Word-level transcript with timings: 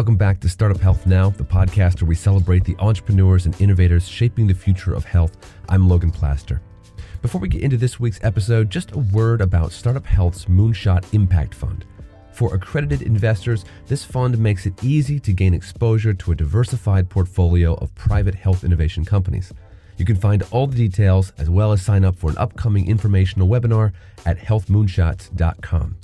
Welcome 0.00 0.16
back 0.16 0.40
to 0.40 0.48
Startup 0.48 0.80
Health 0.80 1.06
Now, 1.06 1.28
the 1.28 1.44
podcast 1.44 2.00
where 2.00 2.08
we 2.08 2.14
celebrate 2.14 2.64
the 2.64 2.74
entrepreneurs 2.78 3.44
and 3.44 3.60
innovators 3.60 4.08
shaping 4.08 4.46
the 4.46 4.54
future 4.54 4.94
of 4.94 5.04
health. 5.04 5.36
I'm 5.68 5.90
Logan 5.90 6.10
Plaster. 6.10 6.62
Before 7.20 7.38
we 7.38 7.50
get 7.50 7.60
into 7.60 7.76
this 7.76 8.00
week's 8.00 8.18
episode, 8.22 8.70
just 8.70 8.92
a 8.92 8.98
word 8.98 9.42
about 9.42 9.72
Startup 9.72 10.06
Health's 10.06 10.46
Moonshot 10.46 11.12
Impact 11.12 11.54
Fund. 11.54 11.84
For 12.32 12.54
accredited 12.54 13.02
investors, 13.02 13.66
this 13.88 14.02
fund 14.02 14.38
makes 14.38 14.64
it 14.64 14.82
easy 14.82 15.20
to 15.20 15.34
gain 15.34 15.52
exposure 15.52 16.14
to 16.14 16.32
a 16.32 16.34
diversified 16.34 17.10
portfolio 17.10 17.74
of 17.74 17.94
private 17.94 18.34
health 18.34 18.64
innovation 18.64 19.04
companies. 19.04 19.52
You 19.98 20.06
can 20.06 20.16
find 20.16 20.42
all 20.50 20.66
the 20.66 20.76
details 20.76 21.34
as 21.36 21.50
well 21.50 21.72
as 21.72 21.82
sign 21.82 22.06
up 22.06 22.16
for 22.16 22.30
an 22.30 22.38
upcoming 22.38 22.88
informational 22.88 23.48
webinar 23.48 23.92
at 24.24 24.38
healthmoonshots.com. 24.38 25.98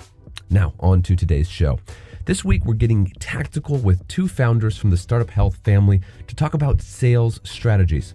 Now, 0.51 0.75
on 0.81 1.01
to 1.03 1.17
today's 1.17 1.49
show. 1.49 1.81
This 2.27 2.45
week, 2.45 2.65
we're 2.65 2.75
getting 2.75 3.07
tactical 3.21 3.77
with 3.79 4.09
two 4.09 4.27
founders 4.27 4.77
from 4.77 4.91
the 4.91 4.97
Startup 4.97 5.31
Health 5.31 5.59
family 5.59 6.01
to 6.27 6.35
talk 6.35 6.55
about 6.55 6.83
sales 6.83 7.39
strategies. 7.45 8.15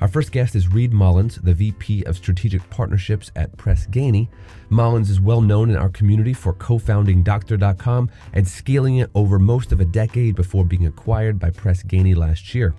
Our 0.00 0.08
first 0.08 0.32
guest 0.32 0.54
is 0.54 0.72
Reed 0.72 0.94
Mullins, 0.94 1.36
the 1.36 1.52
VP 1.52 2.04
of 2.04 2.16
Strategic 2.16 2.70
Partnerships 2.70 3.30
at 3.36 3.54
Press 3.58 3.86
Ganey. 3.86 4.28
Mullins 4.70 5.10
is 5.10 5.20
well 5.20 5.42
known 5.42 5.68
in 5.68 5.76
our 5.76 5.90
community 5.90 6.32
for 6.32 6.54
co 6.54 6.78
founding 6.78 7.22
Doctor.com 7.22 8.10
and 8.32 8.48
scaling 8.48 8.96
it 8.96 9.10
over 9.14 9.38
most 9.38 9.72
of 9.72 9.80
a 9.80 9.84
decade 9.84 10.36
before 10.36 10.64
being 10.64 10.86
acquired 10.86 11.38
by 11.38 11.50
Press 11.50 11.82
Ganey 11.82 12.16
last 12.16 12.54
year. 12.54 12.74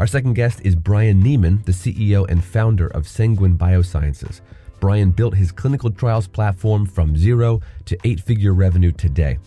Our 0.00 0.08
second 0.08 0.32
guest 0.32 0.60
is 0.64 0.74
Brian 0.74 1.22
Neman, 1.22 1.64
the 1.64 1.70
CEO 1.70 2.28
and 2.28 2.44
founder 2.44 2.88
of 2.88 3.06
Sanguine 3.06 3.56
Biosciences. 3.56 4.40
Brian 4.80 5.12
built 5.12 5.36
his 5.36 5.52
clinical 5.52 5.92
trials 5.92 6.26
platform 6.26 6.84
from 6.84 7.16
zero 7.16 7.60
to 7.84 7.96
eight 8.02 8.18
figure 8.18 8.54
revenue 8.54 8.90
today. 8.90 9.38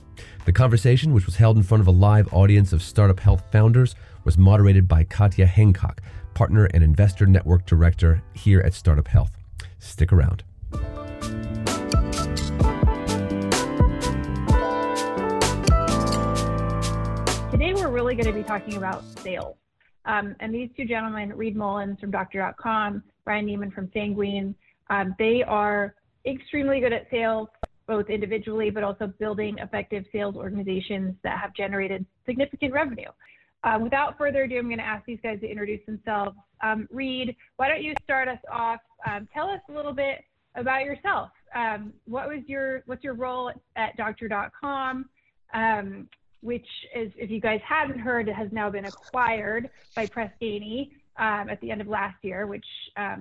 The 0.49 0.53
conversation, 0.53 1.13
which 1.13 1.27
was 1.27 1.35
held 1.35 1.57
in 1.57 1.61
front 1.61 1.81
of 1.81 1.87
a 1.87 1.91
live 1.91 2.33
audience 2.33 2.73
of 2.73 2.81
startup 2.81 3.19
health 3.19 3.43
founders, 3.51 3.93
was 4.23 4.35
moderated 4.35 4.87
by 4.87 5.03
Katya 5.03 5.45
Hancock, 5.45 6.01
partner 6.33 6.65
and 6.73 6.83
investor 6.83 7.27
network 7.27 7.67
director 7.67 8.23
here 8.33 8.59
at 8.61 8.73
Startup 8.73 9.07
Health. 9.07 9.37
Stick 9.77 10.11
around. 10.11 10.43
Today, 17.51 17.75
we're 17.75 17.89
really 17.89 18.15
going 18.15 18.25
to 18.25 18.33
be 18.33 18.41
talking 18.41 18.77
about 18.77 19.03
sales. 19.19 19.55
Um, 20.05 20.35
and 20.39 20.51
these 20.51 20.71
two 20.75 20.85
gentlemen, 20.85 21.31
Reed 21.37 21.55
Mullins 21.55 21.99
from 21.99 22.09
Doctor.com, 22.09 23.03
Brian 23.23 23.45
Neman 23.45 23.71
from 23.71 23.91
Sanguine, 23.93 24.55
um, 24.89 25.13
they 25.19 25.43
are 25.43 25.93
extremely 26.25 26.79
good 26.79 26.91
at 26.91 27.07
sales, 27.11 27.49
both 27.89 28.09
individually, 28.11 28.69
but 28.69 28.83
also 28.83 29.07
building 29.19 29.57
effective 29.57 30.05
sales 30.13 30.35
organizations 30.35 31.15
that 31.23 31.39
have 31.39 31.55
generated 31.55 32.05
significant 32.23 32.71
revenue. 32.71 33.09
Um, 33.63 33.81
without 33.81 34.15
further 34.15 34.43
ado, 34.43 34.59
I'm 34.59 34.67
going 34.67 34.77
to 34.77 34.85
ask 34.85 35.03
these 35.05 35.17
guys 35.23 35.39
to 35.41 35.49
introduce 35.49 35.83
themselves. 35.87 36.37
Um, 36.63 36.87
Reed, 36.91 37.35
why 37.57 37.67
don't 37.67 37.81
you 37.81 37.95
start 38.03 38.27
us 38.27 38.37
off? 38.49 38.79
Um, 39.09 39.27
tell 39.33 39.49
us 39.49 39.59
a 39.69 39.73
little 39.73 39.91
bit 39.91 40.19
about 40.55 40.83
yourself. 40.83 41.31
Um, 41.55 41.91
what 42.05 42.27
was 42.27 42.41
your 42.45 42.83
what's 42.85 43.03
your 43.03 43.15
role 43.15 43.51
at 43.75 43.97
Doctor.com? 43.97 45.09
Um, 45.53 46.07
which 46.41 46.67
is, 46.95 47.11
if 47.17 47.31
you 47.31 47.41
guys 47.41 47.59
hadn't 47.67 47.99
heard, 47.99 48.29
it 48.29 48.35
has 48.35 48.49
now 48.51 48.69
been 48.69 48.85
acquired 48.85 49.69
by 49.95 50.05
Press 50.05 50.31
Ganey 50.39 50.91
um, 51.17 51.49
at 51.49 51.59
the 51.61 51.71
end 51.71 51.81
of 51.81 51.87
last 51.87 52.17
year, 52.21 52.45
which 52.45 52.65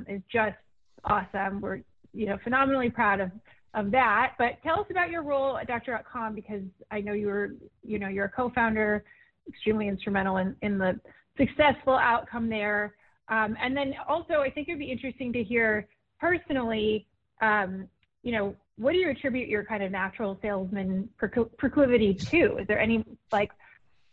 is 0.09 0.21
just 0.31 0.57
awesome. 1.05 1.63
We're 1.63 1.81
you 2.13 2.27
know 2.27 2.37
phenomenally 2.45 2.91
proud 2.91 3.21
of 3.21 3.31
of 3.75 3.91
that. 3.91 4.35
But 4.39 4.63
tell 4.63 4.81
us 4.81 4.87
about 4.91 5.11
your 5.11 5.23
role 5.23 5.59
at 5.59 5.67
Doctor.com 5.67 6.35
because 6.35 6.63
I 6.91 7.01
know 7.01 7.13
you 7.13 7.27
were 7.27 7.51
you 7.83 7.99
know 7.99 8.09
you're 8.09 8.27
a 8.27 8.31
co-founder 8.31 9.05
extremely 9.49 9.89
instrumental 9.89 10.37
in, 10.37 10.55
in 10.63 10.79
the 10.79 11.01
successful 11.37 11.95
outcome 11.95 12.49
there. 12.49 12.95
Um, 13.29 13.57
and 13.61 13.77
then 13.77 13.95
also, 14.09 14.41
I 14.41 14.51
think 14.51 14.69
it'd 14.69 14.79
be 14.79 14.91
interesting 14.91 15.33
to 15.33 15.43
hear 15.43 15.89
personally, 16.21 17.07
um, 17.41 17.89
you 18.23 18.33
know, 18.33 18.55
what 18.77 18.93
do 18.93 18.99
you 18.99 19.11
attribute 19.11 19.49
your 19.49 19.65
kind 19.65 19.83
of 19.83 19.91
natural 19.91 20.39
salesman 20.41 21.09
proclivity 21.17 22.15
to? 22.15 22.59
Is 22.59 22.67
there 22.67 22.79
any 22.79 23.05
like, 23.33 23.51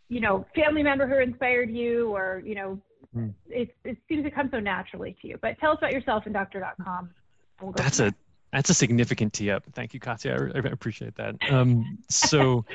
you 0.08 0.20
know, 0.20 0.44
family 0.54 0.82
member 0.82 1.06
who 1.06 1.18
inspired 1.20 1.70
you, 1.70 2.10
or 2.14 2.42
you 2.44 2.54
know, 2.54 2.80
mm. 3.16 3.32
it 3.48 3.74
it 3.84 3.96
seems 4.08 4.24
to 4.24 4.30
come 4.30 4.48
so 4.52 4.60
naturally 4.60 5.16
to 5.22 5.28
you. 5.28 5.38
But 5.40 5.58
tell 5.58 5.72
us 5.72 5.78
about 5.78 5.92
yourself 5.92 6.24
and 6.26 6.34
Doctor.com. 6.34 7.10
We'll 7.60 7.72
that's 7.72 8.00
a 8.00 8.14
that's 8.52 8.70
a 8.70 8.74
significant 8.74 9.32
tee 9.32 9.50
up. 9.50 9.64
Thank 9.72 9.94
you, 9.94 10.00
Katya. 10.00 10.50
I, 10.54 10.58
I 10.58 10.70
appreciate 10.70 11.16
that. 11.16 11.36
Um, 11.50 11.98
so. 12.08 12.64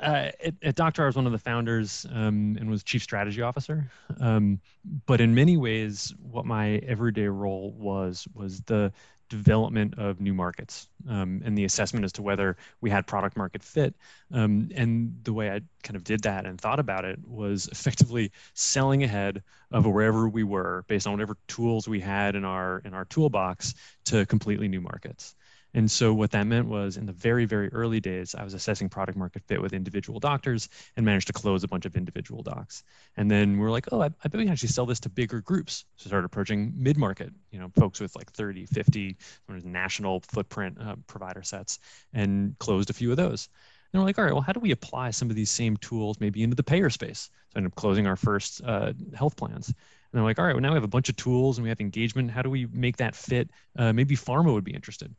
Uh, 0.00 0.30
at, 0.42 0.54
at 0.62 0.74
Doctor, 0.74 1.02
I 1.02 1.06
was 1.06 1.16
one 1.16 1.26
of 1.26 1.32
the 1.32 1.38
founders 1.38 2.06
um, 2.12 2.56
and 2.58 2.70
was 2.70 2.82
chief 2.82 3.02
strategy 3.02 3.42
officer. 3.42 3.90
Um, 4.20 4.60
but 5.06 5.20
in 5.20 5.34
many 5.34 5.56
ways, 5.56 6.14
what 6.22 6.46
my 6.46 6.76
everyday 6.86 7.26
role 7.26 7.72
was 7.76 8.26
was 8.32 8.60
the 8.62 8.92
development 9.32 9.98
of 9.98 10.20
new 10.20 10.34
markets 10.34 10.88
um, 11.08 11.40
and 11.42 11.56
the 11.56 11.64
assessment 11.64 12.04
as 12.04 12.12
to 12.12 12.22
whether 12.22 12.54
we 12.82 12.90
had 12.90 13.06
product 13.06 13.34
market 13.34 13.62
fit. 13.62 13.94
Um, 14.30 14.68
and 14.74 15.16
the 15.24 15.32
way 15.32 15.50
I 15.50 15.62
kind 15.82 15.96
of 15.96 16.04
did 16.04 16.22
that 16.24 16.44
and 16.44 16.60
thought 16.60 16.78
about 16.78 17.06
it 17.06 17.18
was 17.26 17.66
effectively 17.72 18.30
selling 18.52 19.04
ahead 19.04 19.42
of 19.70 19.86
wherever 19.86 20.28
we 20.28 20.42
were 20.42 20.84
based 20.86 21.06
on 21.06 21.14
whatever 21.14 21.38
tools 21.48 21.88
we 21.88 21.98
had 21.98 22.36
in 22.36 22.44
our 22.44 22.82
in 22.84 22.92
our 22.92 23.06
toolbox 23.06 23.72
to 24.04 24.26
completely 24.26 24.68
new 24.68 24.82
markets. 24.82 25.34
And 25.74 25.90
so 25.90 26.12
what 26.12 26.30
that 26.32 26.46
meant 26.46 26.68
was 26.68 26.96
in 26.96 27.06
the 27.06 27.12
very, 27.12 27.44
very 27.44 27.68
early 27.72 28.00
days, 28.00 28.34
I 28.34 28.44
was 28.44 28.54
assessing 28.54 28.88
product 28.88 29.16
market 29.16 29.42
fit 29.46 29.60
with 29.60 29.72
individual 29.72 30.20
doctors 30.20 30.68
and 30.96 31.06
managed 31.06 31.28
to 31.28 31.32
close 31.32 31.64
a 31.64 31.68
bunch 31.68 31.86
of 31.86 31.96
individual 31.96 32.42
docs. 32.42 32.84
And 33.16 33.30
then 33.30 33.58
we 33.58 33.64
are 33.64 33.70
like, 33.70 33.86
oh, 33.92 34.02
I, 34.02 34.06
I 34.06 34.28
bet 34.28 34.34
we 34.34 34.44
can 34.44 34.52
actually 34.52 34.68
sell 34.68 34.86
this 34.86 35.00
to 35.00 35.08
bigger 35.08 35.40
groups. 35.40 35.84
So 35.96 36.08
started 36.08 36.26
approaching 36.26 36.72
mid-market, 36.76 37.32
you 37.50 37.58
know, 37.58 37.70
folks 37.74 38.00
with 38.00 38.14
like 38.16 38.30
30, 38.32 38.66
50 38.66 39.16
national 39.64 40.20
footprint 40.20 40.76
uh, 40.80 40.96
provider 41.06 41.42
sets 41.42 41.78
and 42.12 42.58
closed 42.58 42.90
a 42.90 42.92
few 42.92 43.10
of 43.10 43.16
those. 43.16 43.48
And 43.92 44.00
we're 44.00 44.06
like, 44.06 44.18
all 44.18 44.24
right, 44.24 44.32
well, 44.32 44.42
how 44.42 44.52
do 44.52 44.60
we 44.60 44.70
apply 44.70 45.10
some 45.10 45.28
of 45.28 45.36
these 45.36 45.50
same 45.50 45.76
tools 45.78 46.18
maybe 46.18 46.42
into 46.42 46.56
the 46.56 46.62
payer 46.62 46.88
space? 46.88 47.30
So 47.50 47.56
I 47.56 47.58
ended 47.58 47.72
up 47.72 47.76
closing 47.76 48.06
our 48.06 48.16
first 48.16 48.62
uh, 48.64 48.92
health 49.14 49.36
plans. 49.36 49.68
And 49.68 49.74
they're 50.18 50.22
like, 50.22 50.38
all 50.38 50.44
right, 50.46 50.54
well, 50.54 50.62
now 50.62 50.70
we 50.70 50.76
have 50.76 50.84
a 50.84 50.88
bunch 50.88 51.08
of 51.08 51.16
tools 51.16 51.58
and 51.58 51.62
we 51.62 51.68
have 51.68 51.80
engagement. 51.80 52.30
How 52.30 52.42
do 52.42 52.50
we 52.50 52.66
make 52.66 52.96
that 52.98 53.14
fit? 53.14 53.50
Uh, 53.76 53.92
maybe 53.92 54.16
pharma 54.16 54.52
would 54.52 54.64
be 54.64 54.74
interested. 54.74 55.14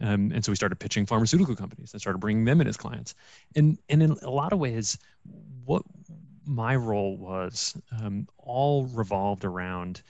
Um, 0.00 0.30
and 0.32 0.44
so 0.44 0.52
we 0.52 0.56
started 0.56 0.76
pitching 0.76 1.06
pharmaceutical 1.06 1.56
companies 1.56 1.92
and 1.92 2.00
started 2.00 2.18
bringing 2.18 2.44
them 2.44 2.60
in 2.60 2.66
as 2.66 2.76
clients. 2.76 3.14
And, 3.54 3.78
and 3.88 4.02
in 4.02 4.10
a 4.12 4.30
lot 4.30 4.52
of 4.52 4.58
ways, 4.58 4.98
what 5.64 5.82
my 6.44 6.76
role 6.76 7.16
was 7.16 7.74
um, 8.00 8.28
all 8.38 8.86
revolved 8.86 9.44
around 9.44 10.02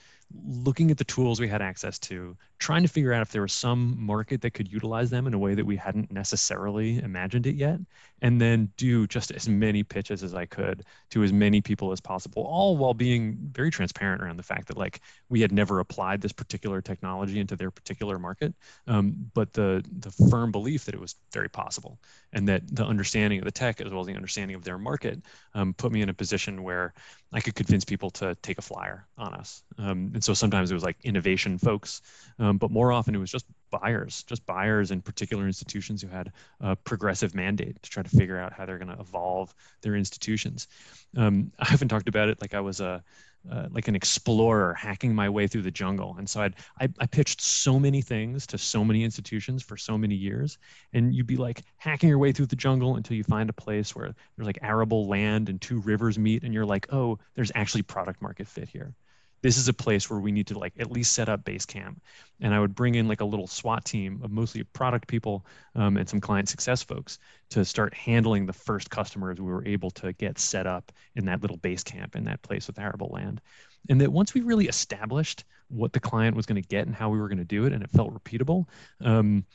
looking 0.45 0.91
at 0.91 0.97
the 0.97 1.03
tools 1.03 1.39
we 1.39 1.47
had 1.47 1.61
access 1.61 1.97
to, 1.99 2.35
trying 2.59 2.81
to 2.81 2.87
figure 2.87 3.13
out 3.13 3.21
if 3.21 3.31
there 3.31 3.41
was 3.43 3.53
some 3.53 3.95
market 3.99 4.41
that 4.41 4.51
could 4.51 4.71
utilize 4.71 5.09
them 5.09 5.27
in 5.27 5.33
a 5.33 5.37
way 5.37 5.53
that 5.53 5.65
we 5.65 5.75
hadn't 5.75 6.11
necessarily 6.11 6.97
imagined 6.99 7.45
it 7.45 7.55
yet, 7.55 7.79
and 8.21 8.41
then 8.41 8.71
do 8.77 9.05
just 9.07 9.31
as 9.31 9.47
many 9.47 9.83
pitches 9.83 10.23
as 10.23 10.33
I 10.33 10.45
could 10.45 10.83
to 11.11 11.23
as 11.23 11.31
many 11.31 11.61
people 11.61 11.91
as 11.91 12.01
possible, 12.01 12.43
all 12.43 12.75
while 12.75 12.93
being 12.93 13.37
very 13.51 13.69
transparent 13.69 14.21
around 14.21 14.37
the 14.37 14.43
fact 14.43 14.67
that 14.67 14.77
like 14.77 15.01
we 15.29 15.39
had 15.39 15.51
never 15.51 15.79
applied 15.79 16.21
this 16.21 16.31
particular 16.31 16.81
technology 16.81 17.39
into 17.39 17.55
their 17.55 17.69
particular 17.71 18.17
market, 18.17 18.53
um, 18.87 19.15
but 19.33 19.53
the 19.53 19.83
the 19.99 20.11
firm 20.29 20.51
belief 20.51 20.85
that 20.85 20.95
it 20.95 21.01
was 21.01 21.15
very 21.31 21.49
possible, 21.49 21.99
and 22.33 22.47
that 22.47 22.63
the 22.75 22.85
understanding 22.85 23.39
of 23.39 23.45
the 23.45 23.51
tech 23.51 23.81
as 23.81 23.91
well 23.91 24.01
as 24.01 24.07
the 24.07 24.15
understanding 24.15 24.55
of 24.55 24.63
their 24.63 24.77
market 24.77 25.21
um, 25.53 25.73
put 25.73 25.91
me 25.91 26.01
in 26.01 26.09
a 26.09 26.13
position 26.13 26.63
where 26.63 26.93
I 27.33 27.41
could 27.41 27.55
convince 27.55 27.83
people 27.83 28.09
to 28.11 28.35
take 28.41 28.57
a 28.57 28.61
flyer 28.61 29.05
on 29.17 29.33
us. 29.33 29.63
Um, 29.77 30.11
and 30.13 30.23
so 30.23 30.33
sometimes 30.33 30.71
it 30.71 30.73
was 30.73 30.83
like 30.83 30.97
innovation 31.03 31.57
folks, 31.57 32.01
um, 32.47 32.57
but 32.57 32.71
more 32.71 32.91
often 32.91 33.13
it 33.13 33.19
was 33.19 33.31
just 33.31 33.45
buyers, 33.69 34.23
just 34.23 34.45
buyers 34.45 34.91
in 34.91 35.01
particular 35.01 35.45
institutions 35.45 36.01
who 36.01 36.07
had 36.07 36.31
a 36.61 36.75
progressive 36.75 37.35
mandate 37.35 37.81
to 37.83 37.89
try 37.89 38.03
to 38.03 38.09
figure 38.09 38.39
out 38.39 38.53
how 38.53 38.65
they're 38.65 38.77
going 38.77 38.95
to 38.95 38.99
evolve 38.99 39.53
their 39.81 39.95
institutions. 39.95 40.67
Um, 41.15 41.51
I 41.59 41.67
haven't 41.67 41.89
talked 41.89 42.07
about 42.07 42.29
it 42.29 42.41
like 42.41 42.53
I 42.53 42.61
was 42.61 42.79
a 42.79 43.03
uh, 43.49 43.67
like 43.71 43.87
an 43.87 43.95
explorer 43.95 44.73
hacking 44.73 45.15
my 45.15 45.29
way 45.29 45.47
through 45.47 45.61
the 45.61 45.71
jungle. 45.71 46.15
And 46.17 46.29
so 46.29 46.41
I'd, 46.41 46.55
I, 46.81 46.89
I 46.99 47.05
pitched 47.05 47.39
so 47.39 47.79
many 47.79 48.01
things 48.01 48.45
to 48.47 48.57
so 48.57 48.83
many 48.83 49.05
institutions 49.05 49.63
for 49.63 49.77
so 49.77 49.97
many 49.97 50.15
years. 50.15 50.57
And 50.91 51.15
you'd 51.15 51.27
be 51.27 51.37
like 51.37 51.63
hacking 51.77 52.09
your 52.09 52.17
way 52.17 52.33
through 52.33 52.47
the 52.47 52.57
jungle 52.57 52.97
until 52.97 53.15
you 53.15 53.23
find 53.23 53.49
a 53.49 53.53
place 53.53 53.95
where 53.95 54.13
there's 54.35 54.45
like 54.45 54.59
arable 54.61 55.07
land 55.07 55.47
and 55.47 55.61
two 55.61 55.79
rivers 55.79 56.19
meet. 56.19 56.43
And 56.43 56.53
you're 56.53 56.65
like, 56.65 56.91
oh, 56.91 57.19
there's 57.35 57.51
actually 57.55 57.83
product 57.83 58.21
market 58.21 58.49
fit 58.49 58.67
here 58.67 58.93
this 59.41 59.57
is 59.57 59.67
a 59.67 59.73
place 59.73 60.09
where 60.09 60.19
we 60.19 60.31
need 60.31 60.47
to 60.47 60.57
like 60.57 60.73
at 60.79 60.91
least 60.91 61.13
set 61.13 61.29
up 61.29 61.43
base 61.43 61.65
camp 61.65 62.01
and 62.41 62.53
i 62.53 62.59
would 62.59 62.75
bring 62.75 62.95
in 62.95 63.07
like 63.07 63.21
a 63.21 63.25
little 63.25 63.47
swat 63.47 63.85
team 63.85 64.19
of 64.23 64.31
mostly 64.31 64.63
product 64.63 65.07
people 65.07 65.45
um, 65.75 65.97
and 65.97 66.07
some 66.07 66.19
client 66.19 66.49
success 66.49 66.83
folks 66.83 67.19
to 67.49 67.63
start 67.63 67.93
handling 67.93 68.45
the 68.45 68.53
first 68.53 68.89
customers 68.89 69.39
we 69.39 69.51
were 69.51 69.65
able 69.65 69.89
to 69.91 70.13
get 70.13 70.37
set 70.37 70.67
up 70.67 70.91
in 71.15 71.25
that 71.25 71.41
little 71.41 71.57
base 71.57 71.83
camp 71.83 72.15
in 72.15 72.23
that 72.25 72.41
place 72.41 72.67
with 72.67 72.79
arable 72.79 73.09
land. 73.13 73.41
And 73.89 74.01
that 74.01 74.11
once 74.11 74.33
we 74.33 74.41
really 74.41 74.67
established 74.67 75.45
what 75.69 75.93
the 75.93 75.99
client 75.99 76.35
was 76.35 76.45
going 76.45 76.61
to 76.61 76.67
get 76.67 76.87
and 76.87 76.95
how 76.95 77.09
we 77.09 77.19
were 77.19 77.27
going 77.27 77.37
to 77.37 77.45
do 77.45 77.65
it 77.65 77.73
and 77.73 77.83
it 77.83 77.89
felt 77.91 78.13
repeatable 78.13 78.65
um, 79.01 79.45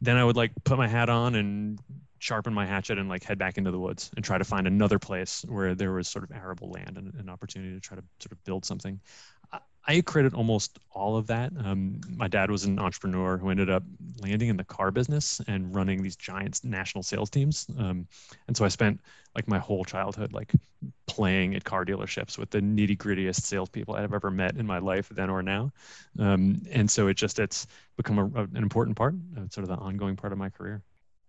then 0.00 0.16
i 0.16 0.24
would 0.24 0.36
like 0.36 0.52
put 0.64 0.76
my 0.76 0.88
hat 0.88 1.08
on 1.08 1.36
and 1.36 1.78
sharpen 2.22 2.54
my 2.54 2.64
hatchet 2.64 2.98
and 2.98 3.08
like 3.08 3.24
head 3.24 3.36
back 3.36 3.58
into 3.58 3.70
the 3.70 3.78
woods 3.78 4.10
and 4.14 4.24
try 4.24 4.38
to 4.38 4.44
find 4.44 4.66
another 4.66 4.98
place 4.98 5.44
where 5.48 5.74
there 5.74 5.92
was 5.92 6.06
sort 6.06 6.22
of 6.22 6.30
arable 6.30 6.70
land 6.70 6.96
and 6.96 7.12
an 7.14 7.28
opportunity 7.28 7.74
to 7.74 7.80
try 7.80 7.96
to 7.96 8.04
sort 8.20 8.32
of 8.32 8.42
build 8.44 8.64
something. 8.64 9.00
I 9.84 10.00
credit 10.02 10.32
almost 10.32 10.78
all 10.92 11.16
of 11.16 11.26
that. 11.26 11.52
Um, 11.64 12.00
my 12.08 12.28
dad 12.28 12.52
was 12.52 12.62
an 12.62 12.78
entrepreneur 12.78 13.36
who 13.36 13.50
ended 13.50 13.68
up 13.68 13.82
landing 14.20 14.48
in 14.48 14.56
the 14.56 14.62
car 14.62 14.92
business 14.92 15.40
and 15.48 15.74
running 15.74 16.02
these 16.02 16.14
giant 16.14 16.62
national 16.62 17.02
sales 17.02 17.28
teams. 17.30 17.66
Um, 17.76 18.06
and 18.46 18.56
so 18.56 18.64
I 18.64 18.68
spent 18.68 19.00
like 19.34 19.48
my 19.48 19.58
whole 19.58 19.84
childhood 19.84 20.32
like 20.32 20.52
playing 21.08 21.56
at 21.56 21.64
car 21.64 21.84
dealerships 21.84 22.38
with 22.38 22.50
the 22.50 22.60
nitty 22.60 22.96
grittiest 22.96 23.42
salespeople 23.42 23.96
I've 23.96 24.14
ever 24.14 24.30
met 24.30 24.56
in 24.56 24.66
my 24.66 24.78
life, 24.78 25.08
then 25.08 25.28
or 25.28 25.42
now. 25.42 25.72
Um, 26.16 26.62
and 26.70 26.88
so 26.88 27.08
it 27.08 27.14
just 27.14 27.40
it's 27.40 27.66
become 27.96 28.18
a, 28.18 28.42
an 28.42 28.56
important 28.58 28.96
part, 28.96 29.16
sort 29.50 29.64
of 29.64 29.68
the 29.68 29.82
ongoing 29.82 30.14
part 30.14 30.32
of 30.32 30.38
my 30.38 30.48
career. 30.48 30.80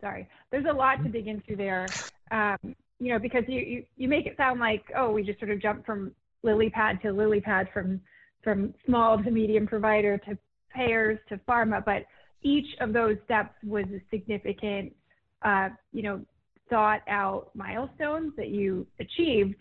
Sorry, 0.04 0.28
there's 0.52 0.66
a 0.70 0.74
lot 0.74 1.02
to 1.04 1.10
dig 1.10 1.28
into 1.28 1.56
there. 1.56 1.88
Um, 2.30 2.76
you 3.00 3.14
know, 3.14 3.20
because 3.20 3.44
you, 3.48 3.62
you 3.62 3.84
you 3.96 4.08
make 4.10 4.26
it 4.26 4.36
sound 4.36 4.60
like 4.60 4.84
oh 4.98 5.12
we 5.12 5.24
just 5.24 5.40
sort 5.40 5.50
of 5.50 5.62
jumped 5.62 5.86
from 5.86 6.12
lily 6.44 6.70
pad 6.70 7.00
to 7.04 7.14
lily 7.14 7.40
pad 7.40 7.70
from 7.74 8.02
from 8.44 8.74
small 8.86 9.18
to 9.24 9.32
medium 9.32 9.66
provider 9.66 10.18
to 10.18 10.38
payers 10.76 11.18
to 11.30 11.38
pharma, 11.48 11.84
but 11.86 12.04
each 12.42 12.68
of 12.82 12.92
those 12.92 13.16
steps 13.24 13.56
was 13.66 13.86
a 13.86 14.02
significant, 14.10 14.94
uh, 15.44 15.70
you 15.94 16.04
know, 16.04 16.22
thought 16.70 17.02
out 17.08 17.52
milestones 17.56 18.34
that 18.36 18.50
you 18.50 18.86
achieved. 19.00 19.56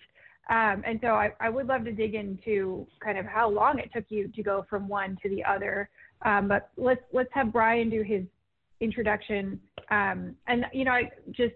Um, 0.50 0.83
and 0.85 0.99
so 1.00 1.09
I, 1.09 1.31
I, 1.39 1.49
would 1.49 1.69
love 1.69 1.85
to 1.85 1.93
dig 1.93 2.17
into 2.17 2.85
kind 3.03 3.17
of 3.17 3.27
how 3.27 3.49
long 3.49 3.79
it 3.79 3.91
took 3.94 4.06
you 4.09 4.27
to 4.35 4.43
go 4.43 4.67
from 4.69 4.89
one 4.89 5.17
to 5.23 5.29
the 5.29 5.44
other. 5.44 5.89
Um, 6.25 6.49
but 6.49 6.71
let's 6.77 7.00
let's 7.12 7.31
have 7.33 7.53
Brian 7.53 7.89
do 7.89 8.03
his 8.03 8.25
introduction. 8.82 9.61
Um, 9.90 10.37
and 10.46 10.67
you 10.73 10.84
know, 10.84 10.93
I 10.93 11.11
just 11.31 11.55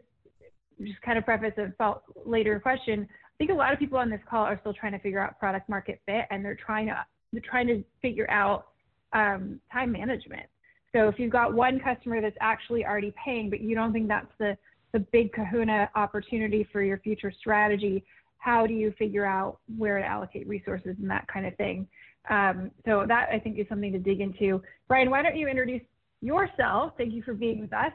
just 0.81 1.00
kind 1.02 1.19
of 1.19 1.25
preface 1.25 1.55
a 1.58 1.94
later 2.25 2.61
question. 2.61 3.08
I 3.11 3.37
think 3.38 3.50
a 3.50 3.55
lot 3.55 3.73
of 3.73 3.78
people 3.78 3.99
on 3.99 4.08
this 4.08 4.20
call 4.28 4.44
are 4.44 4.58
still 4.61 4.75
trying 4.75 4.93
to 4.93 4.99
figure 4.99 5.20
out 5.20 5.38
product 5.38 5.69
market 5.69 6.00
fit, 6.06 6.25
and 6.31 6.44
they're 6.44 6.56
trying 6.56 6.87
to 6.87 7.05
trying 7.43 7.67
to 7.67 7.84
figure 8.00 8.31
out 8.31 8.69
um, 9.12 9.61
time 9.73 9.93
management. 9.93 10.46
So 10.94 11.08
if 11.08 11.19
you've 11.19 11.32
got 11.32 11.52
one 11.52 11.78
customer 11.81 12.20
that's 12.20 12.37
actually 12.40 12.84
already 12.87 13.12
paying, 13.23 13.50
but 13.50 13.61
you 13.61 13.75
don't 13.75 13.93
think 13.93 14.08
that's 14.08 14.32
the, 14.38 14.56
the 14.93 15.00
big 15.00 15.32
kahuna 15.32 15.90
opportunity 15.94 16.67
for 16.73 16.82
your 16.82 16.99
future 16.99 17.32
strategy, 17.38 18.05
how 18.38 18.67
do 18.67 18.73
you 18.73 18.94
figure 18.99 19.26
out 19.26 19.58
where 19.76 19.99
to 19.99 20.05
allocate 20.05 20.49
resources 20.49 20.96
and 20.99 21.11
that 21.11 21.26
kind 21.28 21.44
of 21.46 21.55
thing? 21.56 21.87
Um, 22.31 22.70
so 22.84 23.05
that 23.06 23.28
I 23.31 23.38
think 23.38 23.58
is 23.58 23.67
something 23.69 23.93
to 23.93 23.99
dig 23.99 24.20
into. 24.20 24.62
Brian, 24.88 25.11
why 25.11 25.23
don't 25.23 25.37
you 25.37 25.49
introduce 25.49 25.82
yourself? 26.20 26.92
Thank 26.96 27.12
you 27.12 27.22
for 27.22 27.34
being 27.34 27.60
with 27.60 27.72
us. 27.72 27.92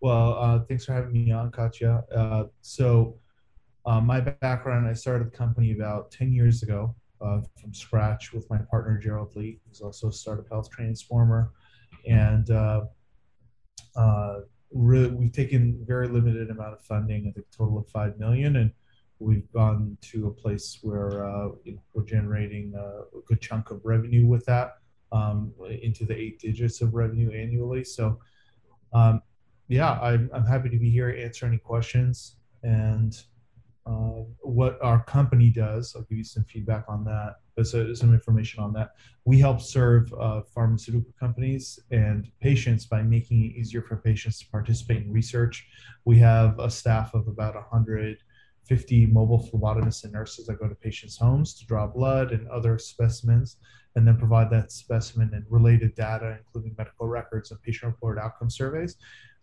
Well, 0.00 0.38
uh, 0.38 0.60
thanks 0.60 0.84
for 0.84 0.94
having 0.94 1.12
me 1.12 1.30
on, 1.30 1.50
Katya. 1.50 2.04
Uh, 2.14 2.44
so 2.62 3.18
uh, 3.86 4.00
my 4.00 4.20
background, 4.20 4.86
I 4.88 4.92
started 4.92 5.32
the 5.32 5.36
company 5.36 5.72
about 5.72 6.10
10 6.10 6.32
years 6.32 6.62
ago 6.62 6.94
uh, 7.20 7.40
from 7.60 7.74
scratch 7.74 8.32
with 8.32 8.48
my 8.50 8.58
partner 8.58 8.98
Gerald 8.98 9.34
Lee, 9.36 9.60
who's 9.66 9.80
also 9.80 10.08
a 10.08 10.12
startup 10.12 10.48
health 10.48 10.70
transformer, 10.70 11.52
and 12.06 12.50
uh, 12.50 12.82
uh, 13.96 14.40
really, 14.72 15.10
we've 15.10 15.32
taken 15.32 15.82
very 15.86 16.08
limited 16.08 16.50
amount 16.50 16.72
of 16.72 16.80
funding, 16.82 17.28
I 17.28 17.32
think 17.32 17.46
a 17.52 17.56
total 17.56 17.78
of 17.78 17.88
five 17.88 18.18
million, 18.18 18.56
and 18.56 18.70
we've 19.18 19.50
gone 19.52 19.98
to 20.00 20.28
a 20.28 20.30
place 20.30 20.78
where 20.82 21.26
uh, 21.26 21.48
we're 21.94 22.04
generating 22.04 22.72
a 22.74 23.20
good 23.26 23.40
chunk 23.40 23.70
of 23.70 23.80
revenue 23.84 24.26
with 24.26 24.46
that, 24.46 24.78
um, 25.12 25.52
into 25.82 26.04
the 26.04 26.16
eight 26.16 26.38
digits 26.38 26.80
of 26.80 26.94
revenue 26.94 27.30
annually. 27.32 27.84
So, 27.84 28.18
um, 28.92 29.22
yeah, 29.68 29.92
I'm, 30.00 30.30
I'm 30.32 30.44
happy 30.44 30.68
to 30.68 30.78
be 30.78 30.90
here, 30.90 31.10
answer 31.10 31.46
any 31.46 31.58
questions, 31.58 32.36
and 32.62 33.16
uh, 33.86 34.22
what 34.42 34.78
our 34.82 35.02
company 35.04 35.50
does. 35.50 35.94
I'll 35.96 36.02
give 36.02 36.18
you 36.18 36.24
some 36.24 36.44
feedback 36.44 36.84
on 36.88 37.04
that, 37.04 37.36
so, 37.64 37.92
some 37.94 38.12
information 38.12 38.62
on 38.62 38.72
that. 38.74 38.90
We 39.24 39.38
help 39.38 39.60
serve 39.60 40.12
uh, 40.14 40.42
pharmaceutical 40.42 41.12
companies 41.18 41.78
and 41.90 42.30
patients 42.40 42.86
by 42.86 43.02
making 43.02 43.44
it 43.44 43.56
easier 43.56 43.82
for 43.82 43.96
patients 43.96 44.38
to 44.40 44.48
participate 44.48 45.02
in 45.02 45.12
research. 45.12 45.66
We 46.04 46.18
have 46.18 46.58
a 46.58 46.70
staff 46.70 47.14
of 47.14 47.28
about 47.28 47.56
150 48.70 49.06
mobile 49.06 49.50
phlebotomists 49.52 50.04
and 50.04 50.12
nurses 50.12 50.46
that 50.46 50.60
go 50.60 50.68
to 50.68 50.76
patients' 50.76 51.18
homes 51.18 51.54
to 51.54 51.66
draw 51.66 51.88
blood 51.88 52.30
and 52.30 52.46
other 52.48 52.78
specimens 52.78 53.56
and 53.96 54.06
then 54.06 54.16
provide 54.16 54.48
that 54.48 54.70
specimen 54.70 55.28
and 55.34 55.44
related 55.50 55.92
data, 55.96 56.38
including 56.38 56.72
medical 56.78 57.08
records 57.08 57.50
and 57.50 57.60
patient-reported 57.62 58.20
outcome 58.20 58.48
surveys, 58.48 58.96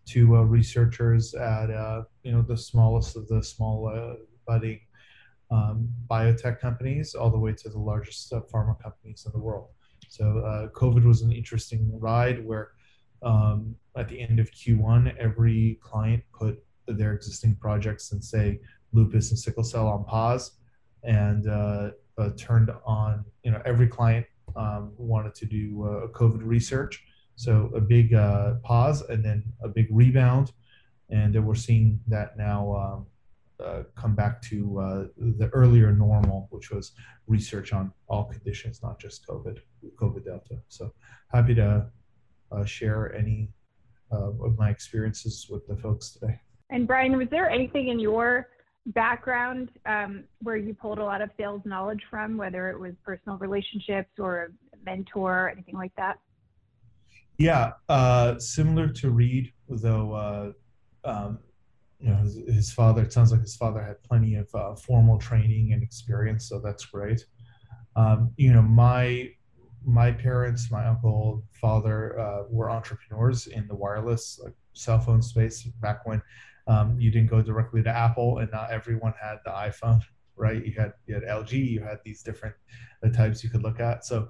to 0.05 0.37
uh, 0.37 0.43
researchers 0.43 1.33
at 1.33 1.69
uh, 1.69 2.03
you 2.23 2.31
know 2.31 2.41
the 2.41 2.55
smallest 2.55 3.17
of 3.17 3.27
the 3.27 3.43
small 3.43 3.89
uh, 3.89 4.15
budding 4.47 4.79
um, 5.51 5.89
biotech 6.09 6.61
companies 6.61 7.13
all 7.13 7.29
the 7.29 7.37
way 7.37 7.51
to 7.51 7.67
the 7.67 7.77
largest 7.77 8.31
uh, 8.31 8.39
pharma 8.53 8.81
companies 8.81 9.25
in 9.25 9.33
the 9.33 9.45
world. 9.45 9.67
So 10.07 10.39
uh, 10.39 10.67
COVID 10.69 11.03
was 11.03 11.21
an 11.21 11.33
interesting 11.33 11.91
ride 11.99 12.45
where 12.45 12.71
um, 13.23 13.75
at 13.97 14.07
the 14.07 14.21
end 14.21 14.39
of 14.39 14.49
Q1, 14.51 15.17
every 15.17 15.79
client 15.81 16.23
put 16.31 16.63
their 16.87 17.13
existing 17.13 17.55
projects 17.55 18.13
and 18.13 18.23
say 18.23 18.61
lupus 18.93 19.31
and 19.31 19.39
sickle 19.39 19.63
cell 19.63 19.87
on 19.87 20.03
pause 20.03 20.51
and 21.03 21.47
uh, 21.47 21.91
uh, 22.17 22.29
turned 22.37 22.71
on, 22.85 23.23
you 23.43 23.51
know, 23.51 23.61
every 23.65 23.87
client 23.87 24.25
um, 24.55 24.91
wanted 24.97 25.35
to 25.35 25.45
do 25.45 25.83
uh, 25.83 26.07
COVID 26.17 26.41
research. 26.43 27.03
So 27.35 27.71
a 27.75 27.81
big 27.81 28.13
uh, 28.13 28.55
pause 28.63 29.01
and 29.01 29.23
then 29.23 29.43
a 29.61 29.67
big 29.67 29.87
rebound. 29.91 30.51
And 31.09 31.45
we're 31.45 31.55
seeing 31.55 31.99
that 32.07 32.37
now 32.37 32.75
um, 32.75 33.05
uh, 33.65 33.83
come 33.95 34.15
back 34.15 34.41
to 34.43 34.79
uh, 34.79 35.05
the 35.17 35.49
earlier 35.53 35.91
normal, 35.91 36.47
which 36.49 36.71
was 36.71 36.93
research 37.27 37.71
on 37.73 37.93
all 38.07 38.25
conditions, 38.25 38.81
not 38.83 38.99
just 38.99 39.25
COVID, 39.27 39.59
COVID 39.95 40.25
Delta. 40.25 40.57
So 40.67 40.91
happy 41.31 41.55
to 41.55 41.85
share 42.65 43.13
any 43.15 43.49
of 44.11 44.57
my 44.57 44.69
experiences 44.69 45.47
with 45.49 45.65
the 45.67 45.77
folks 45.77 46.11
today. 46.11 46.39
And 46.69 46.87
Brian, 46.87 47.15
was 47.15 47.29
there 47.29 47.49
anything 47.49 47.87
in 47.87 47.99
your 47.99 48.49
background 48.87 49.69
um, 49.85 50.23
where 50.41 50.57
you 50.57 50.73
pulled 50.73 50.97
a 50.97 51.03
lot 51.03 51.21
of 51.21 51.29
sales 51.37 51.61
knowledge 51.65 52.01
from, 52.09 52.37
whether 52.37 52.69
it 52.69 52.79
was 52.79 52.93
personal 53.03 53.37
relationships 53.37 54.11
or 54.17 54.51
a 54.73 54.85
mentor, 54.85 55.45
or 55.45 55.49
anything 55.49 55.75
like 55.75 55.91
that? 55.97 56.19
Yeah, 57.37 57.73
uh, 57.89 58.39
similar 58.39 58.89
to 58.89 59.11
Reed, 59.11 59.51
though 59.69 60.13
uh, 60.13 60.51
um, 61.07 61.39
you 61.99 62.09
know 62.09 62.17
his, 62.17 62.35
his, 62.47 62.71
father 62.71 63.03
it 63.03 63.13
sounds 63.13 63.31
like 63.31 63.41
his 63.41 63.55
father 63.55 63.81
had 63.81 64.01
plenty 64.03 64.35
of 64.35 64.47
uh, 64.53 64.75
formal 64.75 65.17
training 65.17 65.73
and 65.73 65.81
experience 65.81 66.47
so 66.47 66.59
that's 66.59 66.85
great 66.85 67.25
um, 67.95 68.31
you 68.37 68.53
know 68.53 68.61
my 68.61 69.29
my 69.85 70.11
parents 70.11 70.69
my 70.69 70.85
uncle 70.85 71.43
father 71.59 72.19
uh, 72.19 72.43
were 72.49 72.69
entrepreneurs 72.69 73.47
in 73.47 73.67
the 73.67 73.75
wireless 73.75 74.39
like, 74.43 74.53
cell 74.73 74.99
phone 74.99 75.21
space 75.21 75.63
back 75.81 76.05
when 76.05 76.21
um, 76.67 76.95
you 76.99 77.11
didn't 77.11 77.29
go 77.29 77.41
directly 77.41 77.81
to 77.83 77.89
apple 77.89 78.39
and 78.39 78.51
not 78.51 78.71
everyone 78.71 79.13
had 79.21 79.37
the 79.45 79.51
iphone 79.51 80.01
right 80.35 80.65
you 80.65 80.73
had 80.77 80.93
you 81.05 81.15
had 81.15 81.23
lg 81.23 81.51
you 81.51 81.81
had 81.81 81.99
these 82.03 82.21
different 82.21 82.55
uh, 83.03 83.09
types 83.09 83.43
you 83.43 83.49
could 83.49 83.63
look 83.63 83.79
at 83.79 84.05
so 84.05 84.27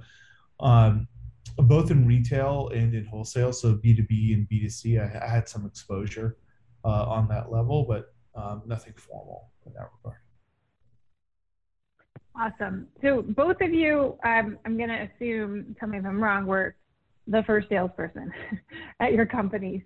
um, 0.60 1.08
both 1.58 1.92
in 1.92 2.08
retail 2.08 2.70
and 2.74 2.94
in 2.94 3.06
wholesale 3.06 3.54
so 3.54 3.74
b2b 3.76 4.34
and 4.34 4.48
b2c 4.50 5.00
I, 5.00 5.26
I 5.26 5.30
had 5.30 5.48
some 5.48 5.66
exposure 5.66 6.38
uh, 6.88 7.06
on 7.06 7.28
that 7.28 7.52
level, 7.52 7.86
but 7.88 8.14
um, 8.36 8.62
nothing 8.66 8.94
formal 8.96 9.52
in 9.66 9.74
that 9.74 9.90
regard. 9.98 10.22
Awesome. 12.40 12.88
So 13.02 13.24
both 13.24 13.60
of 13.62 13.74
you, 13.74 14.18
I'm 14.24 14.58
going 14.64 14.90
to 14.90 15.10
assume, 15.10 15.76
tell 15.80 15.90
me 15.90 15.98
if 15.98 16.06
I'm 16.06 16.24
wrong, 16.24 16.46
were 16.46 16.76
the 17.26 17.44
first 17.44 17.68
salesperson 17.68 18.32
at 19.00 19.14
your 19.14 19.26
companies. 19.26 19.82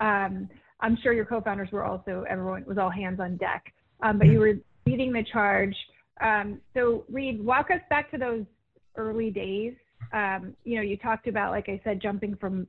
Um, 0.00 0.48
I'm 0.80 0.96
sure 1.02 1.12
your 1.12 1.24
co-founders 1.24 1.70
were 1.72 1.84
also, 1.84 2.24
everyone 2.28 2.64
was 2.66 2.78
all 2.78 2.90
hands 2.90 3.20
on 3.20 3.36
deck, 3.36 3.72
um, 4.02 4.18
but 4.18 4.28
you 4.28 4.38
were 4.38 4.54
leading 4.86 5.12
the 5.12 5.24
charge. 5.32 5.74
Um, 6.20 6.60
so 6.74 7.04
Reed, 7.10 7.44
walk 7.44 7.70
us 7.70 7.80
back 7.88 8.10
to 8.10 8.18
those 8.18 8.44
early 8.96 9.30
days. 9.30 9.74
Um, 10.12 10.54
you 10.64 10.76
know, 10.76 10.82
you 10.82 10.96
talked 10.96 11.26
about, 11.28 11.50
like 11.52 11.68
I 11.68 11.80
said, 11.84 12.00
jumping 12.00 12.36
from 12.36 12.66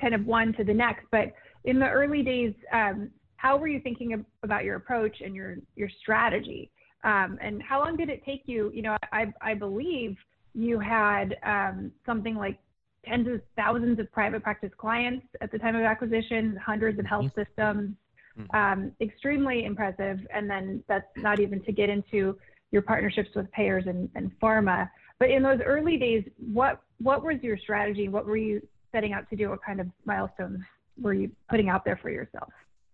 kind 0.00 0.14
of 0.14 0.26
one 0.26 0.52
to 0.54 0.64
the 0.64 0.74
next, 0.74 1.04
but 1.10 1.32
in 1.64 1.78
the 1.78 1.88
early 1.88 2.22
days, 2.22 2.54
um, 2.72 3.10
how 3.36 3.56
were 3.56 3.68
you 3.68 3.80
thinking 3.80 4.24
about 4.42 4.64
your 4.64 4.76
approach 4.76 5.16
and 5.22 5.34
your 5.34 5.56
your 5.76 5.88
strategy? 6.00 6.70
Um, 7.04 7.38
and 7.42 7.62
how 7.62 7.80
long 7.80 7.96
did 7.96 8.08
it 8.08 8.22
take 8.24 8.42
you? 8.46 8.70
You 8.74 8.82
know, 8.82 8.96
I 9.12 9.32
I 9.42 9.54
believe 9.54 10.16
you 10.54 10.78
had 10.78 11.36
um, 11.44 11.92
something 12.06 12.36
like 12.36 12.58
tens 13.04 13.28
of 13.28 13.40
thousands 13.56 13.98
of 13.98 14.10
private 14.12 14.42
practice 14.42 14.70
clients 14.76 15.26
at 15.40 15.50
the 15.52 15.58
time 15.58 15.76
of 15.76 15.82
acquisition, 15.82 16.58
hundreds 16.64 16.98
of 16.98 17.06
health 17.06 17.26
mm-hmm. 17.26 17.40
systems. 17.40 17.96
Mm-hmm. 18.38 18.56
Um, 18.56 18.92
extremely 19.00 19.64
impressive. 19.64 20.18
And 20.34 20.50
then 20.50 20.82
that's 20.88 21.06
not 21.16 21.38
even 21.38 21.62
to 21.64 21.72
get 21.72 21.88
into 21.88 22.36
your 22.72 22.82
partnerships 22.82 23.30
with 23.36 23.50
payers 23.52 23.84
and, 23.86 24.10
and 24.16 24.32
pharma. 24.40 24.90
But 25.20 25.30
in 25.30 25.42
those 25.42 25.60
early 25.64 25.96
days, 25.96 26.24
what 26.52 26.80
what 26.98 27.22
was 27.22 27.36
your 27.42 27.56
strategy? 27.56 28.08
What 28.08 28.26
were 28.26 28.36
you 28.36 28.66
setting 28.90 29.12
out 29.12 29.28
to 29.30 29.36
do? 29.36 29.50
What 29.50 29.62
kind 29.64 29.80
of 29.80 29.86
milestones 30.04 30.60
were 31.00 31.14
you 31.14 31.30
putting 31.48 31.68
out 31.68 31.84
there 31.84 31.96
for 31.96 32.10
yourself? 32.10 32.52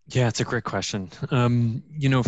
Yeah, 0.08 0.28
it's 0.28 0.40
a 0.40 0.44
great 0.44 0.64
question. 0.64 1.10
Um, 1.30 1.82
you 1.96 2.08
know, 2.08 2.22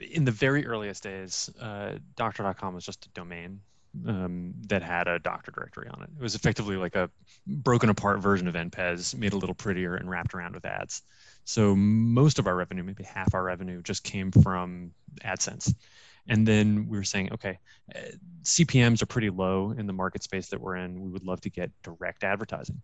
in 0.00 0.24
the 0.24 0.32
very 0.32 0.66
earliest 0.66 1.02
days, 1.02 1.50
uh, 1.60 1.94
doctor.com 2.16 2.74
was 2.74 2.84
just 2.84 3.06
a 3.06 3.08
domain 3.10 3.60
um, 4.06 4.54
that 4.68 4.82
had 4.82 5.08
a 5.08 5.18
doctor 5.18 5.50
directory 5.50 5.88
on 5.88 6.02
it. 6.02 6.10
It 6.18 6.22
was 6.22 6.34
effectively 6.34 6.76
like 6.76 6.94
a 6.94 7.10
broken 7.46 7.88
apart 7.88 8.20
version 8.20 8.48
of 8.48 8.54
NPPES, 8.54 9.16
made 9.16 9.32
a 9.32 9.36
little 9.36 9.54
prettier 9.54 9.96
and 9.96 10.08
wrapped 10.08 10.34
around 10.34 10.54
with 10.54 10.64
ads. 10.64 11.02
So 11.44 11.74
most 11.74 12.38
of 12.38 12.46
our 12.46 12.54
revenue, 12.54 12.82
maybe 12.82 13.04
half 13.04 13.34
our 13.34 13.42
revenue, 13.42 13.82
just 13.82 14.04
came 14.04 14.30
from 14.30 14.92
AdSense. 15.24 15.74
And 16.28 16.46
then 16.46 16.86
we 16.88 16.98
were 16.98 17.04
saying, 17.04 17.32
okay, 17.32 17.58
uh, 17.94 18.00
CPMs 18.42 19.02
are 19.02 19.06
pretty 19.06 19.30
low 19.30 19.74
in 19.76 19.86
the 19.86 19.92
market 19.92 20.22
space 20.22 20.48
that 20.48 20.60
we're 20.60 20.76
in. 20.76 21.00
We 21.00 21.10
would 21.10 21.24
love 21.24 21.40
to 21.42 21.50
get 21.50 21.70
direct 21.82 22.22
advertising. 22.22 22.82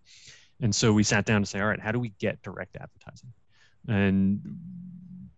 And 0.62 0.74
so 0.74 0.92
we 0.92 1.02
sat 1.02 1.26
down 1.26 1.42
to 1.42 1.46
say, 1.46 1.60
all 1.60 1.66
right, 1.66 1.80
how 1.80 1.92
do 1.92 1.98
we 1.98 2.14
get 2.18 2.40
direct 2.42 2.76
advertising? 2.76 3.32
And 3.86 4.40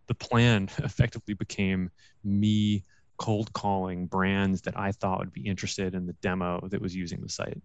the 0.07 0.15
plan 0.15 0.69
effectively 0.79 1.35
became 1.35 1.91
me 2.23 2.85
cold 3.17 3.53
calling 3.53 4.07
brands 4.07 4.63
that 4.63 4.79
I 4.79 4.93
thought 4.93 5.21
would 5.21 5.33
be 5.33 5.47
interested 5.47 5.95
in 5.95 6.07
the 6.07 6.13
demo 6.15 6.67
that 6.71 6.81
was 6.81 6.95
using 6.95 7.21
the 7.21 7.29
site. 7.29 7.61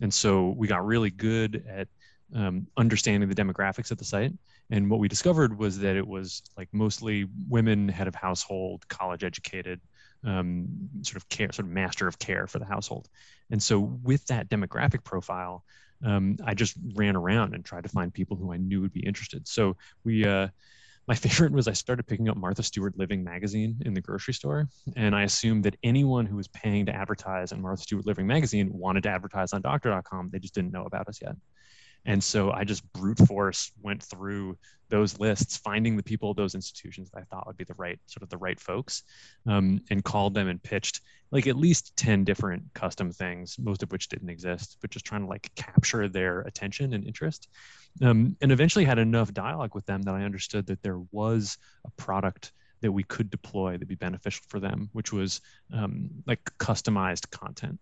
And 0.00 0.12
so 0.12 0.54
we 0.56 0.66
got 0.66 0.84
really 0.84 1.10
good 1.10 1.64
at 1.68 1.88
um, 2.34 2.66
understanding 2.76 3.28
the 3.28 3.34
demographics 3.34 3.90
of 3.90 3.98
the 3.98 4.04
site. 4.04 4.32
And 4.70 4.90
what 4.90 4.98
we 4.98 5.08
discovered 5.08 5.58
was 5.58 5.78
that 5.80 5.96
it 5.96 6.06
was 6.06 6.42
like 6.56 6.68
mostly 6.72 7.26
women, 7.48 7.88
head 7.88 8.08
of 8.08 8.14
household, 8.14 8.86
college 8.88 9.22
educated, 9.22 9.80
um, 10.24 10.66
sort 11.02 11.16
of 11.16 11.28
care, 11.28 11.52
sort 11.52 11.66
of 11.66 11.72
master 11.72 12.08
of 12.08 12.18
care 12.18 12.46
for 12.46 12.58
the 12.58 12.64
household. 12.64 13.08
And 13.50 13.62
so 13.62 13.78
with 13.78 14.26
that 14.26 14.48
demographic 14.48 15.04
profile, 15.04 15.64
um, 16.04 16.36
I 16.44 16.54
just 16.54 16.76
ran 16.94 17.16
around 17.16 17.54
and 17.54 17.64
tried 17.64 17.84
to 17.84 17.88
find 17.88 18.12
people 18.12 18.36
who 18.36 18.52
I 18.52 18.56
knew 18.56 18.80
would 18.80 18.92
be 18.92 19.06
interested. 19.06 19.46
So 19.46 19.76
we, 20.02 20.24
uh, 20.24 20.48
my 21.06 21.14
favorite 21.14 21.52
was 21.52 21.68
I 21.68 21.72
started 21.72 22.06
picking 22.06 22.28
up 22.28 22.36
Martha 22.36 22.62
Stewart 22.62 22.96
Living 22.96 23.22
magazine 23.22 23.76
in 23.84 23.94
the 23.94 24.00
grocery 24.00 24.34
store. 24.34 24.68
And 24.96 25.14
I 25.14 25.22
assumed 25.22 25.64
that 25.64 25.76
anyone 25.82 26.26
who 26.26 26.36
was 26.36 26.48
paying 26.48 26.86
to 26.86 26.94
advertise 26.94 27.52
in 27.52 27.60
Martha 27.60 27.82
Stewart 27.82 28.06
Living 28.06 28.26
magazine 28.26 28.70
wanted 28.72 29.02
to 29.04 29.10
advertise 29.10 29.52
on 29.52 29.62
doctor.com. 29.62 30.30
They 30.32 30.38
just 30.38 30.54
didn't 30.54 30.72
know 30.72 30.84
about 30.84 31.08
us 31.08 31.20
yet. 31.22 31.36
And 32.06 32.22
so 32.22 32.50
I 32.52 32.64
just 32.64 32.90
brute 32.92 33.18
force 33.18 33.72
went 33.82 34.02
through 34.02 34.58
those 34.90 35.18
lists, 35.18 35.56
finding 35.56 35.96
the 35.96 36.02
people, 36.02 36.34
those 36.34 36.54
institutions 36.54 37.10
that 37.10 37.20
I 37.20 37.24
thought 37.24 37.46
would 37.46 37.56
be 37.56 37.64
the 37.64 37.74
right 37.74 37.98
sort 38.06 38.22
of 38.22 38.28
the 38.28 38.36
right 38.36 38.60
folks, 38.60 39.02
um, 39.46 39.80
and 39.90 40.04
called 40.04 40.34
them 40.34 40.48
and 40.48 40.62
pitched 40.62 41.00
like 41.30 41.46
at 41.46 41.56
least 41.56 41.96
10 41.96 42.22
different 42.24 42.62
custom 42.74 43.10
things, 43.10 43.56
most 43.58 43.82
of 43.82 43.90
which 43.90 44.08
didn't 44.08 44.28
exist, 44.28 44.76
but 44.80 44.90
just 44.90 45.04
trying 45.04 45.22
to 45.22 45.26
like 45.26 45.50
capture 45.56 46.08
their 46.08 46.42
attention 46.42 46.92
and 46.92 47.04
interest. 47.04 47.48
Um, 48.02 48.36
and 48.40 48.52
eventually 48.52 48.84
had 48.84 48.98
enough 48.98 49.32
dialogue 49.32 49.74
with 49.74 49.86
them 49.86 50.02
that 50.02 50.14
I 50.14 50.22
understood 50.22 50.66
that 50.66 50.82
there 50.82 51.00
was 51.10 51.56
a 51.84 51.90
product 51.92 52.52
that 52.82 52.92
we 52.92 53.02
could 53.02 53.30
deploy 53.30 53.72
that'd 53.72 53.88
be 53.88 53.94
beneficial 53.94 54.44
for 54.48 54.60
them, 54.60 54.90
which 54.92 55.12
was 55.12 55.40
um, 55.72 56.10
like 56.26 56.40
customized 56.58 57.30
content 57.30 57.80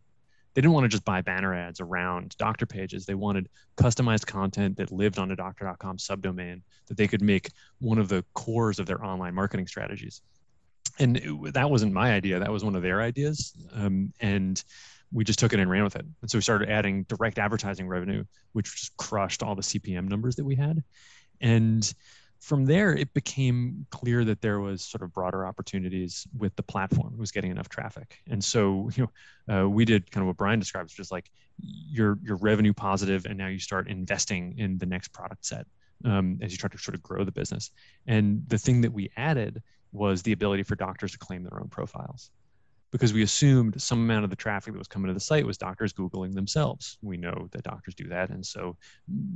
they 0.54 0.60
didn't 0.60 0.74
want 0.74 0.84
to 0.84 0.88
just 0.88 1.04
buy 1.04 1.22
banner 1.22 1.54
ads 1.54 1.80
around 1.80 2.36
doctor 2.38 2.66
pages. 2.66 3.06
They 3.06 3.14
wanted 3.14 3.48
customized 3.76 4.26
content 4.26 4.76
that 4.76 4.92
lived 4.92 5.18
on 5.18 5.30
a 5.30 5.36
doctor.com 5.36 5.96
subdomain 5.96 6.60
that 6.86 6.96
they 6.96 7.08
could 7.08 7.22
make 7.22 7.50
one 7.78 7.98
of 7.98 8.08
the 8.08 8.24
cores 8.34 8.78
of 8.78 8.86
their 8.86 9.02
online 9.04 9.34
marketing 9.34 9.66
strategies. 9.66 10.22
And 10.98 11.16
it, 11.16 11.54
that 11.54 11.70
wasn't 11.70 11.92
my 11.92 12.12
idea. 12.12 12.38
That 12.38 12.52
was 12.52 12.64
one 12.64 12.76
of 12.76 12.82
their 12.82 13.00
ideas. 13.00 13.54
Um, 13.72 14.12
and 14.20 14.62
we 15.10 15.24
just 15.24 15.38
took 15.38 15.52
it 15.52 15.60
and 15.60 15.70
ran 15.70 15.84
with 15.84 15.96
it. 15.96 16.04
And 16.20 16.30
so 16.30 16.38
we 16.38 16.42
started 16.42 16.68
adding 16.68 17.04
direct 17.04 17.38
advertising 17.38 17.88
revenue, 17.88 18.24
which 18.52 18.76
just 18.76 18.96
crushed 18.96 19.42
all 19.42 19.54
the 19.54 19.62
CPM 19.62 20.08
numbers 20.08 20.36
that 20.36 20.44
we 20.44 20.54
had. 20.54 20.82
And 21.40 21.92
from 22.42 22.64
there, 22.64 22.92
it 22.92 23.14
became 23.14 23.86
clear 23.90 24.24
that 24.24 24.40
there 24.40 24.58
was 24.58 24.82
sort 24.82 25.02
of 25.02 25.12
broader 25.12 25.46
opportunities 25.46 26.26
with 26.36 26.54
the 26.56 26.62
platform. 26.64 27.14
It 27.14 27.20
was 27.20 27.30
getting 27.30 27.52
enough 27.52 27.68
traffic, 27.68 28.18
and 28.28 28.42
so 28.42 28.90
you 28.96 29.08
know, 29.48 29.62
uh, 29.62 29.68
we 29.68 29.84
did 29.84 30.10
kind 30.10 30.22
of 30.22 30.26
what 30.26 30.36
Brian 30.36 30.58
describes, 30.58 30.92
just 30.92 31.12
like 31.12 31.30
you're 31.60 32.18
you're 32.20 32.36
revenue 32.36 32.72
positive, 32.72 33.26
and 33.26 33.38
now 33.38 33.46
you 33.46 33.60
start 33.60 33.86
investing 33.86 34.58
in 34.58 34.76
the 34.76 34.86
next 34.86 35.08
product 35.12 35.46
set 35.46 35.68
um, 36.04 36.40
as 36.42 36.50
you 36.50 36.58
try 36.58 36.68
to 36.68 36.78
sort 36.78 36.96
of 36.96 37.02
grow 37.02 37.22
the 37.22 37.30
business. 37.30 37.70
And 38.08 38.42
the 38.48 38.58
thing 38.58 38.80
that 38.80 38.92
we 38.92 39.12
added 39.16 39.62
was 39.92 40.22
the 40.22 40.32
ability 40.32 40.64
for 40.64 40.74
doctors 40.74 41.12
to 41.12 41.18
claim 41.18 41.44
their 41.44 41.60
own 41.60 41.68
profiles 41.68 42.30
because 42.92 43.14
we 43.14 43.22
assumed 43.22 43.80
some 43.80 44.00
amount 44.00 44.22
of 44.22 44.30
the 44.30 44.36
traffic 44.36 44.74
that 44.74 44.78
was 44.78 44.86
coming 44.86 45.08
to 45.08 45.14
the 45.14 45.20
site 45.20 45.46
was 45.46 45.56
doctors 45.56 45.94
Googling 45.94 46.34
themselves. 46.34 46.98
We 47.00 47.16
know 47.16 47.48
that 47.50 47.62
doctors 47.62 47.94
do 47.94 48.06
that. 48.08 48.28
And 48.28 48.44
so 48.44 48.76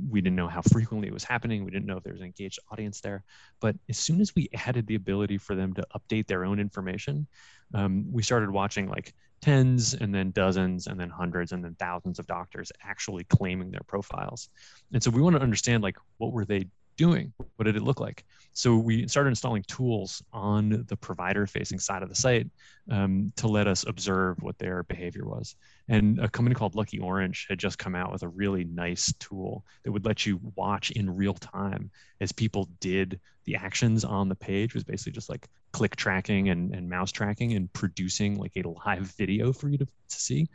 we 0.09 0.21
didn't 0.21 0.35
know 0.35 0.47
how 0.47 0.61
frequently 0.61 1.07
it 1.07 1.13
was 1.13 1.23
happening. 1.23 1.65
We 1.65 1.71
didn't 1.71 1.87
know 1.87 1.97
if 1.97 2.03
there 2.03 2.13
was 2.13 2.21
an 2.21 2.27
engaged 2.27 2.59
audience 2.71 3.01
there. 3.01 3.23
But 3.59 3.75
as 3.89 3.97
soon 3.97 4.21
as 4.21 4.35
we 4.35 4.47
added 4.53 4.85
the 4.85 4.93
ability 4.93 5.39
for 5.39 5.55
them 5.55 5.73
to 5.73 5.87
update 5.95 6.27
their 6.27 6.45
own 6.45 6.59
information, 6.59 7.25
um, 7.73 8.05
we 8.11 8.21
started 8.21 8.51
watching 8.51 8.87
like 8.87 9.15
tens 9.41 9.95
and 9.95 10.13
then 10.13 10.31
dozens 10.31 10.85
and 10.85 10.99
then 10.99 11.09
hundreds 11.09 11.51
and 11.51 11.63
then 11.63 11.75
thousands 11.79 12.19
of 12.19 12.27
doctors 12.27 12.71
actually 12.83 13.23
claiming 13.23 13.71
their 13.71 13.81
profiles. 13.87 14.49
And 14.93 15.01
so 15.01 15.09
we 15.09 15.21
want 15.21 15.35
to 15.35 15.41
understand 15.41 15.81
like 15.81 15.97
what 16.19 16.31
were 16.31 16.45
they 16.45 16.67
doing? 16.97 17.33
What 17.55 17.65
did 17.65 17.75
it 17.75 17.83
look 17.83 17.99
like? 17.99 18.25
So 18.53 18.75
we 18.75 19.07
started 19.07 19.29
installing 19.29 19.63
tools 19.63 20.23
on 20.33 20.85
the 20.87 20.97
provider 20.97 21.45
facing 21.45 21.79
side 21.79 22.03
of 22.03 22.09
the 22.09 22.15
site 22.15 22.47
um, 22.89 23.31
to 23.37 23.47
let 23.47 23.67
us 23.67 23.85
observe 23.87 24.41
what 24.41 24.57
their 24.57 24.83
behavior 24.83 25.25
was. 25.25 25.55
And 25.87 26.19
a 26.19 26.27
company 26.27 26.55
called 26.55 26.75
Lucky 26.75 26.99
Orange 26.99 27.45
had 27.49 27.59
just 27.59 27.77
come 27.77 27.95
out 27.95 28.11
with 28.11 28.23
a 28.23 28.27
really 28.27 28.63
nice 28.63 29.13
tool 29.19 29.63
that 29.83 29.91
would 29.91 30.05
let 30.05 30.25
you 30.25 30.39
watch 30.55 30.91
in 30.91 31.15
real 31.15 31.35
time 31.35 31.91
as 32.19 32.31
people 32.31 32.67
did 32.79 33.19
the 33.45 33.55
actions 33.55 34.03
on 34.03 34.27
the 34.27 34.35
page 34.35 34.71
it 34.71 34.75
was 34.75 34.83
basically 34.83 35.13
just 35.13 35.29
like 35.29 35.47
click 35.71 35.95
tracking 35.95 36.49
and, 36.49 36.73
and 36.73 36.89
mouse 36.89 37.11
tracking 37.11 37.53
and 37.53 37.71
producing 37.71 38.37
like 38.37 38.51
a 38.57 38.67
live 38.85 39.13
video 39.17 39.53
for 39.53 39.69
you 39.69 39.77
to, 39.77 39.85
to 39.85 39.91
see. 40.07 40.47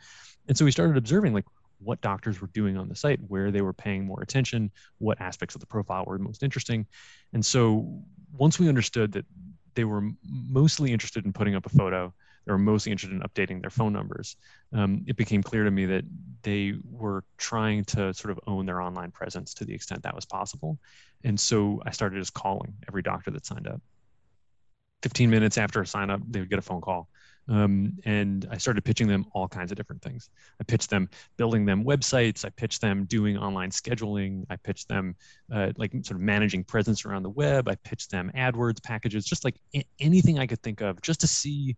And 0.47 0.57
so 0.57 0.65
we 0.65 0.71
started 0.71 0.97
observing 0.97 1.33
like, 1.33 1.45
what 1.83 2.01
doctors 2.01 2.41
were 2.41 2.49
doing 2.53 2.77
on 2.77 2.89
the 2.89 2.95
site, 2.95 3.19
where 3.27 3.51
they 3.51 3.61
were 3.61 3.73
paying 3.73 4.05
more 4.05 4.21
attention, 4.21 4.71
what 4.97 5.19
aspects 5.21 5.55
of 5.55 5.61
the 5.61 5.67
profile 5.67 6.03
were 6.05 6.17
most 6.17 6.43
interesting. 6.43 6.85
And 7.33 7.45
so 7.45 8.01
once 8.31 8.59
we 8.59 8.69
understood 8.69 9.11
that 9.13 9.25
they 9.75 9.83
were 9.83 10.09
mostly 10.23 10.91
interested 10.91 11.25
in 11.25 11.33
putting 11.33 11.55
up 11.55 11.65
a 11.65 11.69
photo, 11.69 12.13
they 12.45 12.51
were 12.51 12.59
mostly 12.59 12.91
interested 12.91 13.15
in 13.15 13.27
updating 13.27 13.61
their 13.61 13.69
phone 13.69 13.93
numbers, 13.93 14.35
um, 14.73 15.03
it 15.07 15.15
became 15.15 15.41
clear 15.41 15.63
to 15.63 15.71
me 15.71 15.85
that 15.85 16.03
they 16.41 16.73
were 16.89 17.23
trying 17.37 17.85
to 17.85 18.13
sort 18.13 18.31
of 18.31 18.39
own 18.47 18.65
their 18.65 18.81
online 18.81 19.11
presence 19.11 19.53
to 19.53 19.65
the 19.65 19.73
extent 19.73 20.03
that 20.03 20.13
was 20.13 20.25
possible. 20.25 20.77
And 21.23 21.39
so 21.39 21.81
I 21.85 21.91
started 21.91 22.19
just 22.19 22.33
calling 22.33 22.73
every 22.87 23.01
doctor 23.01 23.31
that 23.31 23.45
signed 23.45 23.67
up. 23.67 23.81
15 25.03 25.29
minutes 25.29 25.57
after 25.57 25.81
a 25.81 25.87
sign 25.87 26.09
up, 26.09 26.21
they 26.29 26.39
would 26.39 26.49
get 26.49 26.59
a 26.59 26.63
phone 26.63 26.81
call 26.81 27.07
um, 27.49 27.97
and 28.05 28.47
I 28.49 28.57
started 28.57 28.83
pitching 28.83 29.07
them 29.07 29.25
all 29.33 29.47
kinds 29.47 29.71
of 29.71 29.77
different 29.77 30.01
things. 30.01 30.29
I 30.59 30.63
pitched 30.63 30.89
them 30.89 31.09
building 31.37 31.65
them 31.65 31.83
websites. 31.83 32.45
I 32.45 32.49
pitched 32.49 32.81
them 32.81 33.05
doing 33.05 33.37
online 33.37 33.69
scheduling. 33.69 34.45
I 34.49 34.55
pitched 34.55 34.87
them 34.87 35.15
uh, 35.51 35.73
like 35.77 35.91
sort 36.03 36.15
of 36.15 36.21
managing 36.21 36.63
presence 36.63 37.05
around 37.05 37.23
the 37.23 37.29
web. 37.29 37.67
I 37.67 37.75
pitched 37.75 38.11
them 38.11 38.31
AdWords 38.35 38.81
packages, 38.81 39.25
just 39.25 39.43
like 39.43 39.55
anything 39.99 40.39
I 40.39 40.47
could 40.47 40.61
think 40.61 40.81
of, 40.81 41.01
just 41.01 41.19
to 41.21 41.27
see 41.27 41.75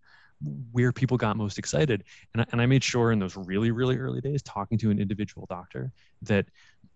where 0.71 0.91
people 0.91 1.17
got 1.17 1.37
most 1.37 1.57
excited. 1.57 2.03
And 2.33 2.41
I, 2.41 2.45
and 2.51 2.61
I 2.61 2.65
made 2.65 2.83
sure 2.83 3.11
in 3.11 3.19
those 3.19 3.35
really, 3.35 3.71
really 3.71 3.97
early 3.97 4.21
days, 4.21 4.43
talking 4.43 4.77
to 4.79 4.91
an 4.91 4.99
individual 4.99 5.47
doctor, 5.49 5.91
that 6.23 6.45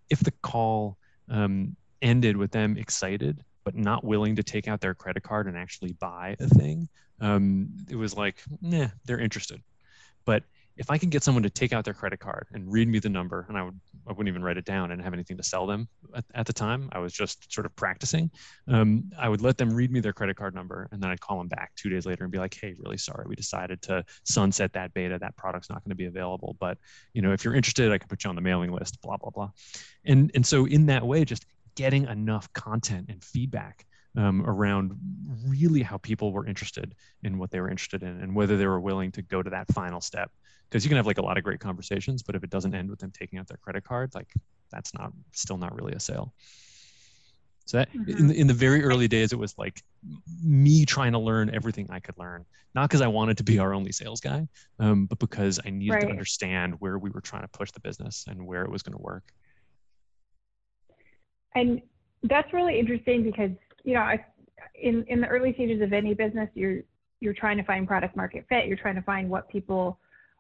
if 0.10 0.20
the 0.20 0.32
call 0.44 0.98
um, 1.30 1.76
ended 2.02 2.38
with 2.38 2.52
them 2.52 2.78
excited, 2.78 3.44
but 3.70 3.76
not 3.76 4.04
willing 4.04 4.36
to 4.36 4.42
take 4.42 4.68
out 4.68 4.82
their 4.82 4.96
credit 4.96 5.22
card 5.22 5.46
and 5.46 5.56
actually 5.56 5.94
buy 5.94 6.36
a 6.40 6.48
thing, 6.48 6.90
um, 7.22 7.70
it 7.88 7.96
was 7.96 8.18
like, 8.18 8.42
nah, 8.62 8.88
they're 9.06 9.20
interested. 9.20 9.62
But 10.26 10.44
if 10.76 10.90
I 10.90 10.98
can 10.98 11.10
get 11.10 11.24
someone 11.24 11.44
to 11.44 11.52
take 11.52 11.72
out 11.72 11.86
their 11.86 11.94
credit 11.94 12.20
card 12.20 12.48
and 12.52 12.72
read 12.72 12.88
me 12.88 12.98
the 12.98 13.10
number, 13.10 13.46
and 13.48 13.56
I 13.56 13.62
would 13.62 13.80
I 14.08 14.12
wouldn't 14.12 14.28
even 14.28 14.42
write 14.42 14.58
it 14.58 14.66
down 14.66 14.92
and 14.92 15.00
have 15.04 15.14
anything 15.14 15.38
to 15.38 15.44
sell 15.44 15.68
them 15.68 15.88
at, 16.16 16.26
at 16.34 16.46
the 16.48 16.54
time. 16.54 16.90
I 16.94 16.98
was 16.98 17.14
just 17.14 17.54
sort 17.54 17.68
of 17.68 17.76
practicing. 17.76 18.32
Um, 18.68 19.12
I 19.20 19.30
would 19.30 19.42
let 19.42 19.58
them 19.58 19.72
read 19.72 19.92
me 19.92 20.00
their 20.00 20.14
credit 20.14 20.36
card 20.36 20.56
number, 20.56 20.88
and 20.92 21.04
then 21.04 21.12
I'd 21.12 21.22
call 21.22 21.38
them 21.38 21.48
back 21.48 21.72
two 21.76 21.90
days 21.90 22.08
later 22.08 22.24
and 22.24 22.32
be 22.32 22.40
like, 22.40 22.58
"Hey, 22.60 22.74
really 22.76 22.98
sorry, 22.98 23.26
we 23.28 23.36
decided 23.36 23.84
to 23.84 24.04
sunset 24.24 24.74
that 24.74 24.96
beta. 24.96 25.20
That 25.20 25.36
product's 25.36 25.70
not 25.70 25.84
going 25.84 25.92
to 25.92 25.96
be 25.96 26.06
available. 26.06 26.56
But 26.60 26.80
you 27.14 27.22
know, 27.22 27.34
if 27.34 27.44
you're 27.44 27.54
interested, 27.54 27.92
I 27.92 28.00
can 28.00 28.08
put 28.08 28.24
you 28.24 28.32
on 28.32 28.36
the 28.36 28.42
mailing 28.42 28.72
list. 28.72 29.00
Blah 29.02 29.18
blah 29.18 29.30
blah." 29.30 29.52
And 30.06 30.32
and 30.34 30.44
so 30.44 30.66
in 30.66 30.88
that 30.88 31.06
way, 31.06 31.24
just 31.24 31.46
getting 31.80 32.04
enough 32.08 32.52
content 32.52 33.06
and 33.08 33.24
feedback 33.24 33.86
um, 34.18 34.46
around 34.46 34.92
really 35.48 35.82
how 35.82 35.96
people 35.96 36.34
were 36.34 36.46
interested 36.46 36.94
in 37.24 37.38
what 37.38 37.52
they 37.52 37.62
were 37.62 37.70
interested 37.70 38.04
in 38.04 38.20
and 38.20 38.36
whether 38.36 38.58
they 38.58 38.68
were 38.68 38.82
willing 38.82 39.14
to 39.14 39.22
go 39.22 39.42
to 39.42 39.50
that 39.50 39.66
final 39.72 40.02
step. 40.02 40.30
Because 40.68 40.84
you 40.84 40.90
can 40.90 40.98
have 40.98 41.08
like 41.08 41.20
a 41.20 41.22
lot 41.22 41.38
of 41.38 41.46
great 41.46 41.62
conversations, 41.62 42.22
but 42.22 42.36
if 42.36 42.44
it 42.44 42.50
doesn't 42.50 42.76
end 42.76 42.90
with 42.90 43.00
them 43.00 43.12
taking 43.18 43.40
out 43.40 43.48
their 43.48 43.56
credit 43.56 43.86
card, 43.86 44.14
like 44.14 44.28
that's 44.70 44.94
not 44.94 45.14
still 45.32 45.58
not 45.58 45.74
really 45.74 45.94
a 45.94 46.02
sale. 46.02 46.34
So 47.66 47.78
that 47.78 47.94
mm-hmm. 47.94 48.10
in, 48.10 48.28
the, 48.28 48.40
in 48.42 48.48
the 48.48 48.54
very 48.54 48.84
early 48.84 49.08
days, 49.08 49.32
it 49.32 49.40
was 49.40 49.58
like 49.58 49.82
me 50.44 50.86
trying 50.86 51.14
to 51.14 51.20
learn 51.20 51.50
everything 51.54 51.88
I 51.90 52.02
could 52.02 52.18
learn, 52.18 52.44
not 52.76 52.90
because 52.90 53.02
I 53.02 53.08
wanted 53.08 53.38
to 53.38 53.44
be 53.44 53.58
our 53.58 53.74
only 53.74 53.94
sales 53.94 54.20
guy, 54.20 54.50
um, 54.80 55.06
but 55.06 55.20
because 55.20 55.62
I 55.66 55.70
needed 55.70 55.94
right. 55.94 56.02
to 56.02 56.10
understand 56.10 56.76
where 56.80 57.00
we 57.00 57.10
were 57.10 57.22
trying 57.22 57.44
to 57.44 57.48
push 57.48 57.72
the 57.72 57.80
business 57.80 58.26
and 58.28 58.46
where 58.46 58.64
it 58.64 58.70
was 58.70 58.84
going 58.84 58.98
to 58.98 59.02
work. 59.02 59.32
And 61.56 61.82
that's 62.24 62.52
really 62.54 62.80
interesting 62.80 63.24
because 63.24 63.52
you 63.84 63.94
know, 63.94 64.02
I, 64.02 64.24
in 64.82 65.04
in 65.08 65.22
the 65.22 65.28
early 65.28 65.54
stages 65.54 65.82
of 65.82 65.94
any 65.94 66.14
business, 66.14 66.50
you're 66.54 66.82
you're 67.20 67.34
trying 67.34 67.58
to 67.58 67.64
find 67.64 67.88
product 67.88 68.16
market 68.16 68.46
fit. 68.50 68.68
You're 68.68 68.78
trying 68.78 68.96
to 68.96 69.02
find 69.02 69.30
what 69.30 69.50
people 69.50 70.00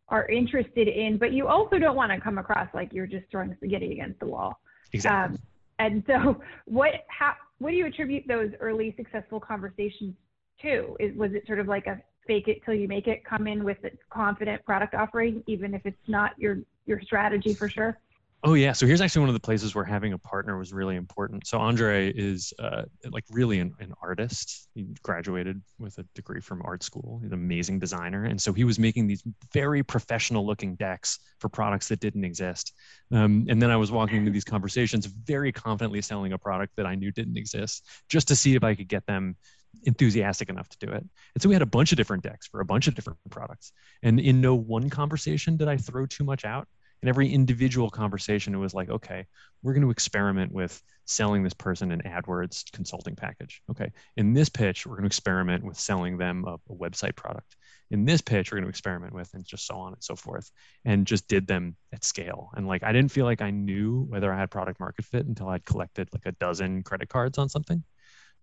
are 0.09 0.27
interested 0.27 0.87
in, 0.87 1.17
but 1.17 1.33
you 1.33 1.47
also 1.47 1.77
don't 1.77 1.95
want 1.95 2.11
to 2.11 2.19
come 2.19 2.37
across 2.37 2.67
like 2.73 2.93
you're 2.93 3.07
just 3.07 3.25
throwing 3.29 3.53
spaghetti 3.55 3.91
against 3.91 4.19
the 4.19 4.25
wall. 4.25 4.59
Exactly. 4.93 5.37
Um, 5.37 5.41
and 5.79 6.03
so, 6.07 6.41
what 6.65 6.91
how 7.07 7.33
what 7.59 7.71
do 7.71 7.75
you 7.75 7.85
attribute 7.85 8.27
those 8.27 8.51
early 8.59 8.93
successful 8.97 9.39
conversations 9.39 10.15
to? 10.61 10.95
Is 10.99 11.15
was 11.15 11.33
it 11.33 11.45
sort 11.47 11.59
of 11.59 11.67
like 11.67 11.87
a 11.87 12.01
fake 12.27 12.47
it 12.47 12.61
till 12.63 12.75
you 12.75 12.87
make 12.87 13.07
it, 13.07 13.25
come 13.25 13.47
in 13.47 13.63
with 13.63 13.77
a 13.83 13.89
confident 14.11 14.63
product 14.63 14.93
offering, 14.93 15.43
even 15.47 15.73
if 15.73 15.81
it's 15.85 15.97
not 16.07 16.31
your 16.37 16.59
your 16.85 17.01
strategy 17.01 17.53
for 17.53 17.69
sure? 17.69 17.97
Oh 18.41 18.53
yeah. 18.53 18.71
So 18.71 18.87
here's 18.87 19.01
actually 19.01 19.19
one 19.19 19.29
of 19.29 19.33
the 19.33 19.41
places 19.41 19.75
where 19.75 19.83
having 19.83 20.13
a 20.13 20.17
partner 20.17 20.57
was 20.57 20.71
really 20.71 20.95
important. 20.95 21.45
So 21.45 21.57
Andre 21.57 22.09
is 22.09 22.53
uh, 22.57 22.83
like 23.11 23.25
really 23.29 23.59
an, 23.59 23.73
an, 23.81 23.93
artist. 24.01 24.69
He 24.75 24.87
graduated 25.03 25.61
with 25.77 25.97
a 25.97 26.03
degree 26.15 26.39
from 26.39 26.61
art 26.63 26.81
school. 26.81 27.19
He's 27.21 27.31
an 27.31 27.33
amazing 27.33 27.79
designer, 27.79 28.23
and 28.23 28.41
so 28.41 28.53
he 28.53 28.63
was 28.63 28.79
making 28.79 29.07
these 29.07 29.23
very 29.53 29.83
professional 29.83 30.45
looking 30.45 30.75
decks 30.75 31.19
for 31.39 31.49
products 31.49 31.89
that 31.89 31.99
didn't 31.99 32.23
exist. 32.23 32.73
Um, 33.11 33.45
and 33.49 33.61
then 33.61 33.71
I 33.71 33.75
was 33.75 33.91
walking 33.91 34.19
into 34.19 34.31
these 34.31 34.45
conversations, 34.45 35.05
very 35.05 35.51
confidently 35.51 36.01
selling 36.01 36.31
a 36.31 36.37
product 36.37 36.77
that 36.77 36.85
I 36.85 36.95
knew 36.95 37.11
didn't 37.11 37.37
exist, 37.37 37.85
just 38.07 38.29
to 38.29 38.37
see 38.37 38.55
if 38.55 38.63
I 38.63 38.73
could 38.73 38.87
get 38.87 39.05
them 39.05 39.35
enthusiastic 39.83 40.49
enough 40.49 40.69
to 40.69 40.77
do 40.85 40.91
it. 40.93 41.03
And 41.35 41.41
so 41.41 41.49
we 41.49 41.55
had 41.55 41.61
a 41.61 41.65
bunch 41.67 41.91
of 41.91 41.97
different 41.97 42.23
decks 42.23 42.47
for 42.47 42.61
a 42.61 42.65
bunch 42.65 42.87
of 42.87 42.95
different 42.95 43.19
products. 43.29 43.73
And 44.01 44.17
in 44.17 44.39
no 44.39 44.55
one 44.55 44.89
conversation 44.89 45.57
did 45.57 45.67
I 45.67 45.75
throw 45.75 46.05
too 46.05 46.23
much 46.23 46.45
out 46.45 46.69
in 47.01 47.09
every 47.09 47.29
individual 47.29 47.89
conversation, 47.89 48.53
it 48.53 48.57
was 48.57 48.73
like, 48.73 48.89
okay, 48.89 49.25
we're 49.63 49.73
going 49.73 49.83
to 49.83 49.91
experiment 49.91 50.51
with 50.51 50.81
selling 51.05 51.43
this 51.43 51.53
person 51.53 51.91
an 51.91 52.01
AdWords 52.05 52.71
consulting 52.71 53.15
package. 53.15 53.61
Okay. 53.71 53.91
In 54.17 54.33
this 54.33 54.49
pitch, 54.49 54.85
we're 54.85 54.95
going 54.95 55.03
to 55.03 55.07
experiment 55.07 55.63
with 55.63 55.79
selling 55.79 56.17
them 56.17 56.45
a, 56.45 56.55
a 56.55 56.75
website 56.75 57.15
product. 57.15 57.55
In 57.91 58.05
this 58.05 58.21
pitch, 58.21 58.51
we're 58.51 58.57
going 58.57 58.65
to 58.65 58.69
experiment 58.69 59.13
with, 59.13 59.33
and 59.33 59.43
just 59.45 59.65
so 59.65 59.75
on 59.77 59.93
and 59.93 60.03
so 60.03 60.15
forth, 60.15 60.51
and 60.85 61.07
just 61.07 61.27
did 61.27 61.47
them 61.47 61.75
at 61.93 62.03
scale. 62.03 62.51
And 62.55 62.67
like, 62.67 62.83
I 62.83 62.91
didn't 62.91 63.11
feel 63.11 63.25
like 63.25 63.41
I 63.41 63.49
knew 63.49 64.05
whether 64.09 64.31
I 64.31 64.37
had 64.37 64.51
product 64.51 64.79
market 64.79 65.05
fit 65.05 65.25
until 65.25 65.49
I'd 65.49 65.65
collected 65.65 66.09
like 66.13 66.25
a 66.25 66.33
dozen 66.33 66.83
credit 66.83 67.09
cards 67.09 67.37
on 67.37 67.49
something. 67.49 67.83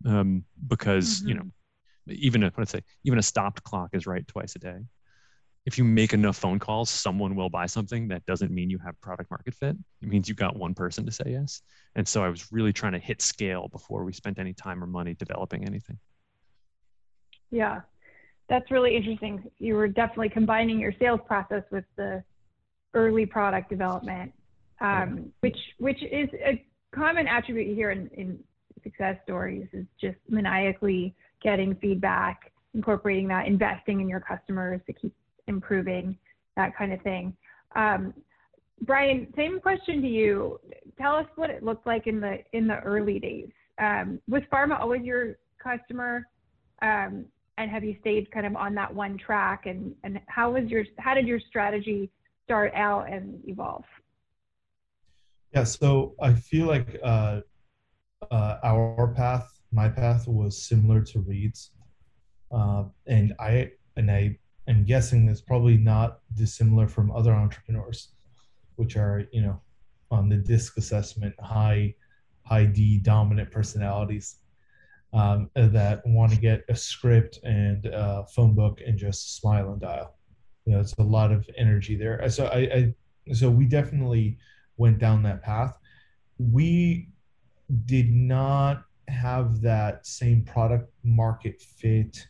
Um, 0.05 0.45
because, 0.67 1.21
mm-hmm. 1.21 1.29
you 1.29 1.35
know, 1.35 1.45
even 2.09 2.43
a, 2.43 2.53
let's 2.57 2.73
say, 2.73 2.83
even 3.05 3.19
a 3.19 3.23
stopped 3.23 3.63
clock 3.63 3.91
is 3.93 4.07
right 4.07 4.27
twice 4.27 4.57
a 4.57 4.59
day 4.59 4.79
if 5.67 5.77
you 5.77 5.85
make 5.85 6.15
enough 6.15 6.37
phone 6.37 6.61
calls, 6.61 6.89
someone 6.89 7.35
will 7.35 7.51
buy 7.51 7.67
something. 7.67 8.07
That 8.07 8.25
doesn't 8.25 8.53
mean 8.53 8.71
you 8.71 8.79
have 8.79 8.99
product 9.01 9.31
market 9.31 9.53
fit. 9.53 9.77
It 10.01 10.09
means 10.09 10.29
you 10.29 10.35
got 10.35 10.57
one 10.57 10.75
person 10.75 11.05
to 11.05 11.13
say 11.13 11.25
yes. 11.27 11.61
And 11.97 12.07
so 12.07 12.23
I 12.23 12.29
was 12.29 12.53
really 12.53 12.73
trying 12.73 12.93
to 12.93 13.01
hit 13.01 13.21
scale 13.21 13.67
before 13.69 14.05
we 14.05 14.13
spent 14.13 14.39
any 14.39 14.55
time 14.55 14.83
or 14.83 14.87
money 14.87 15.15
developing 15.15 15.65
anything. 15.67 15.99
Yeah, 17.51 17.81
that's 18.49 18.71
really 18.71 18.97
interesting. 18.97 19.43
You 19.59 19.75
were 19.75 19.89
definitely 19.89 20.29
combining 20.29 20.79
your 20.79 20.93
sales 21.01 21.21
process 21.27 21.65
with 21.73 21.85
the 21.97 22.23
early 22.95 23.27
product 23.27 23.69
development, 23.69 24.33
um, 24.81 25.33
which 25.41 25.59
which 25.79 26.03
is 26.03 26.29
a 26.35 26.65
common 26.95 27.27
attribute 27.27 27.67
you 27.67 27.75
hear 27.75 27.91
in, 27.91 28.09
in 28.15 28.39
success 28.85 29.17
stories 29.25 29.67
is 29.73 29.85
just 30.01 30.17
maniacally 30.29 31.15
getting 31.43 31.75
feedback, 31.77 32.53
incorporating 32.73 33.27
that, 33.29 33.47
investing 33.49 34.01
in 34.01 34.09
your 34.09 34.21
customers 34.21 34.81
to 34.87 34.93
keep 34.93 35.13
improving, 35.47 36.17
that 36.57 36.77
kind 36.77 36.93
of 36.93 37.01
thing. 37.03 37.37
Um, 37.75 38.15
Brian, 38.83 39.33
same 39.37 39.61
question 39.61 40.03
to 40.03 40.09
you. 40.09 40.61
Tell 40.99 41.17
us 41.17 41.27
what 41.37 41.51
it 41.51 41.63
looked 41.63 41.87
like 41.87 42.07
in 42.07 42.21
the 42.21 42.39
in 42.53 42.67
the 42.67 42.79
early 42.81 43.19
days. 43.19 43.49
Um, 43.79 44.21
was 44.29 44.43
pharma 44.53 44.79
always 44.79 45.03
your 45.03 45.37
customer, 45.63 46.27
um, 46.83 47.25
and 47.59 47.71
have 47.71 47.85
you 47.85 47.97
stayed 48.01 48.31
kind 48.31 48.47
of 48.47 48.55
on 48.57 48.75
that 48.75 48.95
one 48.95 49.17
track? 49.19 49.67
And 49.67 49.95
and 50.05 50.21
how 50.27 50.53
was 50.53 50.69
your 50.69 50.85
how 50.99 51.15
did 51.15 51.27
your 51.27 51.41
strategy 51.41 52.11
start 52.45 52.73
out 52.75 53.11
and 53.11 53.41
evolve? 53.47 53.85
Yeah, 55.55 55.65
so 55.65 56.15
I 56.21 56.35
feel 56.35 56.67
like 56.67 56.99
uh, 57.03 57.41
uh, 58.31 58.59
our 58.63 59.09
path, 59.17 59.49
my 59.73 59.89
path, 59.89 60.29
was 60.29 60.63
similar 60.63 61.01
to 61.01 61.21
Reed's, 61.21 61.71
uh, 62.51 62.85
and 63.07 63.33
I 63.41 63.71
and 63.97 64.11
I 64.11 64.39
I'm 64.69 64.85
guessing 64.85 65.27
that's 65.27 65.41
probably 65.41 65.77
not 65.77 66.21
dissimilar 66.35 66.89
from 66.89 67.11
other 67.13 67.33
entrepreneurs, 67.33 68.09
which 68.77 68.97
are, 68.97 69.25
you 69.33 69.43
know, 69.43 69.61
on 70.11 70.29
the 70.29 70.37
DISC 70.37 70.77
assessment, 70.77 71.35
high, 71.41 71.95
high 72.43 72.67
D 72.67 72.99
dominant 72.99 73.51
personalities 73.51 74.37
um, 75.13 75.51
that 75.55 76.03
want 76.07 76.33
to 76.33 76.39
get 76.39 76.65
a 76.69 76.77
script 76.77 77.39
and 77.43 77.87
a 77.87 78.27
phone 78.35 78.55
book 78.55 78.81
and 78.87 78.99
just 78.99 79.37
smile 79.37 79.73
and 79.73 79.81
dial. 79.81 80.15
You 80.65 80.75
know, 80.75 80.81
it's 80.81 80.95
a 80.95 81.03
lot 81.03 81.33
of 81.33 81.49
energy 81.57 81.97
there. 81.97 82.29
So 82.29 82.47
I, 82.47 82.59
I 82.59 82.95
so 83.33 83.51
we 83.51 83.67
definitely 83.67 84.39
went 84.77 84.99
down 84.99 85.23
that 85.25 85.43
path. 85.43 85.79
We 86.39 87.09
did 87.87 88.13
not 88.13 88.85
have 89.09 89.61
that 89.63 90.07
same 90.07 90.45
product 90.45 90.93
market 91.03 91.61
fit 91.61 92.27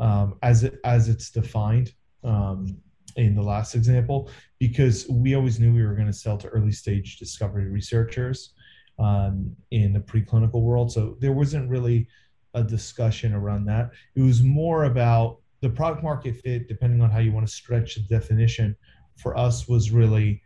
um, 0.00 0.36
as 0.42 0.64
it 0.64 0.80
as 0.84 1.08
it's 1.08 1.30
defined 1.30 1.92
um, 2.24 2.76
in 3.16 3.34
the 3.34 3.42
last 3.42 3.74
example, 3.74 4.30
because 4.58 5.06
we 5.08 5.34
always 5.34 5.60
knew 5.60 5.72
we 5.72 5.84
were 5.84 5.94
going 5.94 6.06
to 6.06 6.12
sell 6.12 6.38
to 6.38 6.48
early 6.48 6.72
stage 6.72 7.18
discovery 7.18 7.68
researchers 7.68 8.54
um, 8.98 9.54
in 9.70 9.92
the 9.92 10.00
preclinical 10.00 10.62
world. 10.62 10.90
So 10.90 11.16
there 11.20 11.32
wasn't 11.32 11.68
really 11.68 12.08
a 12.54 12.64
discussion 12.64 13.34
around 13.34 13.66
that. 13.66 13.90
It 14.16 14.22
was 14.22 14.42
more 14.42 14.84
about 14.84 15.38
the 15.60 15.70
product 15.70 16.02
market 16.02 16.36
fit, 16.36 16.68
depending 16.68 17.02
on 17.02 17.10
how 17.10 17.18
you 17.18 17.32
want 17.32 17.46
to 17.46 17.52
stretch 17.52 17.94
the 17.94 18.02
definition. 18.02 18.76
For 19.16 19.36
us, 19.36 19.68
was 19.68 19.90
really 19.90 20.42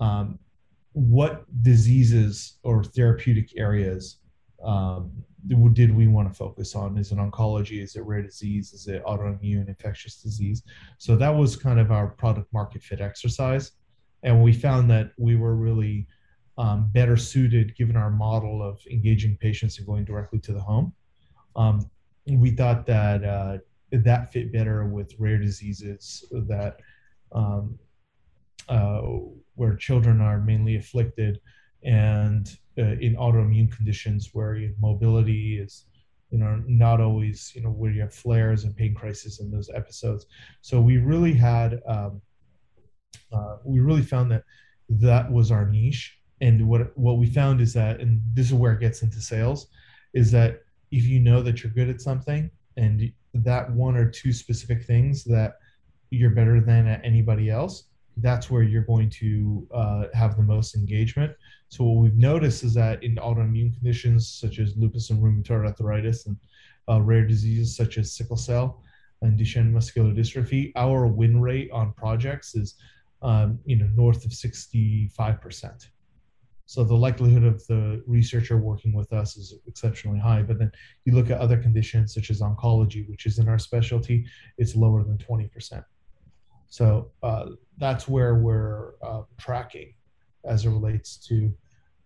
um, 0.00 0.38
what 0.92 1.44
diseases 1.62 2.58
or 2.62 2.84
therapeutic 2.84 3.56
areas 3.56 4.17
um, 4.62 5.10
did 5.46 5.94
we 5.94 6.08
want 6.08 6.28
to 6.28 6.34
focus 6.34 6.74
on? 6.74 6.98
Is 6.98 7.12
it 7.12 7.18
oncology? 7.18 7.82
Is 7.82 7.96
it 7.96 8.02
rare 8.02 8.22
disease? 8.22 8.72
Is 8.72 8.88
it 8.88 9.04
autoimmune 9.04 9.68
infectious 9.68 10.20
disease? 10.20 10.62
So 10.98 11.16
that 11.16 11.30
was 11.30 11.56
kind 11.56 11.78
of 11.78 11.92
our 11.92 12.08
product 12.08 12.52
market 12.52 12.82
fit 12.82 13.00
exercise. 13.00 13.72
And 14.24 14.42
we 14.42 14.52
found 14.52 14.90
that 14.90 15.12
we 15.16 15.36
were 15.36 15.54
really 15.54 16.08
um, 16.58 16.90
better 16.92 17.16
suited 17.16 17.76
given 17.76 17.96
our 17.96 18.10
model 18.10 18.62
of 18.62 18.80
engaging 18.90 19.36
patients 19.36 19.78
and 19.78 19.86
going 19.86 20.04
directly 20.04 20.40
to 20.40 20.52
the 20.52 20.60
home. 20.60 20.92
Um, 21.54 21.88
we 22.26 22.50
thought 22.50 22.84
that 22.86 23.24
uh, 23.24 23.58
that 23.92 24.32
fit 24.32 24.52
better 24.52 24.86
with 24.86 25.14
rare 25.18 25.38
diseases 25.38 26.24
that 26.32 26.80
um, 27.32 27.78
uh, 28.68 29.02
where 29.54 29.76
children 29.76 30.20
are 30.20 30.40
mainly 30.40 30.76
afflicted 30.76 31.40
and 31.84 32.56
uh, 32.78 32.96
in 33.00 33.16
autoimmune 33.16 33.70
conditions 33.70 34.30
where 34.32 34.58
mobility 34.80 35.58
is 35.58 35.84
you 36.30 36.38
know 36.38 36.62
not 36.66 37.00
always 37.00 37.52
you 37.54 37.62
know 37.62 37.70
where 37.70 37.90
you 37.90 38.00
have 38.00 38.14
flares 38.14 38.64
and 38.64 38.76
pain 38.76 38.94
crisis 38.94 39.40
and 39.40 39.52
those 39.52 39.70
episodes. 39.74 40.26
So 40.60 40.80
we 40.80 40.98
really 40.98 41.34
had 41.34 41.80
um, 41.86 42.20
uh, 43.32 43.56
we 43.64 43.80
really 43.80 44.02
found 44.02 44.30
that 44.30 44.44
that 44.88 45.30
was 45.30 45.50
our 45.50 45.68
niche. 45.68 46.18
And 46.40 46.68
what 46.68 46.96
what 46.96 47.18
we 47.18 47.26
found 47.26 47.60
is 47.60 47.72
that 47.74 48.00
and 48.00 48.22
this 48.34 48.46
is 48.46 48.54
where 48.54 48.72
it 48.72 48.80
gets 48.80 49.02
into 49.02 49.20
sales 49.20 49.68
is 50.14 50.30
that 50.32 50.62
if 50.90 51.04
you 51.04 51.20
know 51.20 51.42
that 51.42 51.62
you're 51.62 51.72
good 51.72 51.88
at 51.88 52.00
something 52.00 52.50
and 52.76 53.12
that 53.34 53.70
one 53.72 53.96
or 53.96 54.08
two 54.08 54.32
specific 54.32 54.84
things 54.84 55.24
that 55.24 55.58
you're 56.10 56.30
better 56.30 56.60
than 56.60 56.86
at 56.86 57.04
anybody 57.04 57.50
else 57.50 57.84
that's 58.20 58.50
where 58.50 58.62
you're 58.62 58.82
going 58.82 59.10
to 59.10 59.66
uh, 59.72 60.04
have 60.14 60.36
the 60.36 60.42
most 60.42 60.74
engagement. 60.74 61.32
So 61.68 61.84
what 61.84 62.02
we've 62.02 62.16
noticed 62.16 62.64
is 62.64 62.74
that 62.74 63.02
in 63.02 63.16
autoimmune 63.16 63.74
conditions 63.74 64.28
such 64.28 64.58
as 64.58 64.76
lupus 64.76 65.10
and 65.10 65.22
rheumatoid 65.22 65.66
arthritis 65.66 66.26
and 66.26 66.36
uh, 66.88 67.00
rare 67.00 67.26
diseases 67.26 67.76
such 67.76 67.98
as 67.98 68.12
sickle 68.12 68.36
cell 68.36 68.82
and 69.22 69.38
Duchenne 69.38 69.70
muscular 69.72 70.12
dystrophy, 70.12 70.72
our 70.76 71.06
win 71.06 71.40
rate 71.40 71.70
on 71.72 71.92
projects 71.92 72.54
is 72.54 72.74
um, 73.22 73.58
you 73.64 73.76
know 73.76 73.88
north 73.96 74.24
of 74.24 74.30
65%. 74.30 75.88
So 76.66 76.84
the 76.84 76.94
likelihood 76.94 77.44
of 77.44 77.66
the 77.66 78.02
researcher 78.06 78.58
working 78.58 78.92
with 78.92 79.12
us 79.14 79.38
is 79.38 79.54
exceptionally 79.66 80.18
high. 80.18 80.42
But 80.42 80.58
then 80.58 80.70
you 81.06 81.14
look 81.14 81.30
at 81.30 81.38
other 81.40 81.56
conditions 81.56 82.12
such 82.12 82.30
as 82.30 82.42
oncology, 82.42 83.08
which 83.08 83.24
is 83.24 83.38
in 83.38 83.48
our 83.48 83.58
specialty, 83.58 84.26
it's 84.58 84.76
lower 84.76 85.02
than 85.02 85.16
20%. 85.16 85.82
So 86.68 87.10
uh, 87.22 87.46
that's 87.78 88.06
where 88.08 88.34
we're 88.34 88.92
uh, 89.02 89.22
tracking 89.38 89.94
as 90.44 90.64
it 90.64 90.70
relates 90.70 91.16
to 91.28 91.52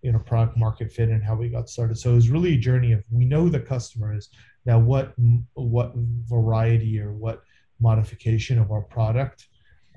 you 0.02 0.10
know 0.10 0.18
product 0.18 0.56
market 0.56 0.92
fit 0.92 1.08
and 1.08 1.22
how 1.22 1.34
we 1.34 1.48
got 1.48 1.68
started. 1.68 1.96
So 1.96 2.12
it 2.12 2.14
was 2.14 2.30
really 2.30 2.54
a 2.54 2.58
journey 2.58 2.92
of 2.92 3.04
we 3.10 3.24
know 3.24 3.48
the 3.48 3.60
customer 3.60 4.14
is 4.14 4.28
now 4.66 4.78
what 4.78 5.14
what 5.54 5.92
variety 5.94 7.00
or 7.00 7.12
what 7.12 7.42
modification 7.80 8.58
of 8.58 8.70
our 8.70 8.82
product 8.82 9.48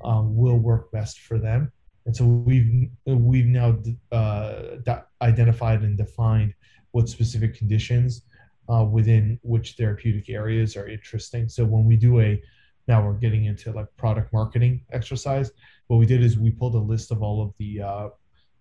um, 0.04 0.36
will 0.36 0.58
work 0.58 0.92
best 0.92 1.22
for 1.22 1.38
them. 1.38 1.72
And 2.06 2.16
so 2.16 2.26
we've 2.26 2.90
we've 3.06 3.48
now 3.48 3.78
uh, 4.12 4.78
identified 5.22 5.82
and 5.82 5.98
defined 5.98 6.54
what 6.92 7.10
specific 7.10 7.56
conditions 7.56 8.22
uh, 8.70 8.84
within 8.84 9.40
which 9.44 9.74
therapeutic 9.74 10.30
areas 10.30 10.76
are 10.76 10.88
interesting. 10.88 11.50
So 11.50 11.66
when 11.66 11.86
we 11.86 11.98
do 11.98 12.22
a 12.22 12.42
now 12.88 13.06
we're 13.06 13.14
getting 13.14 13.46
into 13.46 13.72
like 13.72 13.88
product 13.98 14.32
marketing 14.32 14.82
exercise. 14.92 15.52
What 15.88 15.98
we 15.98 16.06
did 16.06 16.24
is 16.24 16.38
we 16.38 16.52
pulled 16.52 16.76
a 16.76 16.80
list 16.80 17.12
of 17.12 17.22
all 17.22 17.42
of 17.42 17.54
the 17.58 17.82
uh, 17.82 18.10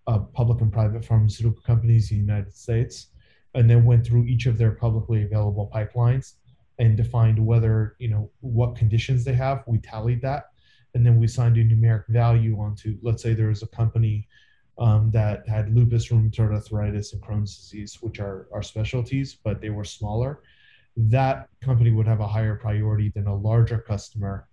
uh, 0.07 0.19
public 0.19 0.61
and 0.61 0.73
private 0.73 1.05
pharmaceutical 1.05 1.63
companies 1.63 2.11
in 2.11 2.19
the 2.19 2.33
United 2.33 2.55
States, 2.55 3.09
and 3.55 3.69
then 3.69 3.85
went 3.85 4.07
through 4.07 4.25
each 4.25 4.47
of 4.47 4.59
their 4.59 4.73
publicly 4.73 5.23
available 5.23 5.71
pipelines 5.75 6.35
and 6.79 6.97
defined 6.97 7.39
whether 7.39 7.97
you 7.99 8.09
know 8.09 8.31
what 8.41 8.77
conditions 8.77 9.25
they 9.25 9.35
have. 9.35 9.63
We 9.67 9.79
tallied 9.79 10.23
that, 10.23 10.51
and 10.95 11.05
then 11.05 11.19
we 11.19 11.27
assigned 11.27 11.57
a 11.57 11.65
numeric 11.65 12.07
value 12.09 12.59
onto. 12.59 12.99
Let's 13.03 13.23
say 13.23 13.35
there 13.35 13.49
was 13.49 13.63
a 13.63 13.69
company 13.69 14.27
um, 14.79 15.11
that 15.13 15.49
had 15.49 15.75
lupus, 15.75 16.09
rheumatoid 16.09 16.53
arthritis, 16.53 17.13
and 17.13 17.23
Crohn's 17.23 17.57
disease, 17.57 17.99
which 18.01 18.21
are 18.21 18.49
our 18.53 18.63
specialties, 18.63 19.37
but 19.45 19.61
they 19.61 19.71
were 19.71 19.85
smaller 19.85 20.41
that 20.97 21.49
company 21.61 21.91
would 21.91 22.07
have 22.07 22.21
a 22.21 22.27
higher 22.27 22.57
priority 22.57 23.11
than 23.15 23.27
a 23.27 23.35
larger 23.35 23.79
customer. 23.79 24.49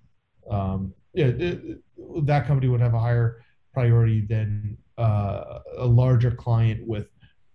Um, 0.50 0.94
yeah, 1.14 1.28
it, 1.28 1.82
that 2.24 2.48
company 2.48 2.68
would 2.68 2.82
have 2.82 2.94
a 2.94 3.00
higher 3.00 3.44
priority 3.74 4.22
than 4.22 4.78
uh, 4.98 5.60
a 5.78 5.86
larger 5.86 6.32
client 6.32 6.86
with, 6.88 7.08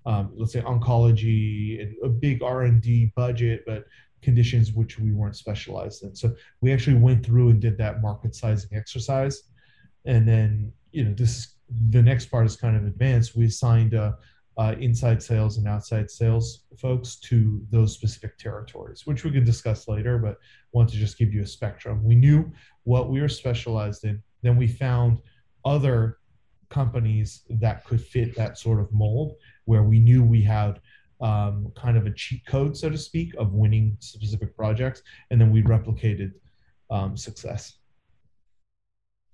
um, 0.04 0.32
let's 0.36 0.52
say, 0.52 0.60
oncology 0.60 1.82
and 1.82 1.94
a 2.04 2.08
big 2.08 2.42
R 2.42 2.62
and 2.62 2.80
D 2.80 3.12
budget, 3.16 3.64
but 3.66 3.84
conditions 4.22 4.72
which 4.72 4.98
we 4.98 5.12
weren't 5.12 5.36
specialized 5.36 6.02
in. 6.04 6.14
So 6.14 6.34
we 6.60 6.72
actually 6.72 6.96
went 6.96 7.24
through 7.24 7.50
and 7.50 7.60
did 7.60 7.76
that 7.78 8.02
market 8.02 8.34
sizing 8.34 8.76
exercise, 8.76 9.42
and 10.04 10.26
then 10.26 10.72
you 10.92 11.04
know 11.04 11.14
this 11.14 11.56
the 11.90 12.02
next 12.02 12.26
part 12.26 12.46
is 12.46 12.56
kind 12.56 12.76
of 12.76 12.84
advanced. 12.86 13.36
We 13.36 13.46
assigned 13.46 13.94
a 13.94 14.16
uh, 14.58 14.74
inside 14.80 15.22
sales 15.22 15.58
and 15.58 15.68
outside 15.68 16.10
sales 16.10 16.64
folks 16.78 17.16
to 17.16 17.60
those 17.70 17.92
specific 17.92 18.38
territories, 18.38 19.06
which 19.06 19.24
we 19.24 19.30
can 19.30 19.44
discuss 19.44 19.86
later, 19.86 20.18
but 20.18 20.38
want 20.72 20.88
to 20.88 20.96
just 20.96 21.18
give 21.18 21.32
you 21.32 21.42
a 21.42 21.46
spectrum. 21.46 22.02
We 22.02 22.14
knew 22.14 22.50
what 22.84 23.10
we 23.10 23.20
were 23.20 23.28
specialized 23.28 24.04
in. 24.04 24.22
Then 24.42 24.56
we 24.56 24.66
found 24.66 25.20
other 25.64 26.18
companies 26.70 27.42
that 27.50 27.84
could 27.84 28.00
fit 28.00 28.34
that 28.36 28.58
sort 28.58 28.80
of 28.80 28.92
mold 28.92 29.34
where 29.66 29.82
we 29.82 29.98
knew 29.98 30.22
we 30.22 30.42
had 30.42 30.80
um, 31.20 31.72
kind 31.76 31.96
of 31.96 32.06
a 32.06 32.10
cheat 32.10 32.44
code, 32.46 32.76
so 32.76 32.88
to 32.88 32.98
speak, 32.98 33.34
of 33.36 33.52
winning 33.52 33.96
specific 34.00 34.56
projects. 34.56 35.02
And 35.30 35.40
then 35.40 35.50
we 35.50 35.62
replicated 35.62 36.32
um, 36.90 37.16
success. 37.16 37.78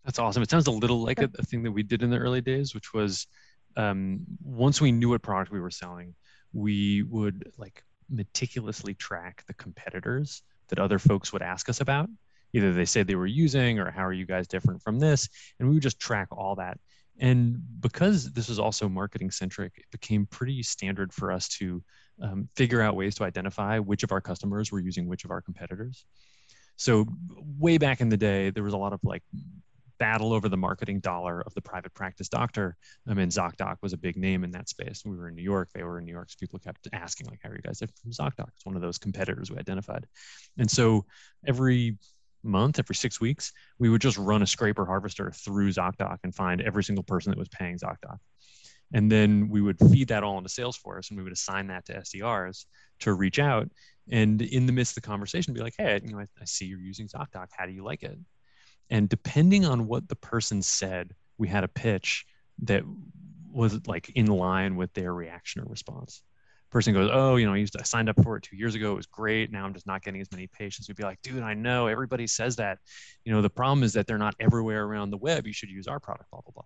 That's 0.04 0.18
awesome. 0.18 0.42
It 0.42 0.50
sounds 0.50 0.66
a 0.66 0.72
little 0.72 1.00
like 1.00 1.20
a, 1.20 1.30
a 1.38 1.44
thing 1.44 1.62
that 1.62 1.70
we 1.70 1.82
did 1.84 2.02
in 2.02 2.10
the 2.10 2.18
early 2.18 2.40
days, 2.40 2.74
which 2.74 2.92
was 2.92 3.26
um, 3.76 4.20
once 4.42 4.80
we 4.80 4.92
knew 4.92 5.10
what 5.10 5.22
product 5.22 5.52
we 5.52 5.60
were 5.60 5.70
selling, 5.70 6.14
we 6.52 7.02
would 7.02 7.52
like 7.56 7.82
meticulously 8.10 8.94
track 8.94 9.44
the 9.46 9.54
competitors 9.54 10.42
that 10.68 10.78
other 10.78 10.98
folks 10.98 11.32
would 11.32 11.42
ask 11.42 11.68
us 11.68 11.80
about. 11.80 12.08
Either 12.52 12.72
they 12.72 12.84
said 12.84 13.06
they 13.06 13.14
were 13.14 13.26
using 13.26 13.78
or 13.78 13.90
how 13.90 14.04
are 14.04 14.12
you 14.12 14.26
guys 14.26 14.46
different 14.46 14.82
from 14.82 14.98
this? 14.98 15.28
And 15.58 15.68
we 15.68 15.74
would 15.74 15.82
just 15.82 15.98
track 15.98 16.28
all 16.30 16.54
that. 16.56 16.78
And 17.18 17.62
because 17.80 18.32
this 18.32 18.48
was 18.48 18.58
also 18.58 18.88
marketing 18.88 19.30
centric, 19.30 19.72
it 19.76 19.90
became 19.90 20.26
pretty 20.26 20.62
standard 20.62 21.12
for 21.12 21.32
us 21.32 21.48
to 21.58 21.82
um, 22.22 22.48
figure 22.56 22.82
out 22.82 22.96
ways 22.96 23.14
to 23.16 23.24
identify 23.24 23.78
which 23.78 24.02
of 24.02 24.12
our 24.12 24.20
customers 24.20 24.70
were 24.70 24.80
using 24.80 25.08
which 25.08 25.24
of 25.24 25.30
our 25.30 25.40
competitors. 25.40 26.04
So 26.76 27.06
way 27.58 27.78
back 27.78 28.00
in 28.00 28.08
the 28.08 28.16
day, 28.16 28.50
there 28.50 28.62
was 28.62 28.74
a 28.74 28.78
lot 28.78 28.92
of 28.92 29.00
like 29.02 29.22
battle 30.02 30.32
over 30.32 30.48
the 30.48 30.56
marketing 30.56 30.98
dollar 30.98 31.42
of 31.46 31.54
the 31.54 31.62
private 31.62 31.94
practice 31.94 32.28
doctor. 32.28 32.76
I 33.06 33.14
mean, 33.14 33.28
ZocDoc 33.28 33.76
was 33.82 33.92
a 33.92 33.96
big 33.96 34.16
name 34.16 34.42
in 34.42 34.50
that 34.50 34.68
space. 34.68 35.04
We 35.04 35.16
were 35.16 35.28
in 35.28 35.36
New 35.36 35.44
York, 35.44 35.68
they 35.72 35.84
were 35.84 36.00
in 36.00 36.04
New 36.04 36.10
York. 36.10 36.28
So 36.28 36.34
people 36.40 36.58
kept 36.58 36.88
asking, 36.92 37.28
like, 37.28 37.38
how 37.40 37.50
are 37.50 37.54
you 37.54 37.62
guys 37.62 37.78
from 37.78 38.10
ZocDoc? 38.10 38.48
It's 38.48 38.66
one 38.66 38.74
of 38.74 38.82
those 38.82 38.98
competitors 38.98 39.48
we 39.48 39.58
identified. 39.58 40.04
And 40.58 40.68
so 40.68 41.04
every 41.46 41.98
month, 42.42 42.80
every 42.80 42.96
six 42.96 43.20
weeks, 43.20 43.52
we 43.78 43.90
would 43.90 44.00
just 44.00 44.18
run 44.18 44.42
a 44.42 44.46
scraper 44.46 44.84
harvester 44.84 45.30
through 45.30 45.70
ZocDoc 45.70 46.18
and 46.24 46.34
find 46.34 46.60
every 46.62 46.82
single 46.82 47.04
person 47.04 47.30
that 47.30 47.38
was 47.38 47.48
paying 47.50 47.78
ZocDoc. 47.78 48.16
And 48.92 49.10
then 49.10 49.48
we 49.48 49.62
would 49.62 49.78
feed 49.78 50.08
that 50.08 50.24
all 50.24 50.36
into 50.36 50.50
Salesforce 50.50 51.10
and 51.10 51.16
we 51.16 51.22
would 51.22 51.32
assign 51.32 51.68
that 51.68 51.86
to 51.86 52.00
SDRs 52.00 52.66
to 53.00 53.12
reach 53.12 53.38
out. 53.38 53.70
And 54.10 54.42
in 54.42 54.66
the 54.66 54.72
midst 54.72 54.96
of 54.96 55.02
the 55.02 55.06
conversation, 55.06 55.54
be 55.54 55.60
like, 55.60 55.76
hey, 55.78 56.00
you 56.04 56.12
know, 56.12 56.18
I, 56.18 56.26
I 56.40 56.44
see 56.44 56.64
you're 56.64 56.80
using 56.80 57.06
ZocDoc. 57.06 57.46
How 57.56 57.66
do 57.66 57.72
you 57.72 57.84
like 57.84 58.02
it? 58.02 58.18
And 58.90 59.08
depending 59.08 59.64
on 59.64 59.86
what 59.86 60.08
the 60.08 60.16
person 60.16 60.62
said, 60.62 61.14
we 61.38 61.48
had 61.48 61.64
a 61.64 61.68
pitch 61.68 62.26
that 62.62 62.84
was 63.50 63.86
like 63.86 64.10
in 64.10 64.26
line 64.26 64.76
with 64.76 64.92
their 64.94 65.12
reaction 65.12 65.62
or 65.62 65.64
response. 65.66 66.22
Person 66.70 66.94
goes, 66.94 67.10
Oh, 67.12 67.36
you 67.36 67.44
know, 67.44 67.52
I 67.52 67.58
used 67.58 67.74
to, 67.74 67.80
I 67.80 67.82
signed 67.82 68.08
up 68.08 68.22
for 68.22 68.36
it 68.36 68.44
two 68.44 68.56
years 68.56 68.74
ago. 68.74 68.92
It 68.92 68.96
was 68.96 69.06
great. 69.06 69.52
Now 69.52 69.66
I'm 69.66 69.74
just 69.74 69.86
not 69.86 70.02
getting 70.02 70.22
as 70.22 70.32
many 70.32 70.46
patients. 70.46 70.88
We'd 70.88 70.96
be 70.96 71.02
like, 71.02 71.20
dude, 71.20 71.42
I 71.42 71.52
know 71.52 71.86
everybody 71.86 72.26
says 72.26 72.56
that. 72.56 72.78
You 73.26 73.32
know, 73.32 73.42
the 73.42 73.50
problem 73.50 73.82
is 73.82 73.92
that 73.92 74.06
they're 74.06 74.16
not 74.16 74.34
everywhere 74.40 74.84
around 74.84 75.10
the 75.10 75.18
web. 75.18 75.46
You 75.46 75.52
should 75.52 75.68
use 75.68 75.86
our 75.86 76.00
product, 76.00 76.30
blah, 76.30 76.40
blah, 76.40 76.52
blah. 76.54 76.64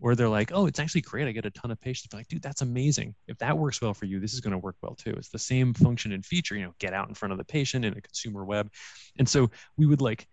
Or 0.00 0.14
they're 0.14 0.28
like, 0.28 0.52
oh, 0.54 0.64
it's 0.64 0.78
actually 0.78 1.02
great. 1.02 1.28
I 1.28 1.32
get 1.32 1.44
a 1.44 1.50
ton 1.50 1.70
of 1.70 1.78
patients. 1.80 2.08
They're 2.10 2.20
like, 2.20 2.28
dude, 2.28 2.42
that's 2.42 2.62
amazing. 2.62 3.14
If 3.28 3.36
that 3.38 3.58
works 3.58 3.82
well 3.82 3.92
for 3.92 4.06
you, 4.06 4.20
this 4.20 4.32
is 4.32 4.40
going 4.40 4.52
to 4.52 4.58
work 4.58 4.76
well 4.80 4.94
too. 4.94 5.10
It's 5.10 5.28
the 5.28 5.38
same 5.38 5.74
function 5.74 6.12
and 6.12 6.24
feature, 6.24 6.56
you 6.56 6.64
know, 6.64 6.74
get 6.78 6.94
out 6.94 7.08
in 7.08 7.14
front 7.14 7.32
of 7.32 7.38
the 7.38 7.44
patient 7.44 7.84
in 7.84 7.92
a 7.92 8.00
consumer 8.00 8.46
web. 8.46 8.72
And 9.18 9.28
so 9.28 9.50
we 9.76 9.84
would 9.84 10.00
like 10.00 10.26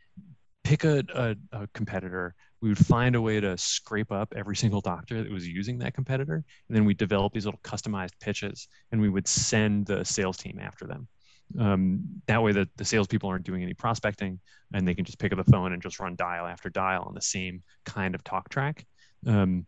pick 0.70 0.84
a, 0.84 1.04
a, 1.16 1.36
a, 1.64 1.68
competitor 1.74 2.36
we 2.62 2.70
would 2.70 2.86
find 2.86 3.16
a 3.16 3.22
way 3.22 3.40
to 3.40 3.58
scrape 3.58 4.12
up 4.12 4.32
every 4.36 4.56
single 4.56 4.82
doctor 4.82 5.24
that 5.24 5.32
was 5.32 5.48
using 5.48 5.80
that 5.80 5.96
competitor 5.96 6.44
and 6.68 6.78
then 6.78 6.86
we 6.86 6.94
develop 6.94 7.34
these 7.34 7.46
little 7.46 7.60
customized 7.64 8.12
pitches 8.20 8.68
and 8.92 9.02
we 9.02 9.10
would 9.10 9.28
send 9.28 9.88
the 9.88 10.06
sales 10.06 10.38
team 10.38 10.60
after 10.62 10.86
them. 10.86 11.08
Um, 11.58 12.02
that 12.28 12.44
way 12.44 12.52
the, 12.52 12.70
the 12.76 12.86
salespeople 12.86 13.28
aren't 13.28 13.46
doing 13.46 13.64
any 13.64 13.74
prospecting 13.74 14.40
and 14.72 14.88
they 14.88 14.94
can 14.94 15.06
just 15.06 15.18
pick 15.18 15.32
up 15.32 15.44
the 15.44 15.52
phone 15.52 15.74
and 15.74 15.82
just 15.82 16.00
run 16.00 16.16
dial 16.16 16.46
after 16.46 16.70
dial 16.70 17.02
on 17.08 17.16
the 17.16 17.22
same 17.22 17.64
kind 17.86 18.14
of 18.14 18.24
talk 18.24 18.50
track. 18.50 18.86
Um, 19.26 19.66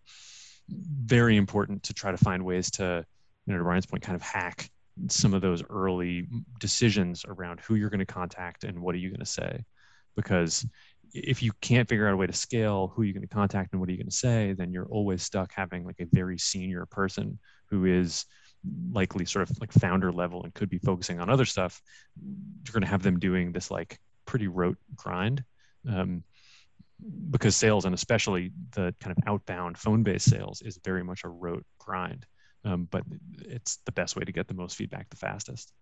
very 0.69 1.35
important 1.35 1.81
to 1.83 1.95
try 1.95 2.11
to 2.11 2.17
find 2.17 2.45
ways 2.45 2.69
to 2.71 3.03
you 3.47 3.53
know 3.53 3.57
to 3.57 3.63
Brian's 3.63 3.87
point 3.87 4.03
kind 4.03 4.15
of 4.15 4.21
hack 4.21 4.69
some 5.07 5.33
of 5.33 5.41
those 5.41 5.63
early 5.69 6.27
decisions 6.59 7.25
around 7.27 7.59
who 7.61 7.73
you're 7.73 7.89
going 7.89 7.99
to 7.99 8.05
contact 8.05 8.63
and 8.63 8.79
what 8.79 8.93
are 8.93 8.99
you 8.99 9.09
going 9.09 9.19
to 9.19 9.25
say. 9.25 9.63
Because 10.15 10.65
if 11.13 11.43
you 11.43 11.51
can't 11.61 11.87
figure 11.87 12.07
out 12.07 12.13
a 12.13 12.17
way 12.17 12.27
to 12.27 12.33
scale 12.33 12.91
who 12.95 13.03
you're 13.03 13.13
going 13.13 13.27
to 13.27 13.33
contact 13.33 13.73
and 13.73 13.79
what 13.79 13.89
are 13.89 13.91
you 13.91 13.97
going 13.97 14.09
to 14.09 14.15
say, 14.15 14.53
then 14.53 14.71
you're 14.71 14.87
always 14.87 15.23
stuck 15.23 15.51
having 15.53 15.85
like 15.85 15.99
a 15.99 16.05
very 16.11 16.37
senior 16.37 16.85
person 16.85 17.39
who 17.69 17.85
is 17.85 18.25
likely 18.91 19.25
sort 19.25 19.49
of 19.49 19.59
like 19.59 19.71
founder 19.71 20.11
level 20.11 20.43
and 20.43 20.53
could 20.53 20.69
be 20.69 20.77
focusing 20.77 21.19
on 21.19 21.29
other 21.29 21.45
stuff. 21.45 21.81
You're 22.65 22.73
going 22.73 22.83
to 22.83 22.87
have 22.87 23.03
them 23.03 23.19
doing 23.19 23.51
this 23.51 23.71
like 23.71 23.99
pretty 24.25 24.47
rote 24.47 24.77
grind. 24.95 25.43
Um, 25.89 26.23
because 27.29 27.55
sales 27.55 27.85
and 27.85 27.95
especially 27.95 28.51
the 28.75 28.93
kind 28.99 29.15
of 29.17 29.23
outbound 29.27 29.77
phone-based 29.77 30.29
sales 30.29 30.61
is 30.61 30.79
very 30.83 31.03
much 31.03 31.23
a 31.23 31.29
rote 31.29 31.65
grind 31.79 32.25
um, 32.63 32.87
but 32.91 33.03
it's 33.39 33.77
the 33.85 33.91
best 33.91 34.15
way 34.15 34.23
to 34.23 34.31
get 34.31 34.47
the 34.47 34.53
most 34.53 34.75
feedback 34.75 35.09
the 35.09 35.15
fastest 35.15 35.73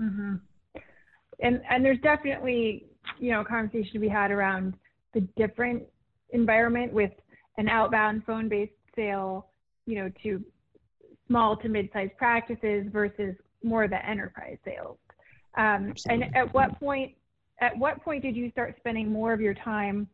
mm-hmm. 0.00 0.36
and 1.40 1.60
and 1.68 1.84
there's 1.84 2.00
definitely 2.00 2.89
you 3.18 3.32
know, 3.32 3.44
conversation 3.44 3.92
to 3.92 3.98
be 3.98 4.08
had 4.08 4.30
around 4.30 4.74
the 5.14 5.20
different 5.36 5.82
environment 6.30 6.92
with 6.92 7.12
an 7.58 7.68
outbound 7.68 8.24
phone-based 8.24 8.72
sale, 8.94 9.48
you 9.86 9.96
know, 9.96 10.10
to 10.22 10.42
small 11.26 11.56
to 11.56 11.68
mid-sized 11.68 12.16
practices 12.16 12.86
versus 12.92 13.34
more 13.62 13.84
of 13.84 13.90
the 13.90 14.06
enterprise 14.08 14.56
sales. 14.64 14.96
Um, 15.56 15.94
and 16.08 16.24
at 16.34 16.52
what 16.54 16.78
point, 16.80 17.14
at 17.60 17.76
what 17.76 18.02
point 18.02 18.22
did 18.22 18.36
you 18.36 18.50
start 18.50 18.76
spending 18.78 19.10
more 19.10 19.32
of 19.32 19.40
your 19.40 19.54
time? 19.54 20.08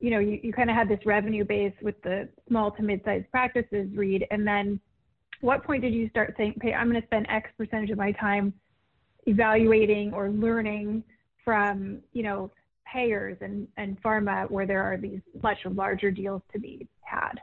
You 0.00 0.10
know, 0.10 0.18
you, 0.18 0.40
you 0.42 0.52
kind 0.52 0.68
of 0.68 0.76
had 0.76 0.88
this 0.88 0.98
revenue 1.06 1.44
base 1.44 1.74
with 1.80 2.00
the 2.02 2.28
small 2.48 2.70
to 2.72 2.82
mid-sized 2.82 3.30
practices 3.30 3.88
Reed, 3.94 4.26
and 4.30 4.46
then 4.46 4.80
what 5.40 5.64
point 5.64 5.82
did 5.82 5.94
you 5.94 6.08
start 6.10 6.34
saying, 6.36 6.54
"Hey, 6.62 6.72
I'm 6.74 6.88
going 6.88 7.00
to 7.00 7.06
spend 7.06 7.26
X 7.28 7.50
percentage 7.56 7.90
of 7.90 7.98
my 7.98 8.12
time 8.12 8.52
evaluating 9.26 10.12
or 10.12 10.30
learning 10.30 11.04
from 11.44 12.00
you 12.12 12.22
know 12.22 12.50
payers 12.92 13.38
and, 13.40 13.66
and 13.76 14.00
pharma 14.02 14.50
where 14.50 14.66
there 14.66 14.82
are 14.82 14.96
these 14.96 15.20
much 15.42 15.58
larger 15.64 16.10
deals 16.10 16.42
to 16.52 16.58
be 16.58 16.86
had? 17.02 17.40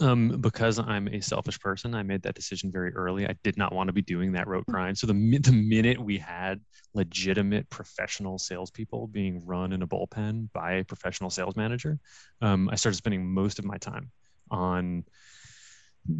Um, 0.00 0.40
because 0.40 0.78
I'm 0.78 1.06
a 1.08 1.20
selfish 1.20 1.60
person, 1.60 1.94
I 1.94 2.02
made 2.02 2.22
that 2.22 2.34
decision 2.34 2.72
very 2.72 2.94
early. 2.94 3.26
I 3.26 3.34
did 3.42 3.58
not 3.58 3.74
want 3.74 3.88
to 3.88 3.92
be 3.92 4.02
doing 4.02 4.32
that 4.32 4.48
rote 4.48 4.66
grind. 4.66 4.96
So 4.96 5.06
the 5.06 5.12
the 5.12 5.52
minute 5.52 5.98
we 5.98 6.18
had 6.18 6.60
legitimate 6.94 7.68
professional 7.70 8.38
salespeople 8.38 9.08
being 9.08 9.44
run 9.44 9.72
in 9.72 9.82
a 9.82 9.86
bullpen 9.86 10.48
by 10.52 10.72
a 10.72 10.84
professional 10.84 11.30
sales 11.30 11.56
manager, 11.56 11.98
um, 12.40 12.68
I 12.70 12.76
started 12.76 12.96
spending 12.96 13.26
most 13.26 13.58
of 13.58 13.64
my 13.64 13.76
time 13.76 14.10
on 14.50 15.04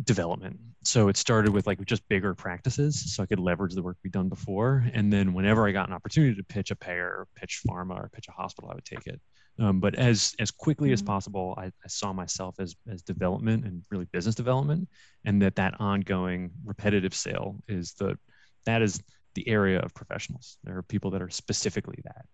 development. 0.05 0.59
So 0.85 1.09
it 1.09 1.17
started 1.17 1.53
with 1.53 1.67
like 1.67 1.85
just 1.85 2.07
bigger 2.09 2.35
practices 2.35 3.15
so 3.15 3.23
I 3.23 3.27
could 3.27 3.39
leverage 3.39 3.75
the 3.75 3.83
work 3.83 3.97
we'd 4.03 4.13
done 4.13 4.29
before. 4.29 4.85
And 4.93 5.13
then 5.13 5.33
whenever 5.33 5.67
I 5.67 5.73
got 5.73 5.89
an 5.89 5.95
opportunity 5.95 6.35
to 6.35 6.45
pitch 6.45 6.71
a 6.71 6.77
payer 6.77 7.07
or 7.07 7.29
pitch 7.37 7.63
pharma 7.67 7.95
or 7.95 8.11
pitch 8.13 8.27
a 8.29 8.33
hospital, 8.33 8.71
I 8.71 8.75
would 8.75 8.85
take 8.85 9.07
it. 9.07 9.21
Um, 9.59 9.81
but 9.81 9.95
as 9.97 10.35
as 10.39 10.51
quickly 10.51 10.89
mm-hmm. 10.89 10.95
as 10.95 11.03
possible, 11.03 11.55
I, 11.59 11.67
I, 11.67 11.89
saw 11.89 12.13
myself 12.13 12.55
as 12.59 12.75
as 12.91 13.03
development 13.03 13.67
and 13.67 13.85
really 13.91 14.07
business 14.07 14.35
development, 14.35 14.89
and 15.27 15.43
that 15.43 15.57
that 15.57 15.79
ongoing 15.79 16.53
repetitive 16.65 17.15
sale 17.15 17.57
is 17.69 17.93
the 17.93 18.19
that 18.65 18.81
is 18.81 19.03
the 19.35 19.47
area 19.47 19.79
of 19.81 19.93
professionals. 19.95 20.57
There 20.65 20.77
are 20.79 20.83
people 20.83 21.11
that 21.11 21.21
are 21.21 21.29
specifically 21.29 21.99
that. 22.05 22.25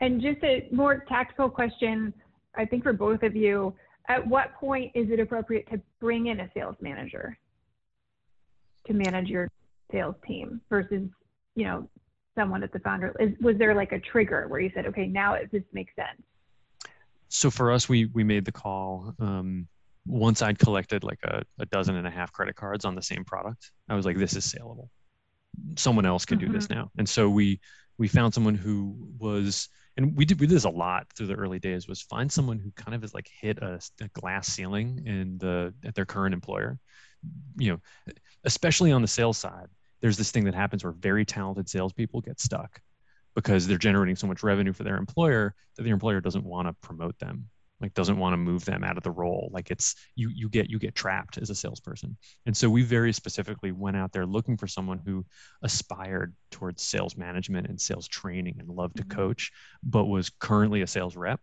And 0.00 0.20
just 0.20 0.42
a 0.44 0.68
more 0.72 1.04
tactical 1.08 1.50
question, 1.50 2.14
I 2.56 2.64
think 2.64 2.82
for 2.82 2.92
both 2.92 3.22
of 3.22 3.36
you, 3.36 3.74
at 4.10 4.26
what 4.26 4.52
point 4.54 4.90
is 4.96 5.08
it 5.10 5.20
appropriate 5.20 5.70
to 5.70 5.80
bring 6.00 6.26
in 6.26 6.40
a 6.40 6.50
sales 6.52 6.74
manager 6.80 7.38
to 8.88 8.92
manage 8.92 9.28
your 9.28 9.48
sales 9.92 10.16
team 10.26 10.60
versus, 10.68 11.08
you 11.54 11.64
know, 11.64 11.88
someone 12.36 12.64
at 12.64 12.72
the 12.72 12.80
founder? 12.80 13.14
Is, 13.20 13.30
was 13.40 13.56
there 13.56 13.72
like 13.72 13.92
a 13.92 14.00
trigger 14.00 14.46
where 14.48 14.58
you 14.58 14.70
said, 14.74 14.84
okay, 14.86 15.06
now 15.06 15.34
it, 15.34 15.48
this 15.52 15.62
makes 15.72 15.94
sense? 15.94 16.20
So 17.28 17.50
for 17.50 17.70
us, 17.70 17.88
we 17.88 18.06
we 18.06 18.24
made 18.24 18.44
the 18.44 18.50
call. 18.50 19.14
Um, 19.20 19.68
once 20.04 20.42
I'd 20.42 20.58
collected 20.58 21.04
like 21.04 21.20
a, 21.22 21.42
a 21.60 21.66
dozen 21.66 21.94
and 21.94 22.06
a 22.06 22.10
half 22.10 22.32
credit 22.32 22.56
cards 22.56 22.84
on 22.84 22.96
the 22.96 23.02
same 23.02 23.24
product, 23.24 23.70
I 23.88 23.94
was 23.94 24.04
like, 24.04 24.18
this 24.18 24.34
is 24.34 24.44
saleable. 24.44 24.90
Someone 25.76 26.04
else 26.04 26.24
can 26.24 26.38
mm-hmm. 26.38 26.48
do 26.48 26.52
this 26.52 26.66
mm-hmm. 26.66 26.80
now. 26.80 26.90
And 26.98 27.08
so 27.08 27.30
we 27.30 27.60
we 27.96 28.08
found 28.08 28.34
someone 28.34 28.56
who 28.56 28.96
was 29.20 29.68
and 29.96 30.16
we 30.16 30.24
did 30.24 30.40
we 30.40 30.46
did 30.46 30.54
this 30.54 30.64
a 30.64 30.70
lot 30.70 31.06
through 31.14 31.26
the 31.26 31.34
early 31.34 31.58
days 31.58 31.88
was 31.88 32.00
find 32.00 32.30
someone 32.30 32.58
who 32.58 32.70
kind 32.72 32.94
of 32.94 33.02
has 33.02 33.14
like 33.14 33.28
hit 33.40 33.58
a, 33.58 33.80
a 34.00 34.08
glass 34.08 34.48
ceiling 34.48 35.02
in 35.06 35.38
the 35.38 35.74
at 35.84 35.94
their 35.94 36.06
current 36.06 36.34
employer. 36.34 36.78
You 37.56 37.72
know 37.72 37.80
especially 38.44 38.92
on 38.92 39.02
the 39.02 39.08
sales 39.08 39.36
side 39.36 39.66
there's 40.00 40.16
this 40.16 40.30
thing 40.30 40.44
that 40.44 40.54
happens 40.54 40.82
where 40.82 40.92
very 40.92 41.24
talented 41.24 41.68
salespeople 41.68 42.22
get 42.22 42.40
stuck 42.40 42.80
because 43.34 43.66
they're 43.66 43.76
generating 43.76 44.16
so 44.16 44.26
much 44.26 44.42
revenue 44.42 44.72
for 44.72 44.84
their 44.84 44.96
employer 44.96 45.54
that 45.76 45.82
the 45.82 45.90
employer 45.90 46.20
doesn't 46.22 46.44
want 46.44 46.66
to 46.66 46.72
promote 46.80 47.18
them 47.18 47.46
like 47.80 47.94
doesn't 47.94 48.18
want 48.18 48.32
to 48.34 48.36
move 48.36 48.64
them 48.64 48.84
out 48.84 48.96
of 48.96 49.02
the 49.02 49.10
role. 49.10 49.50
Like 49.52 49.70
it's 49.70 49.94
you 50.14 50.30
you 50.34 50.48
get 50.48 50.68
you 50.68 50.78
get 50.78 50.94
trapped 50.94 51.38
as 51.38 51.50
a 51.50 51.54
salesperson. 51.54 52.16
And 52.46 52.56
so 52.56 52.68
we 52.68 52.82
very 52.82 53.12
specifically 53.12 53.72
went 53.72 53.96
out 53.96 54.12
there 54.12 54.26
looking 54.26 54.56
for 54.56 54.66
someone 54.66 55.00
who 55.04 55.24
aspired 55.62 56.34
towards 56.50 56.82
sales 56.82 57.16
management 57.16 57.68
and 57.68 57.80
sales 57.80 58.08
training 58.08 58.56
and 58.58 58.68
loved 58.68 58.96
to 58.96 59.02
mm-hmm. 59.02 59.18
coach 59.18 59.52
but 59.82 60.06
was 60.06 60.30
currently 60.38 60.82
a 60.82 60.86
sales 60.86 61.16
rep 61.16 61.40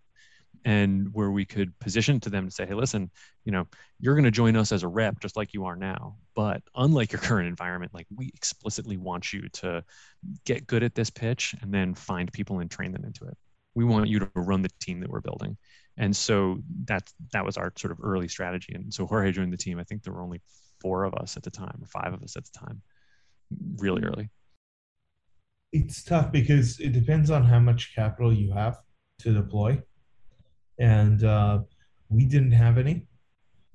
and 0.65 1.13
where 1.13 1.29
we 1.29 1.45
could 1.45 1.77
position 1.79 2.19
to 2.19 2.29
them 2.29 2.45
to 2.45 2.51
say 2.51 2.65
hey 2.65 2.73
listen 2.73 3.11
you 3.45 3.51
know 3.51 3.67
you're 3.99 4.15
going 4.15 4.25
to 4.25 4.31
join 4.31 4.55
us 4.55 4.71
as 4.71 4.81
a 4.81 4.87
rep 4.87 5.19
just 5.19 5.37
like 5.37 5.53
you 5.53 5.65
are 5.65 5.75
now 5.75 6.15
but 6.35 6.63
unlike 6.75 7.11
your 7.11 7.21
current 7.21 7.47
environment 7.47 7.93
like 7.93 8.07
we 8.15 8.31
explicitly 8.33 8.97
want 8.97 9.31
you 9.31 9.47
to 9.49 9.83
get 10.45 10.67
good 10.67 10.83
at 10.83 10.95
this 10.95 11.09
pitch 11.09 11.55
and 11.61 11.73
then 11.73 11.93
find 11.93 12.31
people 12.31 12.59
and 12.59 12.69
train 12.69 12.91
them 12.91 13.05
into 13.05 13.25
it. 13.25 13.37
We 13.75 13.85
want 13.85 14.07
you 14.07 14.19
to 14.19 14.29
run 14.35 14.61
the 14.61 14.69
team 14.79 14.99
that 15.01 15.09
we're 15.09 15.21
building 15.21 15.57
and 15.97 16.15
so 16.15 16.59
that 16.85 17.11
that 17.33 17.43
was 17.43 17.57
our 17.57 17.73
sort 17.75 17.91
of 17.91 17.99
early 18.03 18.27
strategy. 18.27 18.73
And 18.73 18.93
so 18.93 19.05
jorge 19.05 19.31
joined 19.31 19.51
the 19.51 19.57
team. 19.57 19.79
I 19.79 19.83
think 19.83 20.03
there 20.03 20.13
were 20.13 20.21
only 20.21 20.41
four 20.79 21.03
of 21.03 21.13
us 21.15 21.35
at 21.37 21.43
the 21.43 21.49
time 21.49 21.79
or 21.81 21.87
five 21.87 22.13
of 22.13 22.21
us 22.21 22.35
at 22.35 22.45
the 22.45 22.59
time 22.59 22.81
really 23.77 24.03
early. 24.03 24.29
It's 25.73 26.03
tough 26.03 26.31
because 26.31 26.79
it 26.79 26.93
depends 26.93 27.31
on 27.31 27.43
how 27.43 27.59
much 27.59 27.95
capital 27.95 28.31
you 28.31 28.51
have 28.53 28.79
to 29.19 29.33
deploy. 29.33 29.81
And 30.79 31.23
uh, 31.23 31.59
we 32.09 32.25
didn't 32.25 32.51
have 32.51 32.77
any. 32.77 33.07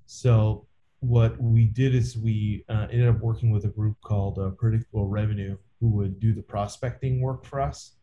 So 0.07 0.67
what 1.01 1.41
we 1.43 1.67
did 1.67 1.95
is 1.95 2.17
we 2.17 2.65
uh, 2.69 2.87
ended 2.91 3.09
up 3.09 3.21
working 3.21 3.51
with 3.51 3.65
a 3.65 3.69
group 3.69 3.97
called 4.03 4.39
uh, 4.39 4.51
predictable 4.51 5.09
revenue 5.09 5.57
who 5.81 5.89
would 5.89 6.21
do 6.21 6.33
the 6.33 6.43
prospecting 6.43 7.21
work 7.21 7.45
for 7.45 7.61
us. 7.61 7.97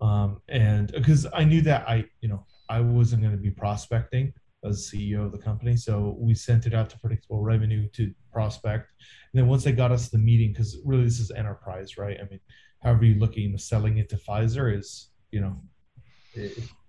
Um, 0.00 0.40
and 0.48 0.90
because 0.90 1.28
i 1.32 1.44
knew 1.44 1.60
that 1.60 1.88
i 1.88 2.04
you 2.20 2.28
know 2.28 2.44
I 2.72 2.80
wasn't 2.80 3.20
going 3.20 3.36
to 3.36 3.42
be 3.42 3.50
prospecting 3.50 4.32
as 4.64 4.90
CEO 4.90 5.26
of 5.26 5.32
the 5.32 5.38
company. 5.38 5.76
So 5.76 6.16
we 6.18 6.34
sent 6.34 6.66
it 6.66 6.72
out 6.72 6.88
to 6.90 6.98
predictable 6.98 7.42
revenue 7.42 7.86
to 7.90 8.14
prospect. 8.32 8.92
And 9.32 9.38
then 9.38 9.46
once 9.46 9.64
they 9.64 9.72
got 9.72 9.92
us 9.92 10.08
the 10.08 10.16
meeting, 10.16 10.52
because 10.52 10.78
really 10.82 11.04
this 11.04 11.20
is 11.20 11.30
enterprise, 11.30 11.98
right? 11.98 12.16
I 12.18 12.24
mean, 12.30 12.40
however 12.82 13.04
you 13.04 13.16
look 13.16 13.34
at 13.36 13.60
selling 13.60 13.98
it 13.98 14.08
to 14.08 14.16
Pfizer 14.16 14.74
is, 14.74 15.10
you 15.32 15.40
know, 15.42 15.54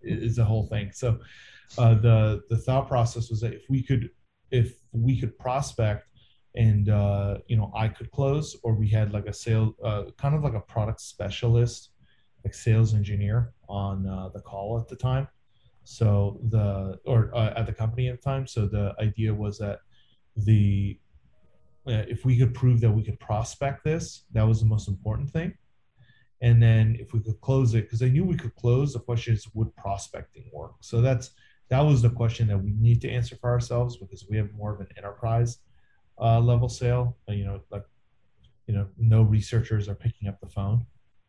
is 0.02 0.38
the 0.38 0.46
whole 0.46 0.68
thing. 0.68 0.92
So 0.94 1.20
uh, 1.78 1.96
the 1.96 2.44
the 2.50 2.58
thought 2.58 2.88
process 2.88 3.30
was 3.30 3.42
that 3.42 3.54
if 3.54 3.66
we 3.70 3.84
could 3.84 4.10
if 4.52 4.76
we 4.94 5.20
could 5.20 5.38
prospect 5.38 6.08
and 6.56 6.88
uh, 6.88 7.40
you 7.48 7.58
know 7.58 7.74
I 7.76 7.90
could 7.90 8.10
close, 8.12 8.56
or 8.64 8.74
we 8.74 8.88
had 8.88 9.12
like 9.12 9.26
a 9.26 9.34
sale, 9.34 9.76
uh, 9.84 10.04
kind 10.18 10.34
of 10.34 10.44
like 10.44 10.54
a 10.54 10.62
product 10.62 11.02
specialist, 11.02 11.90
like 12.46 12.54
sales 12.54 12.94
engineer 12.94 13.52
on 13.68 14.08
uh, 14.08 14.30
the 14.30 14.40
call 14.40 14.80
at 14.80 14.88
the 14.88 14.96
time 14.96 15.28
so 15.84 16.40
the 16.50 17.00
or 17.06 17.32
uh, 17.36 17.54
at 17.56 17.66
the 17.66 17.74
company 17.74 18.08
at 18.08 18.22
the 18.22 18.30
time. 18.30 18.48
So 18.48 18.68
the 18.68 18.96
idea 19.00 19.34
was 19.34 19.58
that 19.60 19.80
the 20.36 20.98
uh, 21.88 22.04
if 22.08 22.26
we 22.26 22.38
could 22.38 22.54
prove 22.54 22.80
that 22.82 22.92
we 22.92 23.04
could 23.04 23.20
prospect 23.20 23.84
this, 23.84 24.24
that 24.32 24.44
was 24.44 24.60
the 24.62 24.66
most 24.66 24.88
important 24.88 25.30
thing. 25.30 25.54
And 26.42 26.62
then 26.62 26.98
if 27.00 27.14
we 27.14 27.20
could 27.20 27.40
close 27.42 27.74
it, 27.74 27.84
because 27.84 28.02
I 28.02 28.10
knew 28.10 28.24
we 28.24 28.38
could 28.38 28.56
close, 28.56 28.94
the 28.94 29.00
question 29.00 29.34
is 29.34 29.48
would 29.54 29.76
prospecting 29.76 30.50
work? 30.54 30.76
So 30.82 31.02
that's 31.02 31.32
that 31.70 31.82
was 31.82 32.02
the 32.02 32.10
question 32.10 32.48
that 32.48 32.58
we 32.58 32.72
need 32.72 33.02
to 33.02 33.10
answer 33.10 33.36
for 33.36 33.50
ourselves 33.50 33.98
because 33.98 34.26
we 34.30 34.38
have 34.38 34.54
more 34.54 34.74
of 34.74 34.80
an 34.80 34.88
enterprise 34.98 35.60
uh, 36.20 36.40
level 36.40 36.70
sale. 36.70 37.18
You 37.28 37.46
know, 37.46 37.62
like 37.70 37.86
you 38.68 38.74
know, 38.76 38.88
no 38.98 39.24
researchers 39.24 39.90
are 39.90 39.96
picking 39.96 40.28
up 40.28 40.40
the 40.40 40.48
phone, 40.48 40.86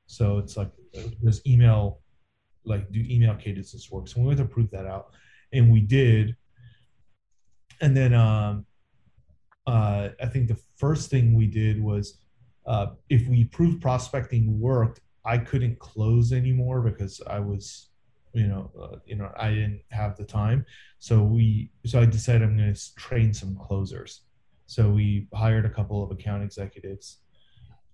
so 0.06 0.38
it's 0.38 0.56
like 0.56 0.70
uh, 0.96 1.02
there's 1.22 1.44
email 1.46 2.00
like 2.64 2.90
do 2.92 3.00
email 3.08 3.34
cadences 3.34 3.90
work? 3.90 4.08
So 4.08 4.20
we 4.20 4.26
went 4.26 4.38
to 4.38 4.44
prove 4.44 4.70
that 4.70 4.86
out 4.86 5.10
and 5.52 5.70
we 5.70 5.80
did. 5.80 6.36
And 7.80 7.96
then 7.96 8.14
um, 8.14 8.66
uh, 9.66 10.10
i 10.20 10.26
think 10.26 10.48
the 10.48 10.58
first 10.76 11.10
thing 11.10 11.34
we 11.34 11.46
did 11.46 11.82
was 11.82 12.18
uh, 12.66 12.88
if 13.08 13.26
we 13.28 13.44
proved 13.44 13.80
prospecting 13.80 14.58
worked 14.60 15.00
i 15.24 15.38
couldn't 15.38 15.78
close 15.78 16.32
anymore 16.32 16.80
because 16.80 17.20
i 17.28 17.38
was 17.38 17.88
you 18.32 18.46
know 18.46 18.70
uh, 18.80 18.96
you 19.06 19.16
know 19.16 19.30
i 19.36 19.50
didn't 19.50 19.80
have 19.90 20.16
the 20.16 20.24
time. 20.24 20.66
So 20.98 21.22
we 21.22 21.70
so 21.86 22.00
i 22.00 22.04
decided 22.04 22.42
i'm 22.42 22.56
going 22.56 22.74
to 22.74 22.94
train 22.96 23.32
some 23.32 23.56
closers. 23.56 24.22
So 24.66 24.90
we 24.90 25.28
hired 25.34 25.66
a 25.66 25.70
couple 25.70 26.02
of 26.02 26.10
account 26.10 26.42
executives 26.42 27.18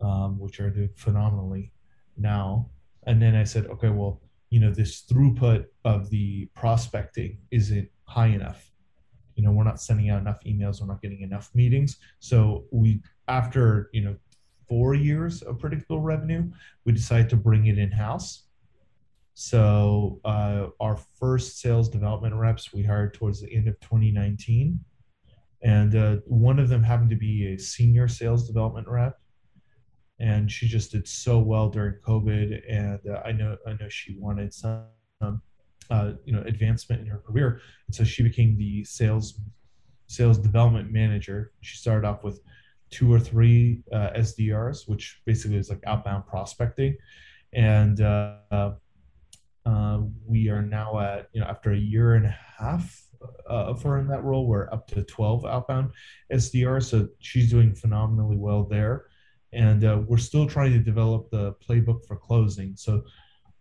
um, 0.01 0.39
which 0.39 0.61
are 0.61 0.71
doing 0.71 0.91
phenomenally 0.97 1.73
now. 2.17 2.71
And 3.07 3.21
then 3.21 3.35
i 3.35 3.45
said 3.45 3.67
okay 3.67 3.91
well 3.91 4.23
you 4.51 4.61
know 4.61 4.73
this 4.73 5.03
throughput 5.03 5.67
of 5.85 6.11
the 6.11 6.47
prospecting 6.55 7.39
isn't 7.51 7.89
high 8.05 8.29
enough. 8.29 8.71
You 9.37 9.45
know 9.45 9.53
we're 9.53 9.65
not 9.65 9.81
sending 9.81 10.11
out 10.11 10.21
enough 10.21 10.41
emails 10.45 10.81
we're 10.81 10.89
not 10.89 11.01
getting 11.01 11.23
enough 11.23 11.51
meetings. 11.55 11.97
So 12.19 12.65
we 12.71 13.01
after 13.29 13.89
you 13.93 14.03
know 14.03 14.17
four 14.69 14.95
years 14.95 15.43
of 15.43 15.59
predictable 15.59 16.01
revenue 16.01 16.49
we 16.85 16.93
decided 16.93 17.29
to 17.29 17.37
bring 17.37 17.67
it 17.67 17.77
in 17.77 17.91
house 17.91 18.45
so 19.35 20.21
uh, 20.25 20.67
our 20.81 20.97
first 21.19 21.61
sales 21.61 21.89
development 21.89 22.35
reps 22.35 22.73
we 22.73 22.83
hired 22.83 23.13
towards 23.13 23.41
the 23.41 23.53
end 23.53 23.67
of 23.67 23.79
2019 23.81 24.79
and 25.63 25.95
uh, 25.97 26.17
one 26.27 26.59
of 26.59 26.69
them 26.69 26.83
happened 26.83 27.11
to 27.11 27.17
be 27.17 27.53
a 27.53 27.59
senior 27.59 28.07
sales 28.07 28.47
development 28.47 28.87
rep 28.89 29.20
and 30.21 30.51
she 30.51 30.69
just 30.69 30.93
did 30.93 31.09
so 31.09 31.39
well 31.39 31.69
during 31.69 31.95
COVID. 32.07 32.61
And 32.69 33.01
uh, 33.09 33.23
I 33.25 33.33
know 33.33 33.57
I 33.67 33.73
know 33.73 33.89
she 33.89 34.17
wanted 34.19 34.53
some 34.53 34.85
uh, 35.91 36.13
you 36.25 36.33
know 36.33 36.43
advancement 36.43 37.01
in 37.01 37.07
her 37.09 37.19
career, 37.19 37.61
and 37.87 37.95
so 37.95 38.05
she 38.05 38.23
became 38.23 38.57
the 38.57 38.85
sales 38.85 39.41
sales 40.07 40.39
development 40.39 40.93
manager. 40.93 41.53
She 41.63 41.77
started 41.77 42.07
off 42.07 42.23
with 42.23 42.41
two 42.91 43.13
or 43.13 43.19
three 43.19 43.83
uh, 43.93 44.11
SDRs, 44.17 44.89
which 44.89 45.21
basically 45.25 45.57
is 45.57 45.71
like 45.71 45.81
outbound 45.87 46.27
prospecting, 46.27 46.97
and 47.55 48.01
uh, 48.01 48.73
uh, 49.65 50.01
we 50.27 50.49
are 50.51 50.63
now 50.63 51.01
at 51.01 51.29
you 51.33 51.41
know 51.41 51.47
after 51.47 51.73
a 51.73 51.79
year 51.79 52.15
and 52.15 52.27
a 52.27 52.39
half 52.59 53.03
uh, 53.49 53.53
of 53.53 53.83
her 53.83 53.99
in 53.99 54.07
that 54.09 54.23
role, 54.23 54.47
we're 54.47 54.71
up 54.73 54.87
to 54.89 55.03
12 55.03 55.45
outbound 55.45 55.93
SDRs. 56.33 56.85
So 56.85 57.09
she's 57.19 57.51
doing 57.51 57.75
phenomenally 57.75 58.37
well 58.37 58.65
there 58.65 59.07
and 59.53 59.85
uh, 59.85 60.01
we're 60.07 60.19
still 60.19 60.47
trying 60.47 60.73
to 60.73 60.79
develop 60.79 61.31
the 61.31 61.55
playbook 61.55 62.05
for 62.07 62.17
closing. 62.17 62.77
So 62.77 63.03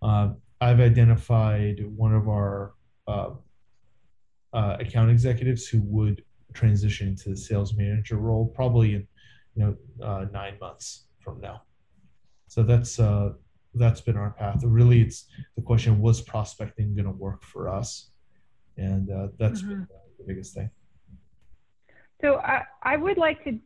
uh, 0.01 0.29
I've 0.61 0.79
identified 0.79 1.85
one 1.85 2.13
of 2.13 2.27
our 2.27 2.73
uh, 3.07 3.31
uh 4.51 4.77
account 4.79 5.11
executives 5.11 5.67
who 5.67 5.81
would 5.83 6.23
transition 6.53 7.15
to 7.15 7.29
the 7.29 7.37
sales 7.37 7.75
manager 7.75 8.17
role 8.17 8.47
probably 8.47 8.95
in 8.95 9.07
you 9.55 9.63
know 9.63 10.05
uh, 10.05 10.25
nine 10.31 10.57
months 10.59 11.05
from 11.19 11.39
now. 11.41 11.61
So 12.47 12.63
that's 12.63 12.99
uh, 12.99 13.33
that's 13.73 14.01
been 14.01 14.17
our 14.17 14.31
path. 14.31 14.61
Really, 14.63 15.01
it's 15.01 15.25
the 15.55 15.61
question: 15.61 15.99
Was 15.99 16.21
prospecting 16.21 16.95
going 16.95 17.05
to 17.05 17.11
work 17.11 17.43
for 17.43 17.69
us? 17.69 18.11
And 18.77 19.09
that's 19.37 19.61
mm-hmm. 19.61 19.81
the 20.17 20.23
biggest 20.25 20.53
thing. 20.53 20.69
So 22.21 22.37
I, 22.37 22.63
I 22.83 22.97
would 22.97 23.17
like 23.17 23.43
to 23.45 23.59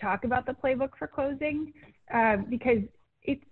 talk 0.00 0.24
about 0.24 0.46
the 0.46 0.52
playbook 0.52 0.90
for 0.98 1.06
closing 1.06 1.72
uh, 2.12 2.38
because 2.48 2.78
it's 3.22 3.44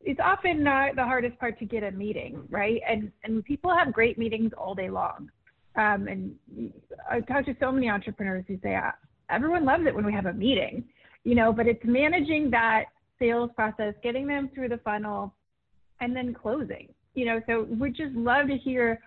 it's 0.00 0.20
often 0.22 0.62
not 0.62 0.96
the 0.96 1.04
hardest 1.04 1.38
part 1.38 1.58
to 1.58 1.64
get 1.66 1.82
a 1.82 1.90
meeting, 1.90 2.42
right? 2.48 2.80
And 2.88 3.12
and 3.24 3.44
people 3.44 3.74
have 3.76 3.92
great 3.92 4.18
meetings 4.18 4.52
all 4.56 4.74
day 4.74 4.90
long. 4.90 5.30
Um, 5.76 6.08
and 6.08 6.34
I 7.08 7.20
talk 7.20 7.44
to 7.46 7.56
so 7.60 7.70
many 7.70 7.88
entrepreneurs 7.88 8.44
who 8.48 8.58
say, 8.62 8.78
everyone 9.28 9.64
loves 9.64 9.84
it 9.86 9.94
when 9.94 10.04
we 10.04 10.12
have 10.12 10.26
a 10.26 10.32
meeting. 10.32 10.84
you 11.24 11.34
know, 11.34 11.52
but 11.52 11.66
it's 11.66 11.84
managing 11.84 12.50
that 12.50 12.84
sales 13.18 13.50
process, 13.54 13.94
getting 14.02 14.26
them 14.26 14.50
through 14.54 14.68
the 14.68 14.78
funnel, 14.78 15.34
and 16.00 16.16
then 16.16 16.34
closing. 16.34 16.88
You 17.14 17.26
know, 17.26 17.40
so 17.46 17.66
we'd 17.78 17.94
just 17.94 18.14
love 18.14 18.46
to 18.48 18.56
hear 18.56 19.00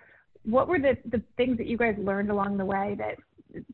what 0.44 0.68
were 0.68 0.80
the, 0.80 0.98
the 1.10 1.22
things 1.38 1.58
that 1.58 1.68
you 1.68 1.78
guys 1.78 1.96
learned 1.98 2.30
along 2.30 2.58
the 2.58 2.66
way 2.66 2.96
that 2.98 3.16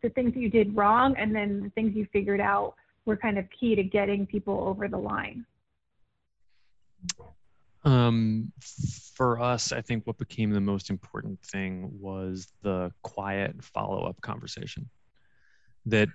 the 0.02 0.10
things 0.10 0.34
that 0.34 0.40
you 0.40 0.50
did 0.50 0.76
wrong 0.76 1.16
and 1.18 1.36
then 1.36 1.64
the 1.64 1.70
things 1.72 1.96
you 1.96 2.06
figured 2.12 2.42
out 2.42 2.76
were 3.10 3.18
kind 3.18 3.38
of 3.38 3.46
key 3.50 3.76
to 3.76 3.84
getting 3.84 4.26
people 4.26 4.64
over 4.68 4.88
the 4.88 4.98
line? 4.98 5.46
Um, 7.84 8.52
for 9.16 9.42
us, 9.42 9.72
I 9.72 9.82
think 9.82 10.06
what 10.06 10.18
became 10.18 10.52
the 10.52 10.62
most 10.62 10.90
important 10.90 11.42
thing 11.42 11.90
was 12.00 12.48
the 12.62 12.92
quiet 13.02 13.62
follow 13.64 14.06
up 14.06 14.22
conversation. 14.22 14.90
That 15.88 16.10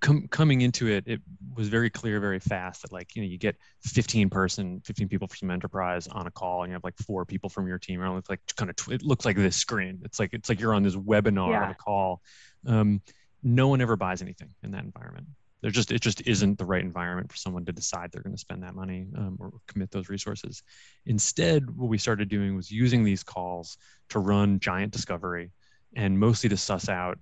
com- 0.00 0.28
coming 0.28 0.62
into 0.62 0.86
it, 0.86 1.04
it 1.06 1.20
was 1.54 1.68
very 1.68 1.90
clear 1.90 2.18
very 2.18 2.38
fast 2.38 2.82
that 2.82 2.92
like 2.92 3.14
you 3.14 3.22
know 3.22 3.28
you 3.28 3.36
get 3.36 3.56
15 3.82 4.30
person, 4.30 4.80
15 4.86 5.08
people 5.08 5.28
from 5.28 5.50
enterprise 5.50 6.06
on 6.06 6.26
a 6.26 6.30
call, 6.30 6.62
and 6.62 6.70
you 6.70 6.74
have 6.74 6.84
like 6.84 6.96
four 6.96 7.26
people 7.26 7.50
from 7.50 7.68
your 7.68 7.78
team. 7.78 8.00
And 8.00 8.16
It's 8.16 8.30
like 8.30 8.40
kind 8.56 8.70
of 8.70 8.76
tw- 8.76 8.92
it 8.92 9.02
looks 9.02 9.26
like 9.26 9.36
this 9.36 9.56
screen. 9.56 10.00
It's 10.04 10.18
like 10.18 10.32
it's 10.32 10.48
like 10.48 10.60
you're 10.60 10.72
on 10.72 10.82
this 10.82 10.96
webinar 10.96 11.50
yeah. 11.50 11.64
on 11.64 11.70
a 11.72 11.74
call. 11.74 12.22
Um, 12.66 13.02
no 13.42 13.68
one 13.68 13.80
ever 13.80 13.96
buys 13.96 14.22
anything 14.22 14.54
in 14.62 14.70
that 14.70 14.84
environment. 14.84 15.26
There 15.66 15.72
just 15.72 15.90
it 15.90 16.00
just 16.00 16.22
isn't 16.28 16.58
the 16.58 16.64
right 16.64 16.80
environment 16.80 17.28
for 17.28 17.36
someone 17.36 17.64
to 17.64 17.72
decide 17.72 18.12
they're 18.12 18.22
going 18.22 18.36
to 18.36 18.40
spend 18.40 18.62
that 18.62 18.76
money 18.76 19.08
um, 19.16 19.36
or 19.40 19.50
commit 19.66 19.90
those 19.90 20.08
resources. 20.08 20.62
Instead, 21.06 21.68
what 21.76 21.88
we 21.88 21.98
started 21.98 22.28
doing 22.28 22.54
was 22.54 22.70
using 22.70 23.02
these 23.02 23.24
calls 23.24 23.76
to 24.10 24.20
run 24.20 24.60
giant 24.60 24.92
discovery 24.92 25.50
and 25.96 26.20
mostly 26.20 26.48
to 26.50 26.56
suss 26.56 26.88
out 26.88 27.18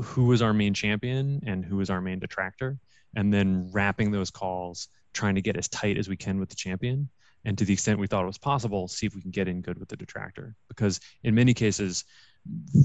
who 0.00 0.30
is 0.30 0.42
our 0.42 0.52
main 0.52 0.74
champion 0.74 1.42
and 1.44 1.64
who 1.64 1.80
is 1.80 1.90
our 1.90 2.00
main 2.00 2.20
detractor, 2.20 2.78
and 3.16 3.34
then 3.34 3.68
wrapping 3.72 4.12
those 4.12 4.30
calls, 4.30 4.86
trying 5.12 5.34
to 5.34 5.42
get 5.42 5.56
as 5.56 5.66
tight 5.66 5.98
as 5.98 6.08
we 6.08 6.16
can 6.16 6.38
with 6.38 6.50
the 6.50 6.54
champion. 6.54 7.08
And 7.44 7.58
to 7.58 7.64
the 7.64 7.72
extent 7.72 7.98
we 7.98 8.06
thought 8.06 8.22
it 8.22 8.26
was 8.28 8.38
possible, 8.38 8.86
see 8.86 9.06
if 9.06 9.16
we 9.16 9.22
can 9.22 9.32
get 9.32 9.48
in 9.48 9.60
good 9.60 9.76
with 9.76 9.88
the 9.88 9.96
detractor. 9.96 10.54
Because 10.68 11.00
in 11.24 11.34
many 11.34 11.52
cases, 11.52 12.04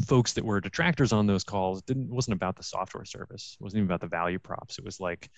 folks 0.05 0.33
that 0.33 0.43
were 0.43 0.59
detractors 0.59 1.13
on 1.13 1.25
those 1.25 1.43
calls 1.43 1.81
didn't 1.83 2.09
wasn't 2.09 2.33
about 2.33 2.55
the 2.55 2.63
software 2.63 3.05
service 3.05 3.55
it 3.59 3.63
wasn't 3.63 3.77
even 3.77 3.87
about 3.87 4.01
the 4.01 4.07
value 4.07 4.39
props 4.39 4.77
it 4.77 4.83
was 4.83 4.99
like 4.99 5.29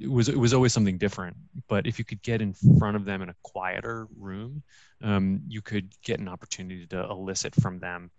it 0.00 0.10
was 0.10 0.28
it 0.28 0.38
was 0.38 0.54
always 0.54 0.72
something 0.72 0.96
different 0.98 1.36
but 1.68 1.86
if 1.86 1.98
you 1.98 2.04
could 2.04 2.22
get 2.22 2.40
in 2.40 2.54
front 2.78 2.96
of 2.96 3.04
them 3.04 3.20
in 3.20 3.28
a 3.28 3.34
quieter 3.42 4.06
room 4.18 4.62
um, 5.02 5.40
you 5.48 5.60
could 5.60 5.92
get 6.02 6.20
an 6.20 6.28
opportunity 6.28 6.86
to 6.86 7.04
elicit 7.10 7.54
from 7.54 7.78
them 7.80 8.10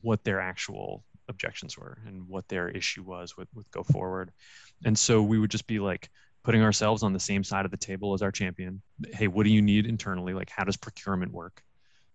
what 0.00 0.24
their 0.24 0.40
actual 0.40 1.04
objections 1.28 1.76
were 1.76 1.98
and 2.06 2.26
what 2.28 2.48
their 2.48 2.68
issue 2.68 3.02
was 3.02 3.36
with, 3.36 3.48
with 3.54 3.70
go 3.70 3.82
forward. 3.82 4.30
And 4.84 4.98
so 4.98 5.22
we 5.22 5.38
would 5.38 5.50
just 5.50 5.66
be 5.66 5.78
like 5.78 6.10
putting 6.44 6.62
ourselves 6.62 7.02
on 7.02 7.12
the 7.12 7.20
same 7.20 7.44
side 7.44 7.64
of 7.64 7.70
the 7.70 7.76
table 7.76 8.14
as 8.14 8.22
our 8.22 8.32
champion. 8.32 8.82
Hey, 9.12 9.28
what 9.28 9.44
do 9.44 9.50
you 9.50 9.62
need 9.62 9.86
internally? 9.86 10.34
Like, 10.34 10.50
how 10.50 10.64
does 10.64 10.76
procurement 10.76 11.32
work? 11.32 11.62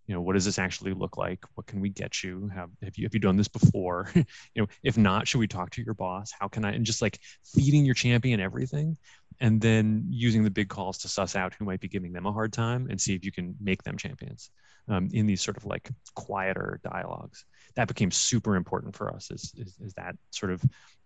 You 0.07 0.15
know, 0.15 0.21
what 0.21 0.33
does 0.33 0.45
this 0.45 0.57
actually 0.57 0.93
look 0.93 1.17
like? 1.17 1.43
What 1.55 1.67
can 1.67 1.81
we 1.81 1.89
get 1.89 2.23
you? 2.23 2.49
Have 2.55 2.69
have 2.81 2.97
you 2.97 3.05
have 3.05 3.13
you 3.13 3.19
done 3.19 3.35
this 3.35 3.49
before? 3.49 4.09
you 4.15 4.23
know, 4.55 4.67
if 4.83 4.97
not, 4.97 5.27
should 5.27 5.39
we 5.39 5.47
talk 5.47 5.71
to 5.71 5.83
your 5.83 5.93
boss? 5.93 6.31
How 6.39 6.47
can 6.47 6.63
I? 6.63 6.71
And 6.71 6.85
just 6.85 7.01
like 7.01 7.19
feeding 7.43 7.85
your 7.85 7.95
champion 7.95 8.39
everything, 8.39 8.97
and 9.41 9.59
then 9.59 10.05
using 10.09 10.43
the 10.43 10.49
big 10.49 10.69
calls 10.69 10.99
to 10.99 11.09
suss 11.09 11.35
out 11.35 11.53
who 11.53 11.65
might 11.65 11.81
be 11.81 11.89
giving 11.89 12.13
them 12.13 12.25
a 12.25 12.31
hard 12.31 12.53
time 12.53 12.87
and 12.89 12.99
see 12.99 13.15
if 13.15 13.25
you 13.25 13.31
can 13.31 13.55
make 13.59 13.83
them 13.83 13.97
champions 13.97 14.49
um, 14.87 15.09
in 15.11 15.27
these 15.27 15.41
sort 15.41 15.57
of 15.57 15.65
like 15.65 15.89
quieter 16.15 16.79
dialogues 16.83 17.45
that 17.77 17.87
became 17.87 18.09
super 18.11 18.55
important 18.55 18.95
for 18.95 19.13
us 19.13 19.29
is, 19.29 19.53
is, 19.55 19.77
is 19.79 19.93
that 19.93 20.15
sort 20.31 20.51
of 20.51 20.63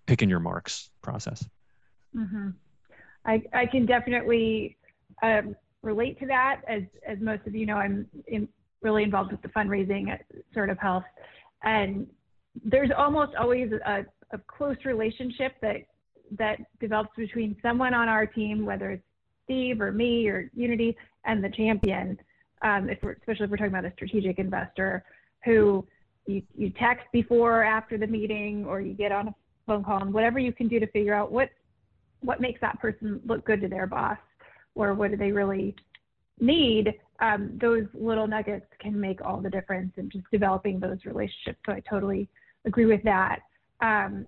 picking 0.08 0.30
your 0.30 0.40
marks 0.40 0.90
process. 1.02 1.46
Mm-hmm. 2.16 2.50
I, 3.26 3.44
I 3.54 3.66
can 3.66 3.86
definitely 3.86 4.78
um, 5.22 5.56
relate 5.84 6.18
to 6.20 6.28
that. 6.28 6.62
As, 6.68 6.84
as 7.06 7.20
most 7.20 7.46
of 7.46 7.56
you 7.56 7.66
know, 7.66 7.76
I'm 7.76 8.08
in, 8.26 8.48
really 8.82 9.04
involved 9.04 9.32
with 9.32 9.42
the 9.42 9.48
fundraising 9.50 10.10
at 10.10 10.70
of 10.70 10.78
Health. 10.80 11.04
And 11.64 12.08
there's 12.64 12.90
almost 12.96 13.36
always 13.36 13.72
a, 13.86 14.06
a 14.34 14.38
close 14.48 14.78
relationship 14.86 15.54
that, 15.62 15.78
that 16.38 16.58
develops 16.80 17.16
between 17.16 17.56
someone 17.62 17.94
on 17.94 18.10
our 18.10 18.26
team, 18.26 18.66
whether 18.66 18.92
it's 18.92 19.04
Steve 19.46 19.82
or 19.82 19.92
me 19.92 20.28
or 20.28 20.50
Unity, 20.56 20.96
and 21.26 21.44
the 21.44 21.50
champion, 21.50 22.18
um, 22.64 22.90
if 22.90 22.98
especially 23.04 23.46
if 23.46 23.52
we're 23.52 23.58
talking 23.58 23.74
about 23.74 23.86
a 23.86 23.94
strategic 23.94 24.40
investor 24.40 25.04
who 25.46 25.86
you, 26.28 26.42
you 26.56 26.72
text 26.80 27.06
before 27.12 27.62
or 27.62 27.64
after 27.64 27.98
the 27.98 28.08
meeting 28.08 28.66
or 28.66 28.82
you 28.82 28.94
get 28.94 29.12
on 29.12 29.28
a 29.28 29.36
phone 29.66 29.84
call 29.84 30.02
and 30.02 30.14
whatever 30.14 30.40
you 30.40 30.52
can 30.52 30.68
do 30.68 30.80
to 30.80 30.88
figure 30.88 31.14
out 31.14 31.32
what 31.32 31.50
what 32.22 32.40
makes 32.40 32.62
that 32.62 32.80
person 32.80 33.20
look 33.26 33.44
good 33.46 33.62
to 33.62 33.68
their 33.68 33.88
boss 33.88 34.18
or 34.76 34.94
what 34.94 35.10
do 35.10 35.18
they 35.18 35.32
really 35.32 35.76
need 36.42 36.94
um, 37.22 37.58
those 37.62 37.86
little 37.94 38.28
nuggets 38.28 38.66
can 38.80 39.00
make 39.00 39.24
all 39.24 39.40
the 39.42 39.50
difference 39.50 39.94
in 39.98 40.10
just 40.10 40.26
developing 40.32 40.80
those 40.80 40.98
relationships. 41.06 41.60
So 41.66 41.74
i 41.74 41.82
totally 41.90 42.28
agree 42.66 42.86
with 42.86 43.04
that. 43.04 43.40
Um, 43.82 44.26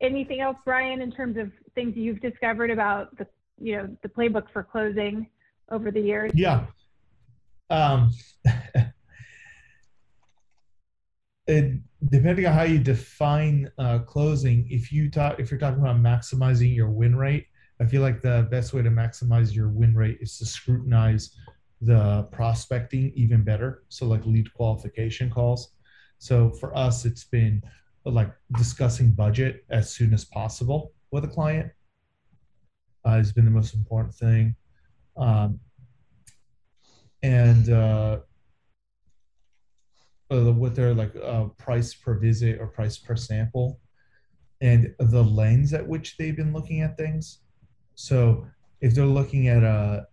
anything 0.00 0.40
else 0.40 0.56
brian 0.64 1.00
in 1.00 1.10
terms 1.10 1.38
of 1.38 1.50
things 1.74 1.96
you've 1.96 2.20
discovered 2.20 2.70
about 2.70 3.16
the 3.16 3.26
you 3.58 3.74
know 3.74 3.88
the 4.02 4.08
playbook 4.08 4.44
for 4.52 4.62
closing 4.62 5.26
over 5.70 5.90
the 5.90 6.00
years? 6.00 6.30
Yeah. 6.34 6.66
Um, 7.70 8.12
it, 11.46 11.80
depending 12.08 12.46
on 12.46 12.52
how 12.52 12.62
you 12.62 12.78
define 12.78 13.70
uh, 13.78 14.00
closing, 14.00 14.66
if 14.70 14.92
you 14.92 15.10
talk, 15.10 15.40
if 15.40 15.50
you're 15.50 15.58
talking 15.58 15.80
about 15.80 15.96
maximizing 15.96 16.74
your 16.74 16.90
win 16.90 17.16
rate, 17.16 17.46
I 17.80 17.84
feel 17.84 18.02
like 18.02 18.22
the 18.22 18.46
best 18.50 18.72
way 18.72 18.82
to 18.82 18.90
maximize 18.90 19.54
your 19.54 19.68
win 19.68 19.94
rate 19.94 20.18
is 20.20 20.38
to 20.38 20.46
scrutinize 20.46 21.36
the 21.80 22.22
prospecting 22.32 23.12
even 23.14 23.42
better. 23.42 23.82
So 23.88 24.06
like 24.06 24.24
lead 24.24 24.52
qualification 24.54 25.30
calls. 25.30 25.72
So 26.18 26.50
for 26.50 26.76
us, 26.76 27.04
it's 27.04 27.24
been 27.24 27.62
like 28.04 28.32
discussing 28.56 29.10
budget 29.10 29.64
as 29.68 29.90
soon 29.90 30.14
as 30.14 30.24
possible 30.24 30.92
with 31.10 31.24
a 31.24 31.28
client 31.28 31.70
uh, 33.04 33.16
has 33.16 33.32
been 33.32 33.44
the 33.44 33.50
most 33.50 33.74
important 33.74 34.14
thing. 34.14 34.54
Um, 35.16 35.60
and 37.22 37.70
uh, 37.70 38.18
uh, 40.30 40.52
what 40.52 40.74
their 40.74 40.94
like 40.94 41.14
uh, 41.22 41.44
price 41.56 41.94
per 41.94 42.18
visit 42.18 42.60
or 42.60 42.66
price 42.66 42.98
per 42.98 43.16
sample 43.16 43.80
and 44.60 44.94
the 44.98 45.22
lens 45.22 45.72
at 45.72 45.86
which 45.86 46.16
they've 46.16 46.36
been 46.36 46.52
looking 46.52 46.80
at 46.80 46.96
things 46.96 47.40
so 47.96 48.46
if 48.80 48.94
they're 48.94 49.04
looking 49.04 49.48
at 49.48 49.64
a 49.64 50.06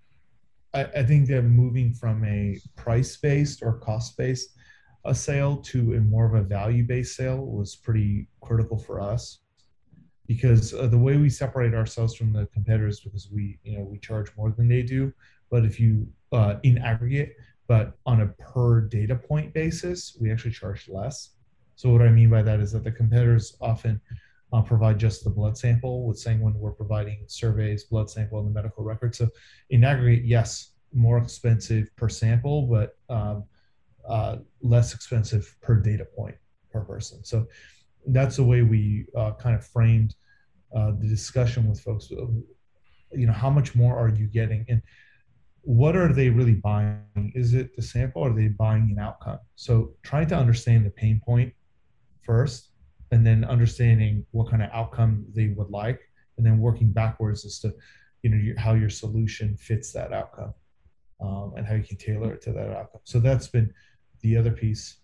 I, 0.74 0.86
I 0.86 1.04
think 1.04 1.28
they're 1.28 1.44
moving 1.44 1.94
from 1.94 2.26
a 2.26 2.60
price 2.76 3.16
based 3.16 3.62
or 3.62 3.78
cost 3.78 4.18
based 4.18 4.50
a 5.06 5.14
sale 5.14 5.58
to 5.58 5.94
a 5.94 6.00
more 6.00 6.26
of 6.26 6.34
a 6.34 6.42
value 6.42 6.84
based 6.84 7.16
sale 7.16 7.46
was 7.46 7.76
pretty 7.76 8.28
critical 8.42 8.78
for 8.78 9.00
us 9.00 9.40
because 10.26 10.74
uh, 10.74 10.88
the 10.88 10.98
way 10.98 11.18
we 11.18 11.30
separate 11.30 11.76
ourselves 11.76 12.16
from 12.16 12.34
the 12.34 12.48
competitors 12.48 13.02
because 13.02 13.30
we 13.30 13.60
you 13.64 13.78
know 13.78 13.84
we 13.84 14.00
charge 14.00 14.32
more 14.36 14.52
than 14.52 14.68
they 14.68 14.82
do 14.82 15.14
but 15.52 15.64
if 15.64 15.80
you 15.80 16.08
uh, 16.32 16.56
in 16.64 16.80
aggregate 16.80 17.36
but 17.68 17.98
on 18.06 18.22
a 18.22 18.28
per 18.28 18.82
data 18.82 19.16
point 19.16 19.54
basis, 19.54 20.18
we 20.20 20.32
actually 20.32 20.52
charge 20.52 20.90
less. 20.90 21.32
So 21.76 21.90
what 21.90 22.02
I 22.02 22.10
mean 22.10 22.30
by 22.30 22.44
that 22.44 22.60
is 22.60 22.72
that 22.74 22.84
the 22.84 22.92
competitors 22.92 23.58
often 23.62 24.00
uh, 24.54 24.62
provide 24.62 25.00
just 25.00 25.24
the 25.24 25.30
blood 25.30 25.58
sample, 25.58 26.06
with 26.06 26.24
when 26.26 26.54
we're 26.54 26.72
providing 26.72 27.24
surveys, 27.28 27.86
blood 27.86 28.10
sample, 28.10 28.40
and 28.40 28.48
the 28.48 28.54
medical 28.54 28.84
record. 28.84 29.16
So 29.16 29.28
in 29.72 29.84
aggregate, 29.84 30.26
yes, 30.26 30.74
more 30.94 31.18
expensive 31.18 31.90
per 31.96 32.08
sample, 32.08 32.68
but 32.68 32.96
um, 33.10 33.46
uh, 34.08 34.38
less 34.62 34.94
expensive 34.94 35.56
per 35.62 35.76
data 35.76 36.06
point 36.06 36.36
per 36.72 36.82
person. 36.82 37.24
So 37.24 37.48
that's 38.08 38.36
the 38.36 38.44
way 38.44 38.62
we 38.62 39.08
uh, 39.18 39.32
kind 39.32 39.56
of 39.56 39.66
framed 39.66 40.14
uh, 40.76 40.92
the 40.92 41.08
discussion 41.08 41.68
with 41.68 41.80
folks. 41.80 42.12
You 42.12 43.28
know, 43.28 43.34
how 43.34 43.50
much 43.50 43.74
more 43.74 43.98
are 43.98 44.10
you 44.10 44.28
getting? 44.28 44.66
And 44.70 44.84
what 45.62 45.96
are 45.96 46.14
they 46.14 46.30
really 46.30 46.56
buying? 46.56 47.32
Is 47.34 47.56
it 47.56 47.76
the 47.76 47.82
sample 47.82 48.22
or 48.22 48.30
are 48.30 48.34
they 48.34 48.50
buying 48.50 48.92
an 48.92 49.00
outcome? 49.00 49.40
So 49.56 49.94
trying 50.04 50.28
to 50.28 50.36
understand 50.36 50.86
the 50.86 50.92
pain 50.92 51.22
point 51.26 51.54
first 52.22 52.73
and 53.14 53.24
then 53.24 53.46
understanding 53.46 54.26
what 54.32 54.50
kind 54.50 54.64
of 54.64 54.70
outcome 54.74 55.24
they 55.36 55.50
would 55.50 55.70
like 55.70 56.02
and 56.38 56.46
then 56.46 56.58
working 56.58 56.92
backwards 56.92 57.46
as 57.46 57.60
to 57.60 57.72
you 58.24 58.30
know 58.32 58.54
how 58.58 58.74
your 58.74 58.90
solution 58.90 59.56
fits 59.56 59.94
that 59.94 60.12
outcome 60.12 60.54
um, 61.22 61.54
and 61.56 61.68
how 61.68 61.76
you 61.76 61.84
can 61.84 61.98
tailor 61.98 62.34
it 62.34 62.42
to 62.42 62.52
that 62.52 62.72
outcome 62.72 63.02
so 63.04 63.20
that's 63.20 63.48
been 63.48 63.72
the 64.22 64.36
other 64.36 64.52
piece 64.52 64.98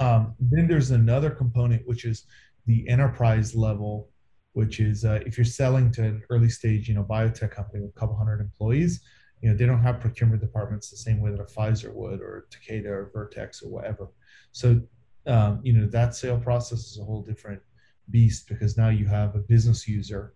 um, 0.00 0.34
then 0.40 0.66
there's 0.66 0.90
another 0.90 1.30
component 1.30 1.86
which 1.86 2.04
is 2.04 2.26
the 2.66 2.88
enterprise 2.88 3.54
level 3.54 4.10
which 4.54 4.80
is 4.80 5.04
uh, 5.04 5.20
if 5.24 5.38
you're 5.38 5.44
selling 5.44 5.92
to 5.92 6.02
an 6.02 6.22
early 6.28 6.48
stage 6.48 6.88
you 6.88 6.94
know 6.94 7.04
biotech 7.04 7.52
company 7.52 7.80
with 7.82 7.90
a 7.96 8.00
couple 8.00 8.16
hundred 8.16 8.40
employees 8.40 9.00
you 9.42 9.50
know 9.50 9.56
they 9.56 9.66
don't 9.66 9.82
have 9.82 10.00
procurement 10.00 10.40
departments 10.40 10.90
the 10.90 10.96
same 10.96 11.20
way 11.20 11.30
that 11.30 11.40
a 11.40 11.44
Pfizer 11.44 11.92
would 11.92 12.20
or 12.20 12.46
Takeda 12.50 12.86
or 12.86 13.10
Vertex 13.12 13.62
or 13.62 13.68
whatever. 13.68 14.08
So 14.52 14.80
um, 15.26 15.60
you 15.62 15.72
know 15.72 15.86
that 15.86 16.14
sale 16.14 16.38
process 16.38 16.80
is 16.90 16.98
a 16.98 17.04
whole 17.04 17.22
different 17.22 17.60
beast 18.10 18.48
because 18.48 18.76
now 18.76 18.88
you 18.88 19.06
have 19.06 19.34
a 19.34 19.40
business 19.40 19.88
user 19.88 20.34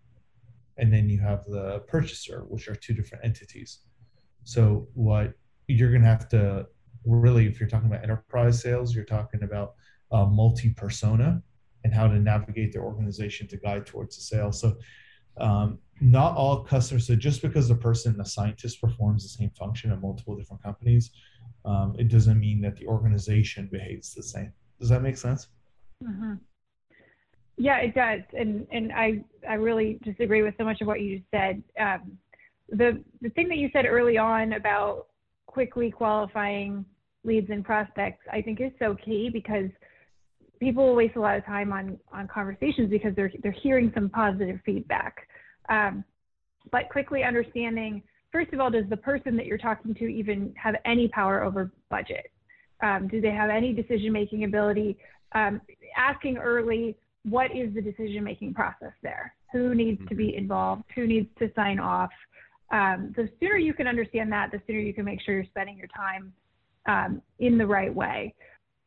and 0.79 0.93
then 0.93 1.09
you 1.09 1.21
have 1.21 1.45
the 1.45 1.81
purchaser, 1.87 2.45
which 2.49 2.69
are 2.69 2.75
two 2.75 2.95
different 2.95 3.25
entities. 3.25 3.81
So 4.45 4.89
what 4.95 5.35
you're 5.69 5.91
going 5.91 6.03
to 6.03 6.09
have 6.09 6.29
to 6.31 6.67
really, 7.05 7.47
if 7.47 7.61
you're 7.61 7.69
talking 7.69 7.89
about 7.89 8.03
enterprise 8.03 8.61
sales, 8.61 8.95
you're 8.95 9.05
talking 9.05 9.43
about 9.43 9.75
uh, 10.11 10.25
multi-persona 10.25 11.43
and 11.85 11.95
how 11.95 12.09
to 12.09 12.19
navigate 12.19 12.73
their 12.73 12.83
organization 12.83 13.47
to 13.49 13.57
guide 13.57 13.87
towards 13.87 14.17
the 14.17 14.23
sale. 14.23 14.53
So 14.53 14.77
um, 15.39 15.79
not 16.01 16.35
all 16.35 16.65
customers. 16.65 17.07
So 17.07 17.15
just 17.15 17.43
because 17.43 17.69
the 17.69 17.75
person, 17.75 18.17
the 18.17 18.25
scientist, 18.25 18.81
performs 18.81 19.23
the 19.23 19.29
same 19.29 19.51
function 19.51 19.93
at 19.93 20.01
multiple 20.01 20.37
different 20.37 20.63
companies, 20.63 21.11
um, 21.65 21.95
it 21.99 22.09
doesn't 22.09 22.41
mean 22.41 22.61
that 22.63 22.77
the 22.77 22.87
organization 22.87 23.69
behaves 23.71 24.15
the 24.15 24.23
same. 24.23 24.53
Does 24.81 24.89
that 24.89 25.03
make 25.03 25.17
sense? 25.17 25.49
Mm-hmm. 26.03 26.35
Yeah, 27.57 27.77
it 27.77 27.95
does, 27.95 28.21
and 28.33 28.67
and 28.73 28.91
I 28.93 29.23
I 29.49 29.55
really 29.55 29.99
disagree 30.03 30.43
with 30.43 30.55
so 30.57 30.65
much 30.65 30.81
of 30.81 30.87
what 30.87 31.03
you 31.03 31.19
just 31.19 31.31
said. 31.31 31.63
Um, 31.79 32.19
the 32.71 33.05
the 33.21 33.29
thing 33.31 33.49
that 33.49 33.59
you 33.59 33.69
said 33.73 33.85
early 33.85 34.17
on 34.17 34.55
about 34.55 35.09
quickly 35.47 35.91
qualifying 35.91 36.87
leads 37.23 37.51
and 37.51 37.63
prospects, 37.63 38.25
I 38.33 38.41
think 38.41 38.61
is 38.63 38.73
so 38.79 38.97
key 39.05 39.29
because 39.31 39.69
people 40.59 40.95
waste 40.95 41.17
a 41.17 41.21
lot 41.21 41.37
of 41.37 41.45
time 41.45 41.71
on 41.73 41.99
on 42.13 42.27
conversations 42.29 42.89
because 42.89 43.15
they're 43.15 43.33
they're 43.43 43.53
hearing 43.53 43.93
some 43.95 44.09
positive 44.09 44.59
feedback, 44.65 45.29
um, 45.69 46.03
but 46.73 46.89
quickly 46.89 47.23
understanding 47.23 48.03
first 48.33 48.53
of 48.53 48.61
all, 48.61 48.71
does 48.71 48.85
the 48.89 48.97
person 48.97 49.37
that 49.37 49.47
you're 49.47 49.59
talking 49.59 49.95
to 49.95 50.05
even 50.05 50.55
have 50.57 50.77
any 50.85 51.09
power 51.09 51.43
over 51.43 51.71
budget? 51.91 52.31
Um, 52.83 53.09
do 53.09 53.21
they 53.21 53.31
have 53.31 53.51
any 53.51 53.73
decision 53.73 54.13
making 54.13 54.45
ability? 54.45 54.97
Um, 55.33 55.61
asking 55.97 56.39
early 56.39 56.97
what 57.25 57.55
is 57.55 57.75
the 57.75 57.83
decision 57.83 58.25
making 58.25 58.55
process 58.55 58.93
there? 59.03 59.35
Who 59.53 59.75
needs 59.75 60.01
to 60.09 60.15
be 60.15 60.29
mm-hmm. 60.29 60.39
involved? 60.39 60.85
Who 60.95 61.07
needs 61.07 61.29
to 61.39 61.51
sign 61.55 61.79
off? 61.79 62.11
Um, 62.71 63.13
the 63.17 63.29
sooner 63.41 63.57
you 63.57 63.75
can 63.75 63.87
understand 63.87 64.33
that, 64.33 64.51
the 64.53 64.61
sooner 64.67 64.79
you 64.79 64.95
can 64.95 65.05
make 65.05 65.21
sure 65.21 65.35
you're 65.35 65.45
spending 65.45 65.77
your 65.77 65.89
time 65.89 66.33
um, 66.87 67.23
in 67.39 67.59
the 67.59 67.67
right 67.67 67.95
way. 67.95 68.35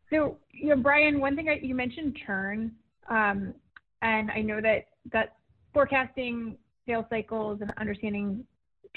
So, 0.09 0.37
you 0.51 0.69
know, 0.69 0.81
Brian, 0.81 1.19
one 1.19 1.35
thing 1.35 1.49
I, 1.49 1.59
you 1.61 1.75
mentioned 1.75 2.17
churn, 2.25 2.71
um, 3.09 3.53
and 4.01 4.31
I 4.31 4.41
know 4.41 4.61
that 4.61 4.85
that 5.11 5.37
forecasting 5.73 6.57
sales 6.85 7.05
cycles 7.09 7.59
and 7.61 7.73
understanding 7.77 8.45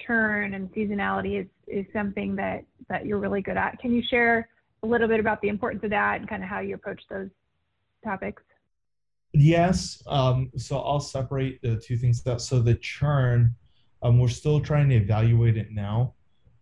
churn 0.07 0.55
and 0.55 0.71
seasonality 0.73 1.41
is 1.41 1.47
is 1.67 1.87
something 1.93 2.37
that 2.37 2.65
that 2.89 3.07
you're 3.07 3.19
really 3.19 3.41
good 3.41 3.57
at. 3.57 3.79
Can 3.81 3.93
you 3.93 4.03
share 4.09 4.49
a 4.87 4.89
little 4.89 5.09
bit 5.09 5.21
about 5.21 5.41
the 5.41 5.49
importance 5.49 5.83
of 5.85 5.91
that 5.91 6.21
and 6.21 6.29
kind 6.29 6.43
of 6.43 6.49
how 6.49 6.61
you 6.61 6.75
approach 6.75 7.03
those 7.11 7.29
topics? 8.05 8.43
Yes. 9.33 10.03
Um, 10.07 10.51
so 10.57 10.79
I'll 10.79 11.01
separate 11.01 11.61
the 11.61 11.77
two 11.77 11.97
things 11.97 12.27
out. 12.27 12.41
So 12.41 12.61
the 12.61 12.77
churn, 12.77 13.55
um, 14.03 14.19
we're 14.19 14.29
still 14.29 14.61
trying 14.61 14.89
to 14.91 14.95
evaluate 14.95 15.57
it 15.57 15.73
now, 15.73 16.15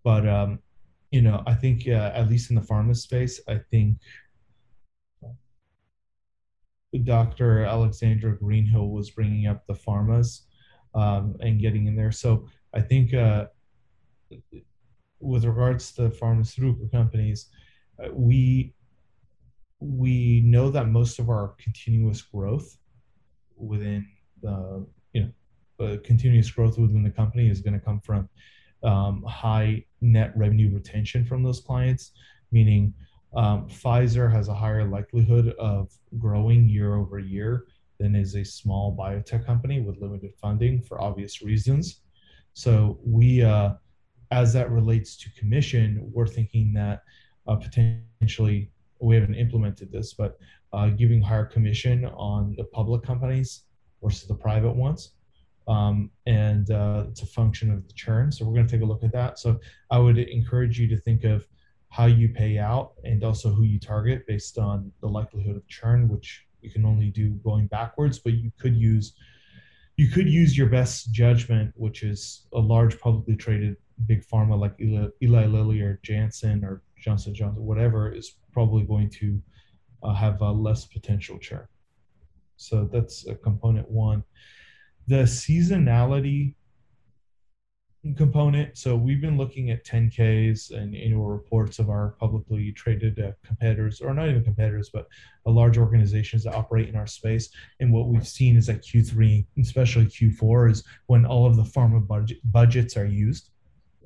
but 0.03 0.27
um, 0.27 0.59
you 1.11 1.22
know, 1.22 1.43
I 1.47 1.55
think 1.55 1.87
uh, 1.87 2.11
at 2.14 2.29
least 2.29 2.51
in 2.51 2.57
the 2.57 2.62
pharma 2.62 2.97
space, 2.97 3.41
I 3.47 3.61
think 3.70 3.99
Dr. 7.05 7.64
Alexandra 7.64 8.37
Greenhill 8.37 8.89
was 8.89 9.11
bringing 9.11 9.47
up 9.47 9.66
the 9.66 9.75
pharmas 9.75 10.43
um, 10.95 11.37
and 11.41 11.61
getting 11.61 11.87
in 11.87 11.97
there. 11.97 12.12
So 12.12 12.49
I 12.72 12.81
think 12.81 13.14
uh, 13.14 13.47
with 15.20 15.45
regards 15.45 15.93
to 15.93 16.11
pharmaceutical 16.11 16.89
companies, 16.89 17.51
we 18.12 18.74
we 19.80 20.40
know 20.45 20.70
that 20.70 20.88
most 20.88 21.18
of 21.18 21.28
our 21.28 21.55
continuous 21.59 22.22
growth 22.22 22.78
within 23.57 24.07
the 24.42 24.86
you 25.12 25.22
know 25.22 25.84
uh, 25.84 25.97
continuous 26.05 26.51
growth 26.51 26.78
within 26.78 27.03
the 27.03 27.11
company 27.11 27.49
is 27.49 27.61
going 27.61 27.74
to 27.74 27.84
come 27.84 28.01
from 28.01 28.28
um, 28.82 29.22
high 29.24 29.84
net 30.01 30.32
revenue 30.36 30.72
retention 30.72 31.24
from 31.24 31.42
those 31.42 31.61
clients 31.61 32.12
meaning 32.53 32.92
um, 33.36 33.68
pfizer 33.68 34.30
has 34.32 34.49
a 34.49 34.55
higher 34.55 34.84
likelihood 34.84 35.55
of 35.59 35.90
growing 36.18 36.68
year 36.68 36.95
over 36.95 37.18
year 37.18 37.66
than 37.99 38.14
is 38.14 38.34
a 38.34 38.45
small 38.45 38.97
biotech 38.97 39.45
company 39.45 39.80
with 39.80 39.99
limited 39.99 40.32
funding 40.40 40.80
for 40.82 41.01
obvious 41.01 41.42
reasons. 41.42 42.01
So 42.55 42.99
we 43.05 43.42
uh, 43.42 43.74
as 44.30 44.53
that 44.53 44.70
relates 44.70 45.16
to 45.16 45.30
commission 45.38 46.01
we're 46.12 46.26
thinking 46.26 46.72
that 46.74 47.03
uh, 47.47 47.57
potentially 47.57 48.70
we 49.01 49.14
haven't 49.14 49.34
implemented 49.34 49.92
this, 49.92 50.14
but 50.14 50.38
uh, 50.72 50.88
giving 50.88 51.20
higher 51.20 51.45
commission 51.45 52.05
on 52.07 52.55
the 52.57 52.64
public 52.64 53.03
companies 53.03 53.62
versus 54.03 54.26
the 54.26 54.34
private 54.34 54.74
ones. 54.74 55.12
Um, 55.66 56.11
and 56.26 56.70
uh, 56.70 57.05
it's 57.09 57.22
a 57.22 57.26
function 57.26 57.70
of 57.70 57.86
the 57.86 57.92
churn. 57.95 58.30
So 58.30 58.45
we're 58.45 58.55
going 58.55 58.66
to 58.66 58.72
take 58.72 58.82
a 58.82 58.88
look 58.88 59.03
at 59.03 59.12
that. 59.12 59.38
So 59.38 59.59
I 59.90 59.99
would 59.99 60.18
encourage 60.18 60.78
you 60.78 60.88
to 60.88 60.97
think 60.97 61.24
of 61.24 61.47
how 61.88 62.07
you 62.07 62.28
pay 62.28 62.59
out 62.59 62.95
and 63.05 63.22
also 63.24 63.51
who 63.51 63.62
you 63.62 63.78
target 63.78 64.26
based 64.26 64.59
on 64.59 64.90
the 65.01 65.07
likelihood 65.07 65.57
of 65.57 65.66
churn, 65.68 66.09
which 66.09 66.45
you 66.61 66.70
can 66.70 66.84
only 66.84 67.11
do 67.11 67.30
going 67.45 67.66
backwards, 67.68 68.18
but 68.18 68.34
you 68.34 68.51
could 68.59 68.76
use 68.76 69.14
you 69.97 70.09
could 70.11 70.28
use 70.28 70.59
your 70.59 70.66
best 70.68 71.12
judgment, 71.12 71.72
which 71.76 72.03
is 72.03 72.49
a 72.53 72.59
large 72.59 72.99
publicly 72.99 73.36
traded 73.36 73.76
big 74.07 74.26
pharma 74.26 74.59
like 74.59 74.74
Eli, 74.80 75.07
Eli 75.22 75.47
Lilly 75.47 75.80
or 75.82 76.01
Janssen 76.03 76.64
or 76.64 76.82
Johnson 77.05 77.35
Johnson, 77.35 77.63
whatever, 77.63 78.11
is 78.11 78.37
probably 78.53 78.85
going 78.85 79.11
to 79.11 79.43
uh, 80.03 80.15
have 80.15 80.41
a 80.41 80.51
less 80.51 80.87
potential 80.87 81.39
churn. 81.39 81.67
So 82.57 82.89
that's 82.91 83.27
a 83.27 83.35
component 83.35 83.91
one. 83.91 84.25
The 85.07 85.25
seasonality 85.25 86.55
component. 88.17 88.77
So 88.79 88.97
we've 88.97 89.21
been 89.21 89.37
looking 89.37 89.71
at 89.71 89.85
10Ks 89.85 90.71
and 90.71 90.95
annual 90.95 91.27
reports 91.27 91.79
of 91.79 91.91
our 91.91 92.15
publicly 92.21 92.73
traded 92.73 93.19
uh, 93.19 93.33
competitors, 93.45 94.01
or 94.01 94.15
not 94.15 94.29
even 94.29 94.45
competitors, 94.45 94.91
but 94.93 95.07
uh, 95.47 95.51
large 95.51 95.77
organizations 95.77 96.45
that 96.45 96.55
operate 96.55 96.89
in 96.89 96.97
our 96.97 97.07
space. 97.07 97.51
And 97.81 97.93
what 97.93 98.09
we've 98.09 98.27
seen 98.27 98.57
is 98.57 98.67
that 98.67 98.83
Q3, 98.83 99.47
especially 99.59 100.07
Q4, 100.07 100.71
is 100.71 100.85
when 101.07 101.27
all 101.27 101.47
of 101.47 101.57
the 101.57 101.63
pharma 101.63 102.07
budget, 102.07 102.39
budgets 102.45 102.97
are 102.97 103.07
used 103.07 103.51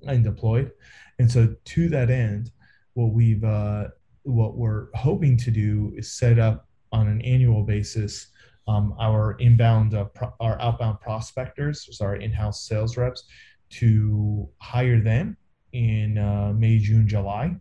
and 0.07 0.23
deployed. 0.23 0.73
And 1.19 1.31
so 1.31 1.55
to 1.65 1.89
that 1.89 2.11
end, 2.11 2.53
what 2.99 3.13
we've 3.13 3.45
uh, 3.45 3.85
what 4.25 4.57
we're 4.57 4.89
hoping 4.95 5.37
to 5.37 5.51
do 5.53 5.93
is 5.97 6.11
set 6.13 6.39
up 6.41 6.67
on 6.91 7.07
an 7.07 7.21
annual 7.23 7.63
basis 7.63 8.27
um, 8.67 8.95
our 9.01 9.37
inbound, 9.39 9.95
uh, 9.95 10.05
pro- 10.07 10.35
our 10.41 10.61
outbound 10.61 11.01
prospectors, 11.01 11.89
sorry, 11.97 12.23
in-house 12.23 12.69
sales 12.69 12.97
reps, 12.97 13.25
to 13.71 14.49
hire 14.61 15.01
them 15.01 15.37
in 15.73 16.19
uh, 16.19 16.53
May, 16.55 16.79
June, 16.79 17.09
July, 17.09 17.57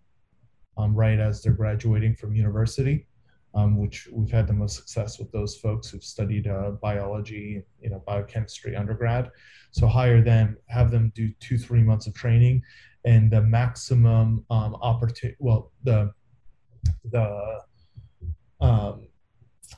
um, 0.77 0.93
right 0.93 1.19
as 1.19 1.41
they're 1.41 1.53
graduating 1.53 2.15
from 2.15 2.35
university, 2.35 3.07
um, 3.55 3.77
which 3.77 4.09
we've 4.11 4.31
had 4.31 4.47
the 4.47 4.53
most 4.53 4.75
success 4.75 5.17
with 5.17 5.31
those 5.31 5.55
folks 5.55 5.89
who've 5.89 6.03
studied 6.03 6.47
uh, 6.47 6.71
biology, 6.81 7.63
you 7.81 7.89
know, 7.89 8.03
biochemistry 8.05 8.75
undergrad. 8.75 9.31
So 9.71 9.87
hire 9.87 10.21
them, 10.21 10.57
have 10.67 10.91
them 10.91 11.13
do 11.15 11.29
two, 11.39 11.57
three 11.57 11.83
months 11.83 12.07
of 12.07 12.13
training, 12.15 12.63
and 13.05 13.31
the 13.31 13.41
maximum 13.41 14.45
um, 14.49 14.75
opportunity, 14.75 15.35
well, 15.39 15.71
the 15.83 16.11
the 17.11 17.59
um, 18.59 19.07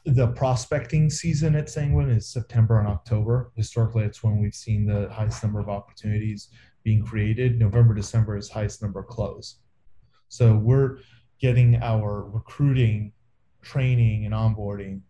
the 0.05 0.27
prospecting 0.27 1.09
season 1.09 1.55
at 1.55 1.69
Sanguine 1.69 2.09
is 2.09 2.27
September 2.27 2.79
and 2.79 2.87
October. 2.87 3.51
Historically, 3.55 4.03
it's 4.03 4.23
when 4.23 4.39
we've 4.39 4.53
seen 4.53 4.85
the 4.85 5.09
highest 5.11 5.43
number 5.43 5.59
of 5.59 5.69
opportunities 5.69 6.49
being 6.83 7.03
created. 7.03 7.59
November, 7.59 7.93
December 7.93 8.37
is 8.37 8.49
highest 8.49 8.81
number 8.81 9.03
close. 9.03 9.59
So 10.29 10.55
we're 10.55 10.99
getting 11.39 11.75
our 11.81 12.29
recruiting, 12.29 13.11
training, 13.61 14.25
and 14.25 14.33
onboarding, 14.33 15.01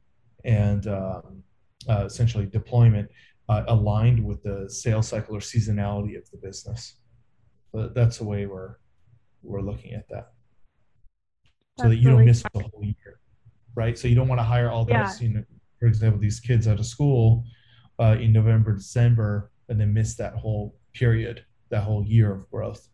and 0.46 0.88
um, 0.88 1.44
uh, 1.88 2.06
essentially 2.06 2.46
deployment 2.46 3.10
uh, 3.50 3.64
aligned 3.68 4.24
with 4.24 4.42
the 4.44 4.70
sales 4.70 5.08
cycle 5.08 5.36
or 5.36 5.40
seasonality 5.40 6.18
of 6.18 6.30
the 6.32 6.38
business. 6.38 6.96
But 7.72 7.94
that's 7.94 8.18
the 8.18 8.26
way 8.26 8.46
we're 8.46 8.76
we're 9.44 9.62
looking 9.62 9.94
at 9.94 10.08
that 10.10 10.34
so 11.80 11.90
that 11.90 11.98
you 11.98 12.10
don't 12.10 12.26
miss 12.26 12.44
the 12.54 12.60
whole 12.60 12.84
year, 12.84 13.20
right? 13.76 13.98
So 13.98 14.08
you 14.08 14.16
don't 14.16 14.28
want 14.28 14.40
to 14.40 14.44
hire 14.44 14.70
all 14.70 14.86
those, 14.86 15.22
yeah. 15.22 15.28
you 15.28 15.34
know, 15.34 15.44
for 15.80 15.88
example, 15.88 16.20
these 16.20 16.40
kids 16.40 16.68
out 16.68 16.80
of 16.80 16.86
school 16.86 17.46
uh, 18.00 18.18
in 18.20 18.34
November, 18.34 18.76
December, 18.76 19.52
and 19.70 19.80
then 19.80 19.94
miss 19.94 20.16
that 20.16 20.34
whole 20.34 20.76
period, 20.94 21.46
that 21.70 21.84
whole 21.84 22.04
year 22.04 22.34
of 22.34 22.50
growth. 22.52 22.90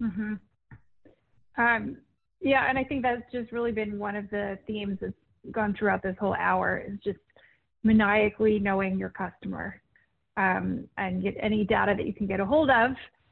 Mm-hmm. 0.00 0.34
Um, 1.58 1.96
yeah, 2.40 2.66
and 2.68 2.78
I 2.78 2.84
think 2.84 3.02
that's 3.02 3.22
just 3.32 3.52
really 3.52 3.72
been 3.72 3.98
one 3.98 4.16
of 4.16 4.28
the 4.30 4.58
themes 4.66 4.98
that's 5.00 5.14
gone 5.50 5.74
throughout 5.78 6.02
this 6.02 6.16
whole 6.20 6.34
hour 6.34 6.84
is 6.86 6.98
just 7.02 7.18
maniacally 7.82 8.58
knowing 8.58 8.98
your 8.98 9.08
customer 9.10 9.80
um, 10.36 10.86
and 10.98 11.22
get 11.22 11.34
any 11.40 11.64
data 11.64 11.94
that 11.96 12.06
you 12.06 12.12
can 12.12 12.26
get 12.26 12.40
a 12.40 12.44
hold 12.44 12.68
of, 12.68 12.90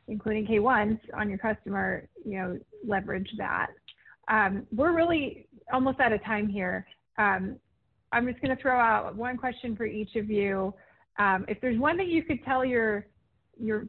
including 0.09 0.47
K1s 0.47 0.99
on 1.17 1.29
your 1.29 1.39
customer, 1.39 2.09
you 2.25 2.39
know, 2.39 2.59
leverage 2.87 3.31
that. 3.39 3.69
Um, 4.29 4.67
we're 4.75 4.95
really 4.95 5.47
almost 5.73 6.01
out 6.01 6.13
of 6.13 6.23
time 6.25 6.49
here. 6.49 6.87
Um, 7.19 7.57
I'm 8.13 8.27
just 8.27 8.41
going 8.41 8.55
to 8.55 8.61
throw 8.63 8.79
out 8.79 9.15
one 9.17 9.37
question 9.37 9.77
for 9.77 9.87
each 9.87 10.15
of 10.17 10.31
you. 10.31 10.75
Um, 11.19 11.45
if 11.49 11.61
there's 11.61 11.79
one 11.79 11.97
thing 11.97 12.09
you 12.09 12.23
could 12.23 12.45
tell 12.45 12.65
your 12.65 13.07
your 13.59 13.87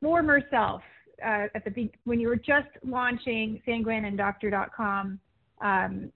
former 0.00 0.40
self 0.50 0.82
uh, 1.24 1.46
at 1.54 1.64
the 1.64 1.90
when 2.04 2.18
you 2.20 2.28
were 2.28 2.36
just 2.36 2.68
launching 2.84 3.60
Sanguine 3.64 4.04
and 4.04 4.16
Doctor.com 4.16 5.20
um, 5.60 6.12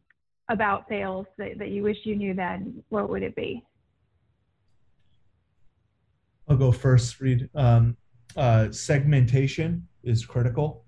about 0.49 0.87
sales 0.89 1.27
that, 1.39 1.59
that 1.59 1.68
you 1.68 1.83
wish 1.83 1.97
you 2.05 2.16
knew 2.16 2.35
then, 2.35 2.83
what 2.89 3.09
would 3.09 3.22
it 3.22 3.37
be? 3.37 3.64
I'll 6.49 6.57
go 6.57 6.72
first, 6.72 7.20
Reed. 7.20 7.49
Um, 7.55 7.97
uh, 8.37 8.70
segmentation 8.70 9.87
is 10.03 10.25
critical. 10.25 10.85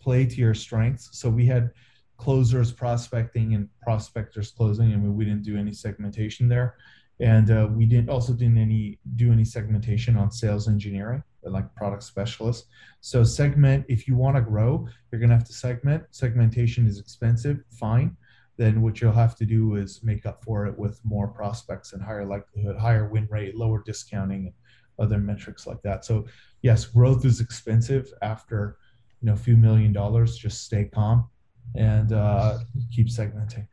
Play 0.00 0.26
to 0.26 0.36
your 0.36 0.54
strengths. 0.54 1.18
So 1.18 1.28
we 1.28 1.46
had 1.46 1.70
closers 2.16 2.70
prospecting 2.70 3.54
and 3.54 3.68
prospectors 3.82 4.50
closing, 4.50 4.92
and 4.92 5.14
we 5.14 5.24
didn't 5.24 5.42
do 5.42 5.56
any 5.56 5.72
segmentation 5.72 6.48
there. 6.48 6.76
And 7.18 7.50
uh, 7.50 7.68
we 7.70 7.84
didn't 7.86 8.08
also 8.08 8.32
didn't 8.32 8.58
any 8.58 8.98
do 9.16 9.32
any 9.32 9.44
segmentation 9.44 10.16
on 10.16 10.30
sales 10.30 10.68
engineering, 10.68 11.22
like 11.42 11.74
product 11.74 12.02
specialists. 12.02 12.66
So 13.00 13.24
segment 13.24 13.84
if 13.88 14.08
you 14.08 14.16
want 14.16 14.36
to 14.36 14.42
grow, 14.42 14.86
you're 15.10 15.20
gonna 15.20 15.34
have 15.34 15.46
to 15.46 15.52
segment. 15.52 16.04
Segmentation 16.10 16.86
is 16.86 16.98
expensive, 16.98 17.62
fine. 17.70 18.16
Then 18.56 18.82
what 18.82 19.00
you'll 19.00 19.12
have 19.12 19.36
to 19.36 19.46
do 19.46 19.76
is 19.76 20.02
make 20.02 20.26
up 20.26 20.44
for 20.44 20.66
it 20.66 20.78
with 20.78 21.00
more 21.04 21.28
prospects 21.28 21.92
and 21.92 22.02
higher 22.02 22.26
likelihood, 22.26 22.76
higher 22.76 23.08
win 23.08 23.26
rate, 23.30 23.56
lower 23.56 23.82
discounting, 23.82 24.52
other 25.00 25.18
metrics 25.18 25.66
like 25.66 25.82
that. 25.82 26.04
So 26.04 26.26
yes, 26.62 26.84
growth 26.84 27.24
is 27.24 27.40
expensive 27.40 28.12
after 28.22 28.76
you 29.20 29.26
know 29.26 29.34
a 29.34 29.36
few 29.36 29.56
million 29.56 29.92
dollars. 29.92 30.36
Just 30.36 30.64
stay 30.64 30.84
calm 30.84 31.28
and 31.74 32.12
uh, 32.12 32.58
keep 32.94 33.08
segmenting. 33.08 33.66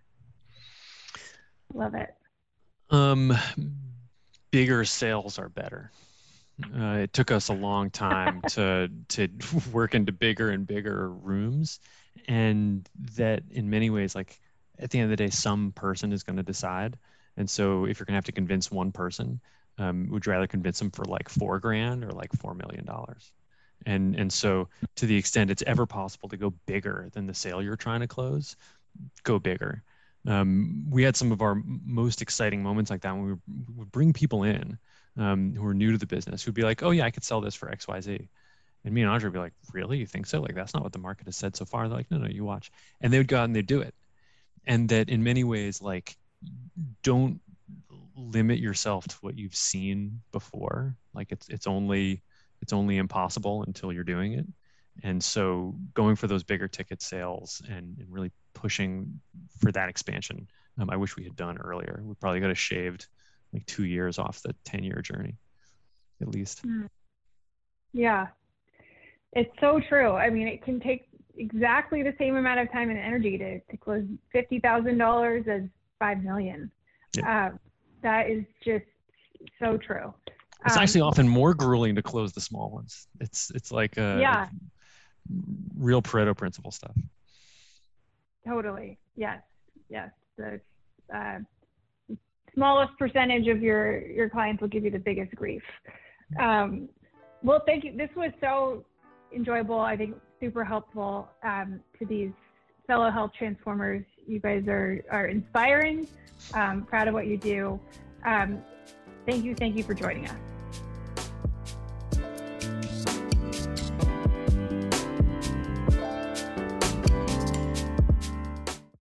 Love 1.74 1.96
it. 1.96 2.16
Um, 2.90 3.38
bigger 4.52 4.86
sales 4.86 5.38
are 5.38 5.50
better. 5.50 5.92
Uh, 6.76 7.00
it 7.04 7.14
took 7.14 7.30
us 7.32 7.50
a 7.50 7.54
long 7.54 7.92
time 7.92 8.42
to 8.50 8.90
to 9.10 9.30
work 9.72 9.94
into 9.94 10.12
bigger 10.12 10.50
and 10.50 10.66
bigger 10.66 11.12
rooms, 11.12 11.80
and 12.28 12.90
that 13.16 13.44
in 13.52 13.70
many 13.70 13.90
ways, 13.90 14.16
like 14.16 14.40
at 14.80 14.90
the 14.90 15.00
end 15.00 15.12
of 15.12 15.18
the 15.18 15.24
day, 15.24 15.30
some 15.30 15.72
person 15.74 16.12
is 16.12 16.24
going 16.24 16.38
to 16.38 16.44
decide. 16.44 16.98
And 17.36 17.48
so, 17.48 17.86
if 17.86 18.00
you're 18.00 18.06
going 18.06 18.14
to 18.14 18.18
have 18.18 18.26
to 18.26 18.32
convince 18.32 18.72
one 18.72 18.92
person, 18.92 19.40
um, 19.78 20.10
would 20.10 20.26
you 20.26 20.32
rather 20.32 20.48
convince 20.48 20.80
them 20.80 20.92
for 20.92 21.06
like 21.06 21.30
four 21.30 21.60
grand 21.60 22.04
or 22.04 22.12
like 22.12 22.32
four 22.34 22.54
million 22.54 22.86
dollars? 22.86 23.32
And 23.86 24.16
and 24.16 24.32
so, 24.32 24.68
to 24.96 25.06
the 25.06 25.16
extent 25.16 25.52
it's 25.52 25.64
ever 25.68 25.86
possible 25.86 26.30
to 26.30 26.38
go 26.38 26.52
bigger 26.66 27.10
than 27.14 27.28
the 27.28 27.34
sale 27.34 27.62
you're 27.62 27.76
trying 27.76 28.02
to 28.02 28.08
close, 28.08 28.56
go 29.24 29.40
bigger 29.40 29.84
um, 30.28 30.86
we 30.90 31.04
had 31.04 31.16
some 31.16 31.32
of 31.32 31.42
our 31.42 31.62
most 31.66 32.22
exciting 32.22 32.62
moments 32.62 32.92
like 32.92 33.02
that 33.02 33.14
when 33.14 33.26
we 33.26 33.36
would 33.76 33.92
bring 33.92 34.12
people 34.12 34.44
in 34.44 34.78
um, 35.18 35.56
who 35.56 35.66
are 35.66 35.74
new 35.74 35.92
to 35.92 35.98
the 35.98 36.06
business 36.06 36.44
who'd 36.44 36.54
be 36.54 36.64
like, 36.64 36.84
oh 36.84 36.92
yeah, 36.92 37.06
I 37.06 37.12
could 37.12 37.24
sell 37.24 37.40
this 37.40 37.56
for 37.56 37.70
X, 37.70 37.88
Y, 37.88 38.02
Z. 38.02 38.30
And 38.84 38.94
me 38.94 39.02
and 39.02 39.10
Andre 39.10 39.28
would 39.28 39.34
be 39.34 39.40
like, 39.40 39.54
really? 39.74 39.98
You 39.98 40.06
think 40.06 40.28
so? 40.28 40.42
Like, 40.42 40.54
that's 40.54 40.74
not 40.74 40.84
what 40.84 40.94
the 40.94 41.00
market 41.00 41.28
has 41.28 41.36
said 41.36 41.56
so 41.56 41.66
far. 41.66 41.88
They're 41.88 41.98
like, 41.98 42.12
no, 42.12 42.18
no, 42.18 42.28
you 42.28 42.44
watch. 42.44 42.72
And 43.02 43.12
they 43.12 43.18
would 43.18 43.28
go 43.28 43.40
out 43.40 43.46
and 43.46 43.56
they'd 43.56 43.66
do 43.66 43.82
it. 43.82 43.96
And 44.66 44.88
that 44.90 45.10
in 45.10 45.24
many 45.24 45.44
ways, 45.44 45.82
like, 45.82 46.18
don't 47.04 47.40
limit 48.18 48.60
yourself 48.60 49.08
to 49.08 49.16
what 49.22 49.38
you've 49.38 49.56
seen 49.56 50.20
before. 50.32 50.96
Like 51.14 51.32
it's, 51.32 51.48
it's 51.50 51.68
only, 51.68 52.24
it's 52.62 52.74
only 52.74 52.98
impossible 52.98 53.64
until 53.64 53.94
you're 53.94 54.04
doing 54.04 54.34
it. 54.34 54.46
And 55.04 55.24
so 55.24 55.76
going 55.94 56.16
for 56.16 56.28
those 56.28 56.44
bigger 56.44 56.68
ticket 56.68 57.02
sales 57.02 57.62
and, 57.70 57.98
and 58.00 58.08
really 58.10 58.32
pushing 58.54 59.20
for 59.60 59.72
that 59.72 59.90
expansion, 59.90 60.48
um, 60.80 60.90
I 60.90 60.98
wish 60.98 61.16
we 61.16 61.24
had 61.24 61.36
done 61.36 61.58
earlier. 61.58 62.02
We 62.04 62.16
probably 62.16 62.40
got 62.40 62.50
have 62.50 62.58
shaved 62.58 63.08
like 63.54 63.66
two 63.66 63.86
years 63.86 64.20
off 64.20 64.42
the 64.42 64.56
10 64.66 64.84
year 64.84 65.02
journey, 65.02 65.38
at 66.22 66.30
least. 66.30 66.62
Hmm. 66.62 66.86
Yeah, 67.94 68.28
it's 69.34 69.52
so 69.60 69.80
true. 69.88 70.14
I 70.14 70.30
mean, 70.30 70.48
it 70.48 70.64
can 70.64 70.80
take 70.80 71.08
exactly 71.38 72.04
the 72.04 72.14
same 72.18 72.36
amount 72.36 72.60
of 72.60 72.72
time 72.72 72.90
and 72.90 73.00
energy 73.00 73.38
to, 73.38 73.60
to 73.60 73.78
close 73.78 74.04
$50,000 74.36 75.48
as 75.48 75.70
5 76.00 76.24
million. 76.24 76.72
Yeah. 77.16 77.50
Uh, 77.54 77.58
that 78.04 78.30
is 78.30 78.44
just 78.64 78.86
so 79.60 79.78
true. 79.78 80.14
It's 80.66 80.76
um, 80.76 80.84
actually 80.84 81.02
often 81.02 81.28
more 81.28 81.54
grueling 81.54 81.96
to 81.96 82.02
close 82.02 82.34
the 82.34 82.42
small 82.42 82.70
ones. 82.70 83.08
It's 83.20 83.52
it's 83.54 83.72
like 83.72 83.98
a, 83.98 84.18
yeah 84.20 84.48
real 85.78 86.02
Pareto 86.02 86.36
principle 86.36 86.72
stuff. 86.72 86.96
Totally. 88.48 88.98
Yes. 89.16 89.42
Yes. 89.90 90.10
The 90.38 90.60
uh, 91.14 91.40
smallest 92.54 92.98
percentage 92.98 93.48
of 93.48 93.62
your 93.62 94.06
your 94.08 94.30
clients 94.30 94.62
will 94.62 94.70
give 94.70 94.84
you 94.84 94.92
the 94.92 95.00
biggest 95.00 95.36
grief. 95.36 95.64
Um, 96.40 96.90
well, 97.44 97.62
thank 97.66 97.84
you. 97.84 97.96
This 97.96 98.10
was 98.16 98.32
so 98.42 98.86
enjoyable. 99.34 99.80
I 99.80 99.96
think 99.96 100.16
super 100.40 100.64
helpful 100.64 101.30
um, 101.44 101.80
to 102.00 102.06
these 102.06 102.32
fellow 102.86 103.10
health 103.10 103.32
transformers. 103.38 104.04
You 104.28 104.40
guys 104.40 104.68
are 104.68 105.04
are 105.10 105.28
inspiring. 105.28 106.08
Um, 106.54 106.84
proud 106.84 107.08
of 107.08 107.14
what 107.14 107.28
you 107.28 107.38
do. 107.38 107.80
Um, 108.26 108.62
thank 109.26 109.44
you. 109.44 109.56
Thank 109.56 109.76
you 109.76 109.84
for 109.84 109.94
joining 109.94 110.28
us. 110.28 110.38